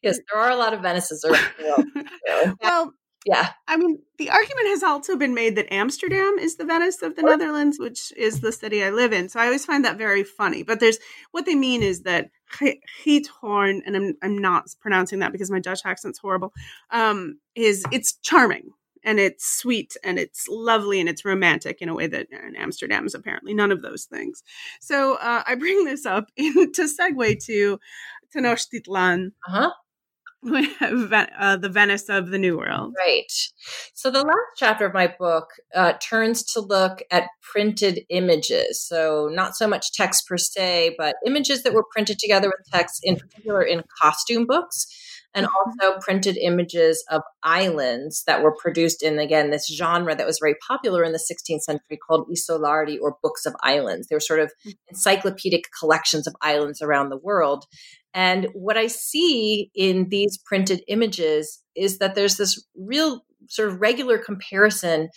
yes, 0.04 0.20
there 0.32 0.42
are 0.42 0.52
a 0.52 0.56
lot 0.56 0.74
of 0.74 0.82
Venices 0.82 1.24
around 1.24 1.52
the 1.58 2.06
world. 2.44 2.58
well, 2.62 2.94
yeah. 3.26 3.50
I 3.68 3.78
mean, 3.78 4.00
the 4.18 4.30
argument 4.30 4.68
has 4.70 4.84
also 4.84 5.18
been 5.18 5.34
made 5.34 5.56
that 5.58 5.72
Amsterdam 5.72 6.38
is 6.40 6.56
the 6.56 6.66
Venice 6.66 7.02
of 7.02 7.16
the 7.16 7.24
Netherlands, 7.24 7.78
which 7.78 8.14
is 8.16 8.40
the 8.40 8.52
city 8.52 8.84
I 8.84 8.90
live 8.90 9.12
in. 9.12 9.28
So 9.28 9.40
I 9.40 9.46
always 9.46 9.66
find 9.66 9.84
that 9.86 9.98
very 9.98 10.24
funny. 10.24 10.64
But 10.64 10.80
there's 10.80 10.98
what 11.32 11.46
they 11.46 11.56
mean 11.56 11.84
is 11.84 12.04
that 12.04 12.30
Giethoorn, 13.04 13.82
and 13.86 13.96
I'm 13.98 14.14
I'm 14.24 14.38
not 14.38 14.68
pronouncing 14.80 15.20
that 15.20 15.34
because 15.34 15.52
my 15.52 15.60
Dutch 15.60 15.82
accent's 15.84 16.20
horrible. 16.20 16.54
Um, 16.92 17.40
is 17.54 17.84
it's 17.92 18.14
charming 18.22 18.72
and 19.04 19.20
it's 19.20 19.46
sweet 19.46 19.96
and 20.04 20.20
it's 20.20 20.48
lovely 20.48 21.00
and 21.00 21.10
it's 21.10 21.26
romantic 21.26 21.82
in 21.82 21.90
a 21.90 21.96
way 21.96 22.08
that 22.08 22.28
in 22.32 22.56
Amsterdam 22.56 23.06
is 23.06 23.16
apparently 23.16 23.54
none 23.54 23.72
of 23.72 23.82
those 23.82 24.06
things. 24.06 24.44
So 24.82 25.16
uh, 25.16 25.44
I 25.46 25.56
bring 25.56 25.86
this 25.86 26.06
up 26.06 26.30
in, 26.36 26.72
to 26.74 26.84
segue 26.84 27.46
to 27.46 27.80
Tenochtitlan. 28.36 29.32
Uh-huh. 29.48 29.72
uh, 30.48 31.58
the 31.58 31.70
Venice 31.70 32.10
of 32.10 32.30
the 32.30 32.38
New 32.38 32.58
World. 32.58 32.94
Right. 32.98 33.32
So 33.96 34.12
the 34.12 34.22
last 34.22 34.38
chapter 34.56 34.86
of 34.86 34.94
my 34.94 35.14
book 35.20 35.48
uh, 35.76 35.94
turns 35.94 36.44
to 36.54 36.62
look 36.62 37.02
at 37.10 37.28
printed 37.42 38.02
images. 38.10 38.86
So 38.88 39.30
not 39.32 39.56
so 39.56 39.68
much 39.68 39.94
text 39.94 40.28
per 40.28 40.38
se, 40.38 40.96
but 40.98 41.16
images 41.26 41.64
that 41.64 41.74
were 41.74 41.86
printed 41.92 42.20
together 42.20 42.48
with 42.48 42.68
text, 42.72 43.02
in 43.04 43.16
particular 43.16 43.64
in 43.64 43.84
costume 44.00 44.46
books 44.46 44.86
and 45.34 45.46
mm-hmm. 45.46 45.70
also 45.88 46.00
printed 46.00 46.38
images 46.38 47.04
of 47.10 47.22
islands 47.44 48.24
that 48.28 48.42
were 48.42 48.56
produced 48.56 49.04
in 49.04 49.20
again 49.20 49.50
this 49.50 49.68
genre 49.68 50.16
that 50.16 50.28
was 50.28 50.40
very 50.42 50.56
popular 50.68 51.04
in 51.04 51.12
the 51.12 51.20
16th 51.20 51.62
century 51.62 51.98
called 52.08 52.28
isolari 52.32 52.98
or 53.02 53.18
books 53.22 53.46
of 53.46 53.56
islands 53.62 54.08
they 54.08 54.16
were 54.16 54.20
sort 54.20 54.40
of 54.40 54.52
mm. 54.66 54.74
encyclopedic 54.90 55.66
collections 55.80 56.28
of 56.28 56.36
islands 56.42 56.82
around 56.82 57.10
the 57.10 57.18
world 57.18 57.66
and 58.14 58.48
what 58.54 58.78
i 58.78 58.88
see 58.88 59.70
in 59.76 60.10
these 60.10 60.38
printed 60.46 60.82
images 60.88 61.64
is 61.76 62.00
that 62.00 62.16
there's 62.16 62.38
this 62.38 62.66
real 62.76 63.22
sort 63.48 63.70
of 63.70 63.80
regular 63.80 64.18
comparison 64.18 65.10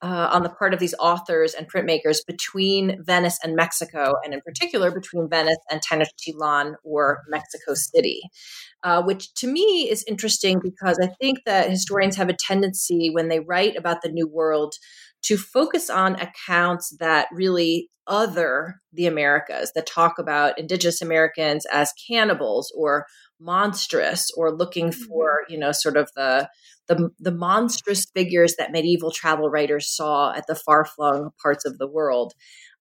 uh, 0.00 0.28
on 0.32 0.42
the 0.42 0.48
part 0.48 0.72
of 0.72 0.80
these 0.80 0.94
authors 0.98 1.54
and 1.54 1.70
printmakers 1.70 2.18
between 2.26 3.02
Venice 3.04 3.38
and 3.42 3.56
Mexico, 3.56 4.14
and 4.24 4.32
in 4.32 4.40
particular 4.42 4.90
between 4.90 5.28
Venice 5.28 5.58
and 5.70 5.80
Tenochtitlan 5.80 6.74
or 6.84 7.22
Mexico 7.28 7.74
City 7.74 8.22
uh, 8.84 9.02
which 9.02 9.32
to 9.34 9.46
me 9.46 9.88
is 9.90 10.04
interesting 10.06 10.60
because 10.62 10.98
I 11.02 11.08
think 11.20 11.40
that 11.46 11.70
historians 11.70 12.16
have 12.16 12.28
a 12.28 12.36
tendency 12.38 13.10
when 13.10 13.28
they 13.28 13.40
write 13.40 13.76
about 13.76 14.02
the 14.02 14.08
New 14.08 14.28
World 14.28 14.74
to 15.22 15.36
focus 15.36 15.90
on 15.90 16.16
accounts 16.16 16.96
that 17.00 17.28
really 17.32 17.90
other 18.06 18.80
the 18.92 19.06
Americas, 19.06 19.72
that 19.74 19.86
talk 19.86 20.18
about 20.18 20.58
indigenous 20.58 21.02
Americans 21.02 21.66
as 21.70 21.92
cannibals 22.08 22.72
or 22.76 23.06
monstrous 23.40 24.26
or 24.36 24.56
looking 24.56 24.88
mm-hmm. 24.88 25.04
for, 25.04 25.40
you 25.48 25.58
know, 25.58 25.72
sort 25.72 25.96
of 25.96 26.10
the 26.16 26.48
the, 26.88 27.10
the 27.20 27.32
monstrous 27.32 28.06
figures 28.14 28.54
that 28.58 28.72
medieval 28.72 29.10
travel 29.10 29.50
writers 29.50 29.94
saw 29.94 30.32
at 30.32 30.46
the 30.46 30.54
far 30.54 30.86
flung 30.86 31.28
parts 31.42 31.66
of 31.66 31.76
the 31.76 31.86
world. 31.86 32.32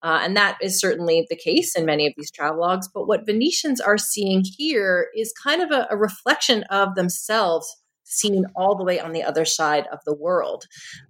Uh, 0.01 0.19
and 0.21 0.37
that 0.37 0.57
is 0.61 0.79
certainly 0.79 1.25
the 1.29 1.35
case 1.35 1.75
in 1.75 1.85
many 1.85 2.07
of 2.07 2.13
these 2.15 2.31
travelogues. 2.31 2.85
But 2.93 3.05
what 3.05 3.25
Venetians 3.25 3.81
are 3.81 3.97
seeing 3.97 4.43
here 4.57 5.07
is 5.13 5.33
kind 5.43 5.61
of 5.61 5.71
a, 5.71 5.87
a 5.91 5.97
reflection 5.97 6.63
of 6.69 6.95
themselves 6.95 7.67
seen 8.07 8.45
all 8.55 8.75
the 8.75 8.83
way 8.83 8.99
on 8.99 9.11
the 9.11 9.23
other 9.23 9.45
side 9.45 9.85
of 9.91 9.99
the 10.05 10.13
world, 10.13 10.65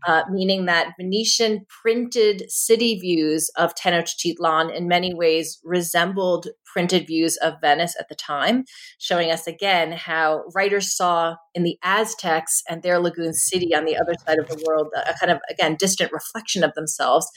uh, 0.08 0.24
meaning 0.32 0.66
that 0.66 0.94
Venetian 1.00 1.66
printed 1.82 2.50
city 2.50 3.00
views 3.00 3.50
of 3.56 3.74
Tenochtitlan 3.76 4.76
in 4.76 4.88
many 4.88 5.14
ways 5.14 5.60
resembled 5.64 6.48
printed 6.66 7.08
views 7.08 7.38
of 7.38 7.56
Venice 7.62 7.96
at 8.00 8.10
the 8.10 8.16
time, 8.16 8.64
showing 9.00 9.32
us 9.32 9.48
again 9.48 9.92
how 9.92 10.44
writers 10.54 10.96
saw 10.96 11.36
in 11.54 11.64
the 11.64 11.78
Aztecs 11.84 12.62
and 12.70 12.84
their 12.84 13.00
lagoon 13.00 13.34
city 13.34 13.74
on 13.74 13.86
the 13.86 13.98
other 13.98 14.14
side 14.28 14.40
of 14.40 14.48
the 14.48 14.64
world 14.68 14.88
a 14.96 15.14
kind 15.20 15.32
of, 15.32 15.40
again, 15.50 15.76
distant 15.80 16.12
reflection 16.12 16.64
of 16.64 16.74
themselves. 16.74 17.28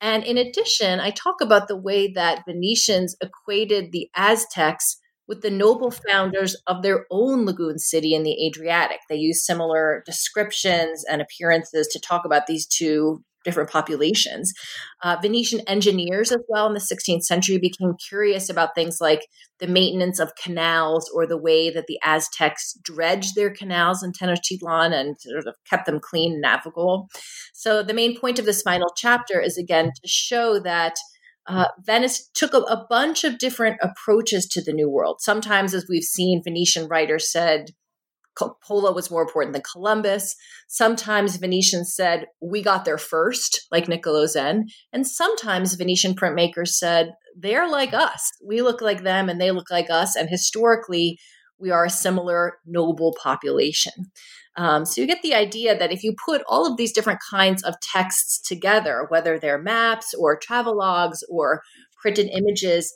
And 0.00 0.24
in 0.24 0.36
addition, 0.36 1.00
I 1.00 1.10
talk 1.10 1.36
about 1.40 1.68
the 1.68 1.76
way 1.76 2.12
that 2.12 2.44
Venetians 2.46 3.16
equated 3.20 3.92
the 3.92 4.08
Aztecs 4.14 4.98
with 5.28 5.42
the 5.42 5.50
noble 5.50 5.90
founders 5.90 6.56
of 6.66 6.82
their 6.82 7.06
own 7.10 7.44
lagoon 7.46 7.78
city 7.78 8.14
in 8.14 8.22
the 8.22 8.46
Adriatic. 8.46 9.00
They 9.08 9.16
use 9.16 9.44
similar 9.44 10.02
descriptions 10.06 11.04
and 11.10 11.20
appearances 11.20 11.88
to 11.88 12.00
talk 12.00 12.24
about 12.24 12.46
these 12.46 12.66
two 12.66 13.22
different 13.46 13.70
populations. 13.70 14.52
Uh, 15.02 15.16
Venetian 15.22 15.60
engineers, 15.68 16.32
as 16.32 16.42
well, 16.48 16.66
in 16.66 16.74
the 16.74 16.80
16th 16.80 17.22
century, 17.22 17.58
became 17.58 17.94
curious 18.08 18.50
about 18.50 18.74
things 18.74 18.98
like 19.00 19.28
the 19.60 19.68
maintenance 19.68 20.18
of 20.18 20.34
canals 20.34 21.08
or 21.14 21.26
the 21.26 21.38
way 21.38 21.70
that 21.70 21.86
the 21.86 21.98
Aztecs 22.02 22.76
dredged 22.82 23.36
their 23.36 23.50
canals 23.50 24.02
in 24.02 24.10
Tenochtitlan 24.12 24.92
and 24.92 25.16
sort 25.20 25.46
of 25.46 25.54
kept 25.70 25.86
them 25.86 26.00
clean 26.00 26.32
and 26.32 26.42
navigable. 26.42 27.08
So, 27.54 27.82
the 27.82 27.94
main 27.94 28.18
point 28.20 28.40
of 28.40 28.44
this 28.44 28.62
final 28.62 28.92
chapter 28.96 29.40
is 29.40 29.56
again 29.56 29.86
to 29.86 30.08
show 30.08 30.58
that. 30.60 30.96
Uh, 31.48 31.68
Venice 31.84 32.28
took 32.34 32.52
a, 32.54 32.58
a 32.58 32.86
bunch 32.88 33.24
of 33.24 33.38
different 33.38 33.76
approaches 33.82 34.46
to 34.46 34.62
the 34.62 34.72
New 34.72 34.90
World. 34.90 35.20
Sometimes, 35.20 35.74
as 35.74 35.86
we've 35.88 36.02
seen, 36.02 36.42
Venetian 36.42 36.88
writers 36.88 37.30
said, 37.30 37.70
Polo 38.66 38.92
was 38.92 39.10
more 39.10 39.22
important 39.22 39.54
than 39.54 39.62
Columbus. 39.62 40.36
Sometimes 40.68 41.36
Venetians 41.36 41.94
said, 41.94 42.26
we 42.42 42.62
got 42.62 42.84
there 42.84 42.98
first, 42.98 43.66
like 43.70 43.88
Niccolo 43.88 44.26
Zen. 44.26 44.66
And 44.92 45.06
sometimes 45.06 45.74
Venetian 45.74 46.14
printmakers 46.14 46.68
said, 46.68 47.14
they're 47.38 47.68
like 47.68 47.94
us. 47.94 48.30
We 48.46 48.60
look 48.60 48.82
like 48.82 49.02
them 49.02 49.28
and 49.28 49.40
they 49.40 49.52
look 49.52 49.70
like 49.70 49.88
us. 49.88 50.16
And 50.16 50.28
historically, 50.28 51.18
we 51.58 51.70
are 51.70 51.86
a 51.86 51.90
similar 51.90 52.58
noble 52.66 53.14
population. 53.22 53.92
Um, 54.56 54.86
so 54.86 55.00
you 55.00 55.06
get 55.06 55.22
the 55.22 55.34
idea 55.34 55.78
that 55.78 55.92
if 55.92 56.02
you 56.02 56.14
put 56.24 56.42
all 56.48 56.66
of 56.66 56.76
these 56.76 56.92
different 56.92 57.20
kinds 57.30 57.62
of 57.62 57.74
texts 57.80 58.40
together, 58.40 59.06
whether 59.08 59.38
they're 59.38 59.60
maps 59.60 60.14
or 60.14 60.38
travelogues 60.38 61.18
or 61.28 61.62
printed 62.00 62.28
images, 62.32 62.92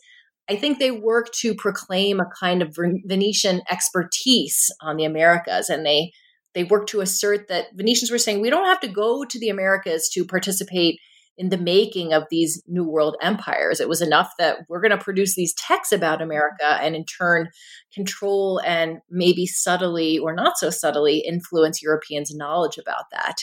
I 0.49 0.57
think 0.57 0.79
they 0.79 0.91
work 0.91 1.31
to 1.41 1.55
proclaim 1.55 2.19
a 2.19 2.31
kind 2.39 2.63
of 2.63 2.77
Venetian 3.05 3.63
expertise 3.71 4.73
on 4.81 4.97
the 4.97 5.05
Americas, 5.05 5.69
and 5.69 5.85
they 5.85 6.13
they 6.55 6.65
work 6.65 6.89
to 6.89 7.01
assert 7.01 7.47
that 7.49 7.67
Venetians 7.75 8.11
were 8.11 8.19
saying 8.19 8.41
we 8.41 8.51
don't 8.51 8.67
have 8.67 8.81
to 8.81 8.89
go 8.89 9.25
to 9.25 9.39
the 9.39 9.51
Americas 9.51 10.09
to 10.15 10.25
participate 10.25 10.99
in 11.41 11.49
the 11.49 11.57
making 11.57 12.13
of 12.13 12.25
these 12.31 12.63
new 12.67 12.85
world 12.85 13.17
empires. 13.23 13.81
It 13.81 13.89
was 13.89 14.03
enough 14.03 14.31
that 14.39 14.59
we're 14.69 14.83
going 14.83 14.91
to 14.91 15.03
produce 15.03 15.35
these 15.35 15.55
texts 15.55 15.91
about 15.91 16.21
America 16.21 16.79
and 16.83 16.95
in 16.95 17.07
turn 17.07 17.49
control 17.95 18.61
and 18.63 18.99
maybe 19.09 19.47
subtly 19.47 20.19
or 20.19 20.35
not 20.35 20.59
so 20.59 20.69
subtly 20.69 21.21
influence 21.21 21.81
Europeans' 21.81 22.35
knowledge 22.35 22.77
about 22.77 23.05
that. 23.11 23.37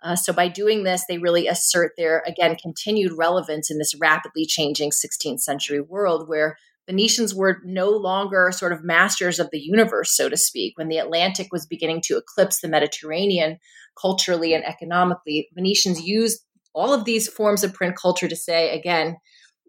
Uh, 0.00 0.14
so 0.14 0.32
by 0.32 0.46
doing 0.46 0.84
this, 0.84 1.02
they 1.08 1.18
really 1.18 1.48
assert 1.48 1.90
their, 1.96 2.22
again, 2.24 2.54
continued 2.54 3.18
relevance 3.18 3.68
in 3.68 3.78
this 3.78 3.96
rapidly 4.00 4.46
changing 4.46 4.90
16th 4.92 5.40
century 5.40 5.80
world 5.80 6.28
where 6.28 6.56
Venetians 6.86 7.34
were 7.34 7.58
no 7.64 7.90
longer 7.90 8.52
sort 8.52 8.72
of 8.72 8.84
masters 8.84 9.40
of 9.40 9.50
the 9.50 9.58
universe, 9.60 10.16
so 10.16 10.28
to 10.28 10.36
speak. 10.36 10.78
When 10.78 10.88
the 10.88 10.98
Atlantic 10.98 11.48
was 11.50 11.66
beginning 11.66 12.02
to 12.02 12.16
eclipse 12.16 12.60
the 12.60 12.68
Mediterranean 12.68 13.58
culturally 14.00 14.54
and 14.54 14.64
economically, 14.64 15.48
Venetians 15.54 16.00
used 16.00 16.40
all 16.72 16.92
of 16.92 17.04
these 17.04 17.28
forms 17.28 17.64
of 17.64 17.74
print 17.74 17.96
culture 17.96 18.28
to 18.28 18.36
say 18.36 18.76
again 18.76 19.16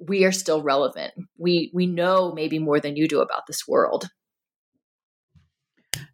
we 0.08 0.26
are 0.26 0.32
still 0.32 0.62
relevant 0.62 1.14
we 1.38 1.72
we 1.74 1.86
know 1.86 2.32
maybe 2.34 2.60
more 2.60 2.80
than 2.80 2.96
you 2.96 3.08
do 3.08 3.22
about 3.22 3.48
this 3.48 3.68
world 3.68 4.08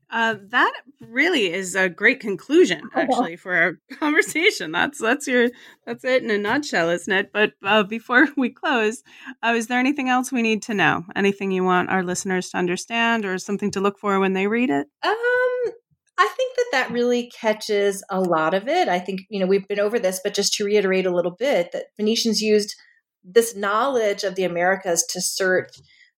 uh, 0.10 0.36
that 0.50 0.74
really 1.02 1.52
is 1.52 1.76
a 1.76 1.90
great 1.90 2.20
conclusion, 2.22 2.82
actually, 2.96 3.36
for 3.36 3.54
our 3.54 3.74
conversation. 4.00 4.72
That's 4.72 5.00
that's 5.00 5.28
your 5.28 5.50
that's 5.86 6.06
it 6.06 6.24
in 6.24 6.32
a 6.32 6.38
nutshell, 6.38 6.90
isn't 6.90 7.12
it? 7.12 7.32
But 7.34 7.54
uh, 7.64 7.84
before 7.84 8.28
we 8.38 8.50
close, 8.50 9.04
uh, 9.44 9.54
is 9.56 9.68
there 9.68 9.80
anything 9.80 10.10
else 10.10 10.32
we 10.32 10.42
need 10.42 10.64
to 10.64 10.74
know? 10.74 11.04
Anything 11.16 11.52
you 11.52 11.64
want 11.64 11.90
our 11.90 12.04
listeners 12.04 12.50
to 12.50 12.58
understand, 12.58 13.26
or 13.26 13.38
something 13.38 13.72
to 13.72 13.82
look 13.82 14.00
for 14.00 14.20
when 14.20 14.34
they 14.34 14.48
read 14.48 14.70
it? 14.70 14.88
Um, 15.04 15.74
I 16.18 16.28
think 16.28 16.56
that 16.56 16.66
that 16.72 16.92
really 16.92 17.30
catches 17.30 18.04
a 18.10 18.20
lot 18.20 18.54
of 18.54 18.68
it. 18.68 18.88
I 18.88 19.00
think, 19.00 19.22
you 19.30 19.40
know, 19.40 19.46
we've 19.46 19.68
been 19.68 19.80
over 19.80 20.00
this, 20.00 20.20
but 20.24 20.34
just 20.34 20.54
to 20.54 20.66
reiterate 20.66 21.06
a 21.06 21.14
little 21.14 21.36
bit, 21.38 21.72
that 21.74 21.88
Venetians 21.96 22.42
used 22.42 22.76
this 23.24 23.56
knowledge 23.56 24.24
of 24.24 24.36
the 24.36 24.44
Americas 24.44 25.06
to 25.10 25.20
assert 25.20 25.72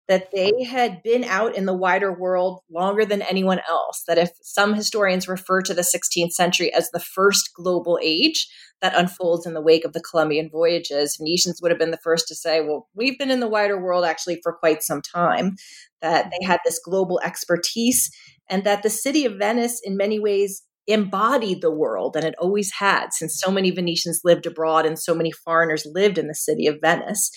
that 0.08 0.32
they 0.34 0.52
had 0.64 1.04
been 1.04 1.24
out 1.24 1.56
in 1.56 1.66
the 1.66 1.78
wider 1.78 2.12
world 2.12 2.62
longer 2.72 3.06
than 3.06 3.22
anyone 3.22 3.60
else. 3.70 4.04
That 4.08 4.18
if 4.18 4.32
some 4.41 4.74
historians 4.74 5.28
refer 5.28 5.62
to 5.62 5.74
the 5.74 5.84
16th 5.84 6.32
century 6.32 6.74
as 6.74 6.89
the 6.89 7.00
first 7.00 7.52
global 7.56 8.00
age 8.02 8.47
that 8.82 8.95
unfolds 8.95 9.45
in 9.45 9.54
the 9.54 9.62
wake 9.62 9.86
of 9.86 9.93
the 9.93 10.02
Columbian 10.02 10.50
voyages, 10.50 11.18
Venetians 11.20 11.62
would 11.62 11.70
have 11.70 11.78
been 11.78 11.91
the 11.91 12.00
first 12.04 12.28
to 12.28 12.36
say, 12.36 12.62
well, 12.62 12.88
we've 12.95 13.20
been 13.20 13.30
in 13.30 13.39
the 13.39 13.47
wider 13.47 13.80
world 13.80 14.04
actually 14.04 14.39
for 14.41 14.52
quite 14.54 14.82
some 14.82 15.02
time, 15.02 15.56
that 16.02 16.32
they 16.32 16.43
had 16.45 16.60
this 16.66 16.80
global 16.84 17.20
expertise 17.24 18.10
and 18.50 18.64
that 18.64 18.84
the 18.84 18.89
city 18.89 19.26
of 19.26 19.38
Venice, 19.38 19.82
in 19.84 19.97
many 19.97 20.20
ways, 20.20 20.64
embodied 20.88 21.62
the 21.62 21.72
world 21.72 22.16
and 22.16 22.26
it 22.26 22.34
always 22.39 22.72
had 22.80 23.14
since 23.14 23.39
so 23.39 23.52
many 23.52 23.70
Venetians 23.70 24.22
lived 24.24 24.47
abroad 24.47 24.88
and 24.88 24.97
so 24.97 25.14
many 25.14 25.32
foreigners 25.32 25.86
lived 25.93 26.18
in 26.18 26.28
the 26.28 26.34
city 26.34 26.66
of 26.66 26.80
Venice. 26.82 27.30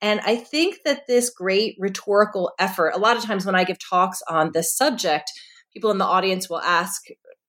And 0.00 0.20
I 0.20 0.36
think 0.36 0.78
that 0.84 1.02
this 1.06 1.30
great 1.30 1.76
rhetorical 1.78 2.52
effort, 2.58 2.92
a 2.94 2.98
lot 2.98 3.16
of 3.16 3.24
times 3.24 3.44
when 3.44 3.54
I 3.54 3.64
give 3.64 3.78
talks 3.78 4.22
on 4.28 4.50
this 4.52 4.74
subject, 4.74 5.30
people 5.72 5.90
in 5.90 5.98
the 5.98 6.04
audience 6.04 6.48
will 6.48 6.60
ask, 6.60 7.02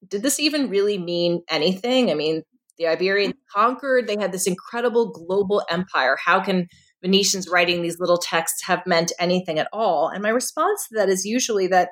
did 0.07 0.23
this 0.23 0.39
even 0.39 0.69
really 0.69 0.97
mean 0.97 1.41
anything? 1.49 2.11
I 2.11 2.15
mean, 2.15 2.43
the 2.77 2.87
Iberians 2.87 3.33
mm. 3.33 3.53
conquered, 3.53 4.07
they 4.07 4.17
had 4.17 4.31
this 4.31 4.47
incredible 4.47 5.11
global 5.11 5.63
empire. 5.69 6.17
How 6.23 6.41
can 6.43 6.67
Venetians 7.01 7.47
writing 7.49 7.81
these 7.81 7.99
little 7.99 8.17
texts 8.17 8.63
have 8.63 8.85
meant 8.85 9.11
anything 9.19 9.59
at 9.59 9.69
all? 9.71 10.09
And 10.09 10.21
my 10.21 10.29
response 10.29 10.87
to 10.87 10.95
that 10.97 11.09
is 11.09 11.25
usually 11.25 11.67
that 11.67 11.89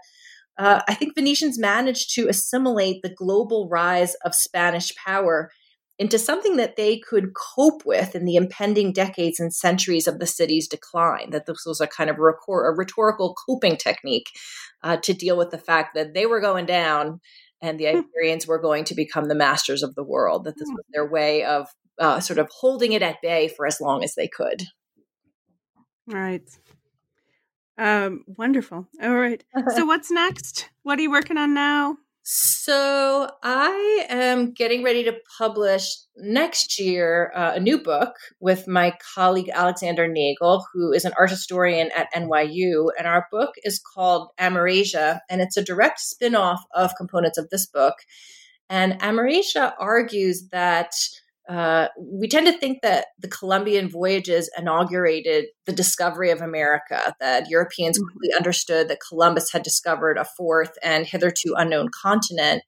uh, 0.58 0.82
I 0.88 0.94
think 0.94 1.16
Venetians 1.16 1.60
managed 1.60 2.14
to 2.16 2.28
assimilate 2.28 3.02
the 3.02 3.14
global 3.14 3.68
rise 3.70 4.16
of 4.26 4.36
Spanish 4.36 4.94
power 4.96 5.52
into 6.00 6.18
something 6.18 6.58
that 6.58 6.76
they 6.76 7.00
could 7.00 7.34
cope 7.36 7.86
with 7.86 8.16
in 8.16 8.26
the 8.26 8.36
impending 8.36 8.92
decades 8.92 9.40
and 9.40 9.54
centuries 9.54 10.08
of 10.08 10.20
the 10.20 10.26
city's 10.26 10.68
decline. 10.68 11.30
That 11.32 11.46
this 11.46 11.64
was 11.66 11.82
a 11.82 11.88
kind 11.88 12.10
of 12.10 12.18
a 12.18 12.22
rhetorical 12.22 13.36
coping 13.48 13.78
technique 13.78 14.30
uh, 14.84 14.98
to 14.98 15.14
deal 15.14 15.38
with 15.38 15.52
the 15.52 15.58
fact 15.58 15.96
that 15.96 16.14
they 16.14 16.26
were 16.26 16.42
going 16.42 16.66
down 16.66 17.20
and 17.62 17.80
the 17.80 17.92
hmm. 17.92 18.00
Iberians 18.00 18.46
were 18.46 18.60
going 18.60 18.84
to 18.86 18.96
become 18.96 19.26
the 19.26 19.36
masters 19.36 19.84
of 19.84 19.96
the 19.96 20.04
world, 20.04 20.44
that 20.44 20.58
this 20.58 20.68
hmm. 20.68 20.76
was 20.76 20.86
their 20.92 21.08
way 21.08 21.44
of 21.46 21.68
uh, 22.00 22.20
sort 22.20 22.40
of 22.40 22.50
holding 22.52 22.92
it 22.92 23.02
at 23.02 23.22
bay 23.22 23.48
for 23.48 23.66
as 23.66 23.80
long 23.80 24.04
as 24.04 24.16
they 24.16 24.28
could. 24.28 24.64
Right. 26.08 26.44
Um, 27.78 28.24
wonderful. 28.28 28.88
All 29.02 29.16
right. 29.16 29.44
so 29.76 29.86
what's 29.86 30.12
next? 30.12 30.70
What 30.84 31.00
are 31.00 31.02
you 31.02 31.12
working 31.12 31.38
on 31.38 31.54
now? 31.54 31.98
So 32.26 33.30
I 33.44 34.06
am 34.08 34.54
getting 34.54 34.82
ready 34.82 35.04
to 35.04 35.16
publish 35.38 35.94
next 36.16 36.80
year 36.80 37.34
uh, 37.36 37.52
a 37.56 37.60
new 37.60 37.78
book 37.78 38.16
with 38.40 38.66
my 38.66 38.94
colleague 39.14 39.50
Alexander 39.54 40.08
Nagel, 40.08 40.64
who 40.74 40.94
is 40.94 41.04
an 41.04 41.12
art 41.20 41.32
historian 41.32 41.90
at 41.94 42.08
NYU. 42.14 42.92
And 42.98 43.08
our 43.08 43.28
book 43.30 43.56
is 43.64 43.82
called 43.94 44.30
Amerasia, 44.40 45.20
and 45.30 45.42
it's 45.42 45.58
a 45.58 45.64
direct 45.64 46.00
spin 46.00 46.34
off 46.34 46.64
of 46.74 46.96
components 46.96 47.38
of 47.38 47.50
this 47.50 47.66
book. 47.66 47.96
And 48.70 48.94
Amerasia 49.02 49.74
argues 49.78 50.48
that 50.54 50.94
uh, 51.50 51.90
we 52.00 52.28
tend 52.28 52.48
to 52.48 52.58
think 52.58 52.82
that 52.82 53.08
the 53.20 53.28
Columbian 53.28 53.90
voyages 53.90 54.50
inaugurated 54.58 55.46
the 55.66 55.74
discovery 55.74 56.32
of 56.32 56.42
America, 56.42 57.14
that 57.20 57.50
Europeans 57.50 58.00
mm-hmm. 58.00 58.18
quickly 58.18 58.34
understood 58.38 58.88
that 58.88 59.00
Columbus 59.08 59.52
had 59.52 59.64
discovered 59.64 60.18
a 60.18 60.26
fourth 60.38 60.72
and 60.82 61.06
hitherto 61.06 61.54
unknown 61.58 61.90
continent. 62.02 62.64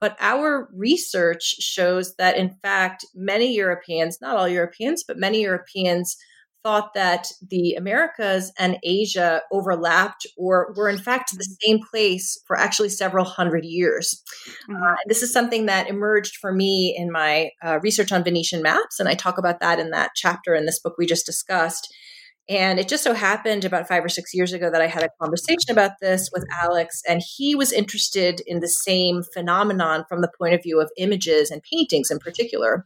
But 0.00 0.16
our 0.20 0.68
research 0.74 1.42
shows 1.42 2.14
that, 2.16 2.36
in 2.36 2.50
fact, 2.62 3.04
many 3.14 3.54
Europeans, 3.54 4.18
not 4.20 4.36
all 4.36 4.48
Europeans, 4.48 5.04
but 5.06 5.18
many 5.18 5.42
Europeans, 5.42 6.16
thought 6.64 6.94
that 6.94 7.28
the 7.48 7.74
Americas 7.74 8.50
and 8.58 8.78
Asia 8.82 9.42
overlapped 9.52 10.26
or 10.36 10.74
were 10.76 10.88
in 10.88 10.98
fact 10.98 11.30
the 11.36 11.56
same 11.62 11.78
place 11.90 12.40
for 12.46 12.58
actually 12.58 12.88
several 12.88 13.24
hundred 13.24 13.64
years. 13.64 14.20
Mm-hmm. 14.68 14.82
Uh, 14.82 14.96
this 15.06 15.22
is 15.22 15.32
something 15.32 15.66
that 15.66 15.88
emerged 15.88 16.36
for 16.36 16.52
me 16.52 16.96
in 16.98 17.12
my 17.12 17.50
uh, 17.62 17.78
research 17.82 18.10
on 18.10 18.24
Venetian 18.24 18.62
maps, 18.62 18.98
and 18.98 19.08
I 19.08 19.14
talk 19.14 19.38
about 19.38 19.60
that 19.60 19.78
in 19.78 19.90
that 19.90 20.12
chapter 20.16 20.54
in 20.54 20.66
this 20.66 20.80
book 20.80 20.94
we 20.98 21.06
just 21.06 21.26
discussed. 21.26 21.94
And 22.48 22.78
it 22.78 22.88
just 22.88 23.02
so 23.02 23.14
happened 23.14 23.64
about 23.64 23.88
five 23.88 24.04
or 24.04 24.08
six 24.10 24.34
years 24.34 24.52
ago 24.52 24.70
that 24.70 24.82
I 24.82 24.86
had 24.86 25.02
a 25.02 25.08
conversation 25.20 25.70
about 25.70 25.92
this 26.00 26.28
with 26.32 26.44
Alex, 26.52 27.00
and 27.08 27.22
he 27.24 27.54
was 27.54 27.72
interested 27.72 28.42
in 28.46 28.60
the 28.60 28.68
same 28.68 29.22
phenomenon 29.32 30.04
from 30.08 30.20
the 30.20 30.30
point 30.38 30.54
of 30.54 30.62
view 30.62 30.80
of 30.80 30.90
images 30.98 31.50
and 31.50 31.62
paintings 31.62 32.10
in 32.10 32.18
particular. 32.18 32.84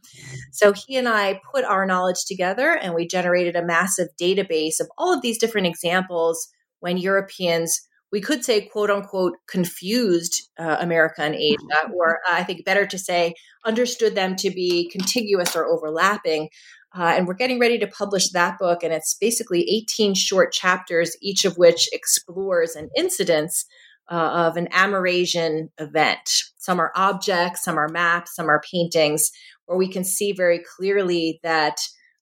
So 0.51 0.71
he 0.71 0.95
and 0.95 1.09
I 1.09 1.41
put 1.53 1.65
our 1.65 1.85
knowledge 1.85 2.23
together 2.25 2.71
and 2.71 2.93
we 2.93 3.05
generated 3.05 3.55
a 3.57 3.65
massive 3.65 4.07
database 4.21 4.79
of 4.79 4.89
all 4.97 5.13
of 5.13 5.21
these 5.21 5.37
different 5.37 5.67
examples 5.67 6.47
when 6.79 6.97
Europeans 6.97 7.81
we 8.11 8.21
could 8.21 8.43
say 8.43 8.61
quote 8.61 8.89
unquote 8.89 9.33
confused 9.47 10.49
uh, 10.57 10.77
America 10.79 11.21
and 11.21 11.35
Asia, 11.35 11.91
or 11.93 12.19
uh, 12.29 12.33
I 12.33 12.43
think 12.43 12.65
better 12.65 12.85
to 12.87 12.97
say 12.97 13.33
understood 13.65 14.15
them 14.15 14.35
to 14.37 14.49
be 14.49 14.89
contiguous 14.89 15.55
or 15.55 15.65
overlapping. 15.65 16.49
Uh, 16.97 17.13
and 17.15 17.27
we're 17.27 17.33
getting 17.33 17.59
ready 17.59 17.77
to 17.77 17.87
publish 17.87 18.29
that 18.31 18.57
book. 18.57 18.83
And 18.83 18.93
it's 18.93 19.13
basically 19.13 19.61
18 19.69 20.15
short 20.15 20.51
chapters, 20.51 21.15
each 21.21 21.45
of 21.45 21.57
which 21.57 21.87
explores 21.93 22.75
an 22.75 22.89
incidence 22.97 23.65
uh, 24.11 24.47
of 24.47 24.57
an 24.57 24.67
Amerasian 24.71 25.69
event. 25.77 26.29
Some 26.57 26.79
are 26.79 26.91
objects, 26.95 27.63
some 27.63 27.77
are 27.77 27.89
maps, 27.89 28.35
some 28.35 28.49
are 28.49 28.61
paintings, 28.71 29.31
where 29.65 29.77
we 29.77 29.87
can 29.87 30.03
see 30.03 30.31
very 30.31 30.63
clearly 30.77 31.39
that 31.43 31.77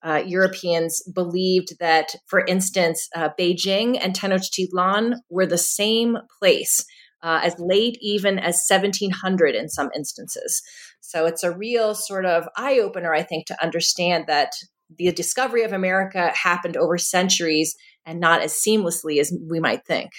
uh, 0.05 0.21
Europeans 0.25 1.01
believed 1.13 1.79
that, 1.79 2.13
for 2.27 2.45
instance, 2.45 3.07
uh, 3.15 3.29
Beijing 3.39 3.97
and 4.01 4.13
Tenochtitlan 4.13 5.15
were 5.29 5.45
the 5.45 5.57
same 5.57 6.17
place 6.39 6.85
uh, 7.27 7.41
as 7.43 7.59
late 7.59 7.97
even 7.99 8.39
as 8.39 8.65
1700 8.65 9.53
in 9.53 9.67
some 9.67 9.89
instances. 9.93 10.61
So 11.01 11.25
it's 11.25 11.43
a 11.43 11.51
real 11.51 11.93
sort 11.93 12.25
of 12.25 12.47
eye 12.55 12.79
opener, 12.79 13.13
I 13.13 13.21
think, 13.21 13.47
to 13.47 13.61
understand 13.61 14.27
that 14.27 14.53
the 14.97 15.11
discovery 15.11 15.63
of 15.63 15.73
America 15.73 16.31
happened 16.33 16.77
over 16.77 16.97
centuries 16.97 17.75
and 18.05 18.21
not 18.21 18.41
as 18.41 18.53
seamlessly 18.53 19.19
as 19.19 19.33
we 19.49 19.59
might 19.59 19.85
think. 19.85 20.11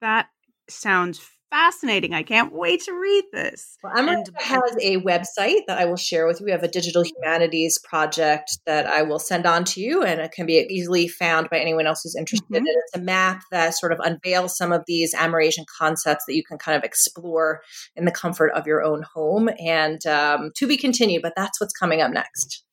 That 0.00 0.26
sounds 0.68 1.20
fascinating. 1.50 2.14
I 2.14 2.22
can't 2.22 2.52
wait 2.52 2.82
to 2.84 2.92
read 2.92 3.24
this. 3.32 3.76
Well, 3.82 3.92
America 3.96 4.32
and- 4.34 4.42
has 4.42 4.76
a 4.80 4.98
website 4.98 5.66
that 5.66 5.78
I 5.78 5.84
will 5.84 5.96
share 5.96 6.26
with 6.26 6.40
you. 6.40 6.46
We 6.46 6.52
have 6.52 6.62
a 6.62 6.68
digital 6.68 7.02
humanities 7.02 7.78
project 7.78 8.58
that 8.66 8.86
I 8.86 9.02
will 9.02 9.18
send 9.18 9.46
on 9.46 9.64
to 9.64 9.80
you, 9.80 10.02
and 10.02 10.20
it 10.20 10.32
can 10.32 10.46
be 10.46 10.66
easily 10.70 11.08
found 11.08 11.50
by 11.50 11.58
anyone 11.58 11.86
else 11.86 12.02
who's 12.02 12.16
interested. 12.16 12.48
Mm-hmm. 12.48 12.66
It's 12.66 12.96
a 12.96 13.00
map 13.00 13.42
that 13.50 13.74
sort 13.74 13.92
of 13.92 13.98
unveils 14.00 14.56
some 14.56 14.72
of 14.72 14.84
these 14.86 15.14
Amerasian 15.14 15.64
concepts 15.78 16.24
that 16.26 16.34
you 16.34 16.44
can 16.44 16.58
kind 16.58 16.76
of 16.76 16.84
explore 16.84 17.62
in 17.96 18.04
the 18.04 18.12
comfort 18.12 18.52
of 18.52 18.66
your 18.66 18.82
own 18.82 19.02
home. 19.14 19.50
And 19.58 20.04
um, 20.06 20.52
to 20.56 20.66
be 20.66 20.76
continued, 20.76 21.22
but 21.22 21.34
that's 21.36 21.60
what's 21.60 21.74
coming 21.74 22.00
up 22.00 22.12
next. 22.12 22.64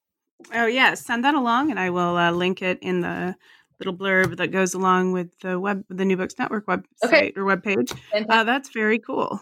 Oh, 0.53 0.67
yeah. 0.67 0.93
Send 0.93 1.23
that 1.23 1.33
along, 1.33 1.71
and 1.71 1.79
I 1.79 1.89
will 1.89 2.15
uh, 2.15 2.31
link 2.31 2.61
it 2.61 2.77
in 2.81 3.01
the 3.01 3.35
little 3.79 3.95
blurb 3.95 4.37
that 4.37 4.51
goes 4.51 4.73
along 4.73 5.11
with 5.11 5.37
the 5.39 5.59
web, 5.59 5.83
the 5.89 6.05
New 6.05 6.17
Books 6.17 6.35
Network 6.37 6.65
website 6.67 6.83
okay. 7.03 7.33
or 7.35 7.45
web 7.45 7.63
page. 7.63 7.91
Uh, 8.29 8.43
that's 8.43 8.69
very 8.69 8.99
cool. 8.99 9.39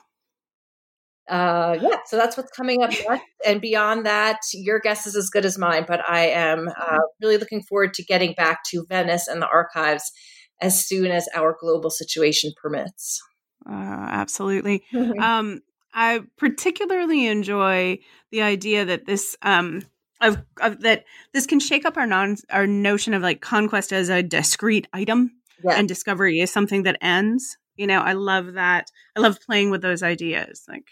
Uh, 1.27 1.77
yeah, 1.81 1.97
so 2.05 2.17
that's 2.17 2.37
what's 2.37 2.51
coming 2.51 2.83
up 2.83 2.91
next. 3.09 3.25
And 3.45 3.59
beyond 3.59 4.05
that, 4.05 4.39
your 4.53 4.79
guess 4.79 5.07
is 5.07 5.15
as 5.15 5.29
good 5.29 5.45
as 5.45 5.57
mine. 5.57 5.85
But 5.87 6.07
I 6.07 6.27
am 6.27 6.67
uh, 6.67 6.99
really 7.21 7.37
looking 7.37 7.63
forward 7.63 7.93
to 7.95 8.03
getting 8.03 8.33
back 8.33 8.63
to 8.71 8.85
Venice 8.87 9.27
and 9.27 9.41
the 9.41 9.47
archives 9.47 10.11
as 10.61 10.85
soon 10.85 11.11
as 11.11 11.27
our 11.35 11.55
global 11.59 11.89
situation 11.89 12.51
permits. 12.61 13.21
Uh, 13.67 13.73
absolutely. 13.73 14.83
um, 15.19 15.61
I 15.93 16.21
particularly 16.37 17.25
enjoy 17.25 17.99
the 18.31 18.41
idea 18.41 18.85
that 18.85 19.05
this 19.05 19.35
um, 19.41 19.81
of, 20.21 20.37
of 20.61 20.81
that 20.81 21.05
this 21.33 21.45
can 21.45 21.59
shake 21.59 21.85
up 21.85 21.97
our 21.97 22.07
non 22.07 22.37
our 22.49 22.67
notion 22.67 23.13
of 23.13 23.21
like 23.21 23.41
conquest 23.41 23.91
as 23.91 24.09
a 24.09 24.23
discrete 24.23 24.87
item 24.93 25.31
yeah. 25.63 25.73
and 25.75 25.87
discovery 25.87 26.39
is 26.39 26.51
something 26.51 26.83
that 26.83 26.97
ends 27.01 27.57
you 27.75 27.87
know 27.87 27.99
i 27.99 28.13
love 28.13 28.53
that 28.53 28.89
i 29.15 29.19
love 29.19 29.39
playing 29.45 29.69
with 29.69 29.81
those 29.81 30.03
ideas 30.03 30.63
like 30.67 30.87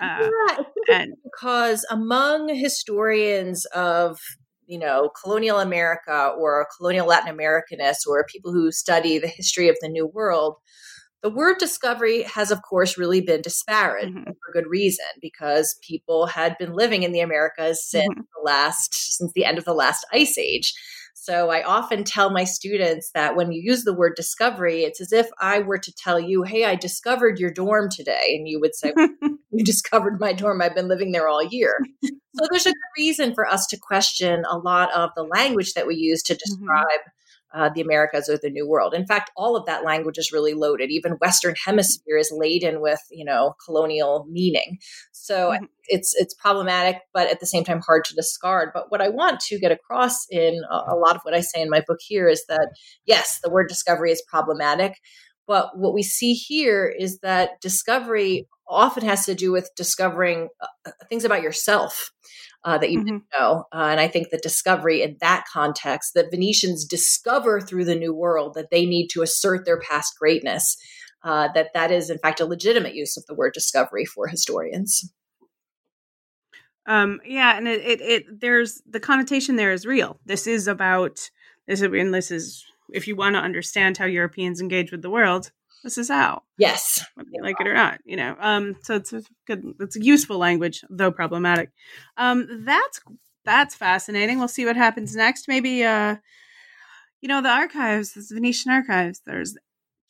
uh, 0.00 0.30
yeah, 0.48 0.56
and 0.90 1.14
because 1.24 1.84
among 1.90 2.48
historians 2.54 3.66
of 3.66 4.18
you 4.66 4.78
know 4.78 5.10
colonial 5.20 5.58
america 5.58 6.32
or 6.38 6.66
colonial 6.76 7.06
latin 7.06 7.34
americanists 7.34 8.06
or 8.06 8.24
people 8.24 8.52
who 8.52 8.70
study 8.70 9.18
the 9.18 9.28
history 9.28 9.68
of 9.68 9.76
the 9.80 9.88
new 9.88 10.06
world 10.06 10.56
the 11.22 11.30
word 11.30 11.58
discovery 11.58 12.22
has, 12.22 12.50
of 12.50 12.62
course, 12.62 12.96
really 12.96 13.20
been 13.20 13.42
disparaged 13.42 14.14
mm-hmm. 14.14 14.30
for 14.30 14.52
good 14.52 14.66
reason 14.66 15.04
because 15.20 15.78
people 15.82 16.26
had 16.26 16.56
been 16.58 16.72
living 16.72 17.02
in 17.02 17.12
the 17.12 17.20
Americas 17.20 17.84
since 17.84 18.08
mm-hmm. 18.08 18.20
the 18.20 18.42
last, 18.42 19.16
since 19.16 19.32
the 19.34 19.44
end 19.44 19.58
of 19.58 19.64
the 19.64 19.74
last 19.74 20.06
ice 20.12 20.38
age. 20.38 20.74
So 21.14 21.50
I 21.50 21.62
often 21.62 22.02
tell 22.02 22.30
my 22.30 22.44
students 22.44 23.10
that 23.12 23.36
when 23.36 23.52
you 23.52 23.60
use 23.62 23.84
the 23.84 23.92
word 23.92 24.14
discovery, 24.16 24.84
it's 24.84 25.02
as 25.02 25.12
if 25.12 25.28
I 25.38 25.58
were 25.58 25.76
to 25.76 25.92
tell 25.92 26.18
you, 26.18 26.44
Hey, 26.44 26.64
I 26.64 26.76
discovered 26.76 27.38
your 27.38 27.50
dorm 27.50 27.90
today. 27.90 28.36
And 28.38 28.48
you 28.48 28.58
would 28.58 28.74
say, 28.74 28.94
You 29.52 29.64
discovered 29.64 30.18
my 30.18 30.32
dorm. 30.32 30.62
I've 30.62 30.74
been 30.74 30.88
living 30.88 31.12
there 31.12 31.28
all 31.28 31.42
year. 31.42 31.78
so 32.02 32.46
there's 32.50 32.64
a 32.64 32.70
good 32.70 32.76
reason 32.96 33.34
for 33.34 33.46
us 33.46 33.66
to 33.66 33.76
question 33.76 34.44
a 34.48 34.56
lot 34.56 34.90
of 34.94 35.10
the 35.14 35.24
language 35.24 35.74
that 35.74 35.86
we 35.86 35.96
use 35.96 36.22
to 36.22 36.32
mm-hmm. 36.32 36.38
describe. 36.38 36.86
Mm-hmm 36.86 37.19
uh, 37.54 37.70
the 37.74 37.80
Americas 37.80 38.28
or 38.28 38.38
the 38.38 38.50
New 38.50 38.68
World. 38.68 38.94
In 38.94 39.06
fact, 39.06 39.30
all 39.36 39.56
of 39.56 39.66
that 39.66 39.84
language 39.84 40.18
is 40.18 40.32
really 40.32 40.54
loaded. 40.54 40.90
Even 40.90 41.12
Western 41.12 41.54
Hemisphere 41.64 42.16
is 42.16 42.32
laden 42.32 42.80
with 42.80 43.00
you 43.10 43.24
know 43.24 43.54
colonial 43.64 44.26
meaning. 44.30 44.78
So 45.12 45.50
mm-hmm. 45.50 45.64
it's 45.86 46.14
it's 46.16 46.34
problematic, 46.34 46.96
but 47.12 47.28
at 47.28 47.40
the 47.40 47.46
same 47.46 47.64
time 47.64 47.80
hard 47.80 48.04
to 48.06 48.14
discard. 48.14 48.70
But 48.72 48.90
what 48.90 49.00
I 49.00 49.08
want 49.08 49.40
to 49.40 49.58
get 49.58 49.72
across 49.72 50.14
in 50.30 50.62
a, 50.70 50.94
a 50.94 50.96
lot 50.96 51.16
of 51.16 51.22
what 51.22 51.34
I 51.34 51.40
say 51.40 51.60
in 51.60 51.70
my 51.70 51.82
book 51.86 51.98
here 52.00 52.28
is 52.28 52.44
that 52.48 52.70
yes, 53.06 53.40
the 53.42 53.50
word 53.50 53.68
discovery 53.68 54.12
is 54.12 54.22
problematic. 54.28 54.94
But 55.46 55.76
what 55.76 55.94
we 55.94 56.04
see 56.04 56.34
here 56.34 56.86
is 56.86 57.18
that 57.20 57.60
discovery 57.60 58.46
often 58.68 59.04
has 59.04 59.26
to 59.26 59.34
do 59.34 59.50
with 59.50 59.68
discovering 59.76 60.48
uh, 60.60 60.66
uh 60.86 60.92
things 61.08 61.24
about 61.24 61.42
yourself 61.42 62.12
uh, 62.64 62.78
that 62.78 62.90
you 62.90 62.98
mm-hmm. 62.98 63.06
didn't 63.06 63.24
know. 63.38 63.64
Uh, 63.72 63.88
and 63.90 64.00
I 64.00 64.08
think 64.08 64.30
the 64.30 64.38
discovery 64.38 65.02
in 65.02 65.16
that 65.20 65.44
context, 65.52 66.14
that 66.14 66.30
Venetians 66.30 66.84
discover 66.84 67.60
through 67.60 67.84
the 67.84 67.94
New 67.94 68.14
World 68.14 68.54
that 68.54 68.70
they 68.70 68.86
need 68.86 69.08
to 69.08 69.22
assert 69.22 69.64
their 69.64 69.80
past 69.80 70.18
greatness, 70.18 70.76
uh, 71.22 71.48
that 71.54 71.72
that 71.74 71.90
is 71.90 72.10
in 72.10 72.18
fact 72.18 72.40
a 72.40 72.44
legitimate 72.44 72.94
use 72.94 73.16
of 73.16 73.26
the 73.26 73.34
word 73.34 73.52
discovery 73.52 74.04
for 74.04 74.26
historians. 74.26 75.10
Um, 76.86 77.20
yeah, 77.24 77.56
and 77.56 77.68
it, 77.68 77.80
it, 77.82 78.00
it 78.00 78.40
there's 78.40 78.80
the 78.88 79.00
connotation 79.00 79.56
there 79.56 79.72
is 79.72 79.86
real. 79.86 80.18
This 80.24 80.46
is 80.46 80.66
about 80.66 81.30
this, 81.66 81.82
and 81.82 82.12
this 82.12 82.30
is 82.30 82.64
if 82.92 83.06
you 83.06 83.16
want 83.16 83.36
to 83.36 83.40
understand 83.40 83.96
how 83.96 84.06
Europeans 84.06 84.60
engage 84.60 84.90
with 84.90 85.02
the 85.02 85.10
world, 85.10 85.52
This 85.82 85.98
is 85.98 86.08
how. 86.08 86.42
Yes. 86.58 87.04
Whether 87.14 87.30
you 87.32 87.42
like 87.42 87.56
it 87.60 87.66
or 87.66 87.74
not, 87.74 88.00
you 88.04 88.16
know. 88.16 88.36
Um, 88.38 88.76
so 88.82 88.96
it's 88.96 89.12
a 89.12 89.22
good, 89.46 89.64
it's 89.80 89.96
a 89.96 90.02
useful 90.02 90.38
language, 90.38 90.82
though 90.90 91.10
problematic. 91.10 91.70
Um, 92.16 92.64
that's 92.64 93.00
that's 93.44 93.74
fascinating. 93.74 94.38
We'll 94.38 94.48
see 94.48 94.66
what 94.66 94.76
happens 94.76 95.16
next. 95.16 95.48
Maybe, 95.48 95.82
uh, 95.82 96.16
you 97.20 97.28
know, 97.28 97.40
the 97.40 97.48
archives, 97.48 98.12
the 98.12 98.34
Venetian 98.34 98.72
archives. 98.72 99.22
There's 99.24 99.56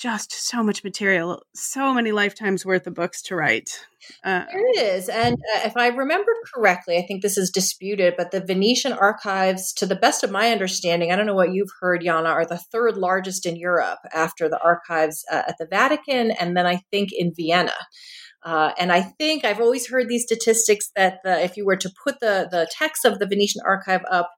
just 0.01 0.33
so 0.33 0.63
much 0.63 0.83
material, 0.83 1.43
so 1.55 1.93
many 1.93 2.11
lifetimes 2.11 2.65
worth 2.65 2.87
of 2.87 2.95
books 2.95 3.21
to 3.21 3.37
write. 3.37 3.87
Uh, 4.25 4.45
it 4.49 4.79
is, 4.81 5.11
And 5.11 5.35
uh, 5.35 5.61
if 5.65 5.77
I 5.77 5.89
remember 5.89 6.33
correctly, 6.55 6.97
I 6.97 7.03
think 7.03 7.21
this 7.21 7.37
is 7.37 7.51
disputed, 7.51 8.15
but 8.17 8.31
the 8.31 8.41
Venetian 8.41 8.95
archives, 8.95 9.75
to 9.75 9.85
the 9.85 9.95
best 9.95 10.25
of 10.25 10.31
my 10.31 10.53
understanding, 10.53 11.13
I 11.13 11.17
don't 11.17 11.27
know 11.27 11.35
what 11.35 11.53
you've 11.53 11.69
heard, 11.81 12.03
Jana, 12.03 12.31
are 12.31 12.47
the 12.47 12.57
third 12.57 12.97
largest 12.97 13.45
in 13.45 13.57
Europe 13.57 13.99
after 14.15 14.49
the 14.49 14.61
archives 14.63 15.23
uh, 15.31 15.43
at 15.47 15.59
the 15.59 15.67
Vatican 15.67 16.31
and 16.31 16.57
then 16.57 16.67
I 16.67 16.77
think 16.91 17.11
in 17.13 17.35
Vienna. 17.35 17.75
Uh, 18.43 18.73
and 18.79 18.91
I 18.91 19.03
think 19.03 19.45
I've 19.45 19.61
always 19.61 19.87
heard 19.87 20.09
these 20.09 20.25
statistics 20.25 20.91
that 20.97 21.19
the, 21.25 21.45
if 21.45 21.59
you 21.59 21.67
were 21.67 21.77
to 21.77 21.91
put 22.03 22.21
the, 22.21 22.49
the 22.51 22.67
text 22.73 23.05
of 23.05 23.19
the 23.19 23.27
Venetian 23.27 23.61
archive 23.67 24.03
up 24.11 24.31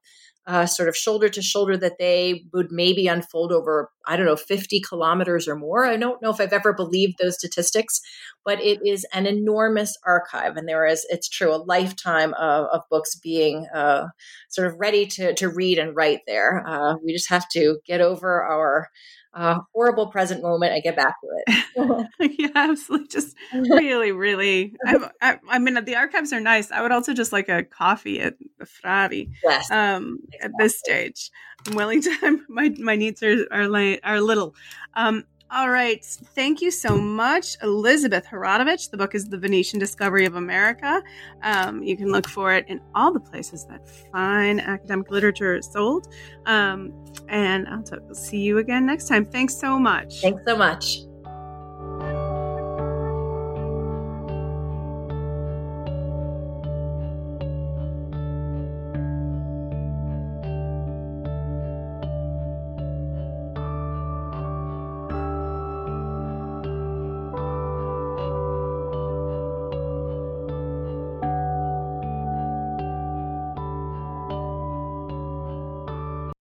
uh, 0.45 0.65
sort 0.65 0.89
of 0.89 0.95
shoulder 0.95 1.29
to 1.29 1.41
shoulder 1.41 1.77
that 1.77 1.97
they 1.99 2.45
would 2.53 2.67
maybe 2.69 3.07
unfold 3.07 3.51
over, 3.51 3.89
I 4.05 4.17
don't 4.17 4.25
know, 4.25 4.35
50 4.35 4.81
kilometers 4.81 5.47
or 5.47 5.55
more. 5.55 5.85
I 5.85 5.95
don't 5.95 6.21
know 6.21 6.31
if 6.31 6.41
I've 6.41 6.51
ever 6.51 6.73
believed 6.73 7.15
those 7.19 7.35
statistics, 7.35 8.01
but 8.43 8.59
it 8.61 8.79
is 8.85 9.05
an 9.13 9.25
enormous 9.25 9.97
archive. 10.05 10.57
And 10.57 10.67
there 10.67 10.85
is, 10.85 11.05
it's 11.09 11.29
true, 11.29 11.53
a 11.53 11.63
lifetime 11.63 12.33
of, 12.33 12.65
of 12.73 12.81
books 12.89 13.15
being 13.15 13.67
uh, 13.73 14.07
sort 14.49 14.67
of 14.67 14.79
ready 14.79 15.05
to, 15.07 15.33
to 15.35 15.47
read 15.47 15.79
and 15.79 15.95
write 15.95 16.21
there. 16.27 16.65
Uh, 16.67 16.95
we 17.03 17.13
just 17.13 17.29
have 17.29 17.47
to 17.49 17.79
get 17.85 18.01
over 18.01 18.43
our 18.43 18.89
uh, 19.33 19.59
horrible 19.73 20.07
present 20.07 20.41
moment. 20.41 20.73
I 20.73 20.79
get 20.79 20.95
back 20.95 21.15
to 21.21 21.27
it. 21.45 22.07
yeah, 22.39 22.49
absolutely. 22.55 23.07
Just 23.07 23.35
really, 23.53 24.11
really. 24.11 24.75
I, 24.85 25.09
I, 25.21 25.39
I, 25.49 25.59
mean, 25.59 25.83
the 25.85 25.95
archives 25.95 26.31
are 26.31 26.39
nice. 26.39 26.71
I 26.71 26.81
would 26.81 26.91
also 26.91 27.13
just 27.13 27.31
like 27.31 27.49
a 27.49 27.63
coffee 27.63 28.19
at 28.19 28.35
the 28.59 28.65
Frari. 28.65 29.29
Yes. 29.43 29.71
Um, 29.71 30.19
exactly. 30.33 30.45
at 30.45 30.51
this 30.59 30.79
stage, 30.79 31.31
I'm 31.67 31.75
willing 31.75 32.01
to. 32.03 32.39
My 32.49 32.69
my 32.77 32.95
needs 32.95 33.23
are 33.23 33.47
are, 33.51 33.97
are 34.03 34.21
little. 34.21 34.55
Um, 34.93 35.23
all 35.53 35.69
right. 35.69 36.03
Thank 36.03 36.61
you 36.61 36.71
so 36.71 36.97
much, 36.97 37.57
Elizabeth 37.61 38.25
Horodowich. 38.25 38.89
The 38.89 38.97
book 38.97 39.13
is 39.13 39.25
The 39.25 39.37
Venetian 39.37 39.79
Discovery 39.79 40.25
of 40.25 40.35
America. 40.35 41.01
Um, 41.43 41.83
you 41.83 41.95
can 41.95 42.11
look 42.11 42.27
for 42.27 42.53
it 42.53 42.65
in 42.67 42.81
all 42.95 43.13
the 43.13 43.19
places 43.19 43.65
that 43.69 43.87
fine 44.11 44.59
academic 44.59 45.11
literature 45.11 45.55
is 45.55 45.71
sold. 45.71 46.07
Um, 46.47 46.91
and 47.29 47.67
I'll 47.67 47.83
t- 47.83 47.97
see 48.13 48.39
you 48.39 48.57
again 48.57 48.85
next 48.87 49.07
time. 49.07 49.25
Thanks 49.25 49.55
so 49.55 49.77
much. 49.77 50.21
Thanks 50.21 50.41
so 50.45 50.57
much. 50.57 51.01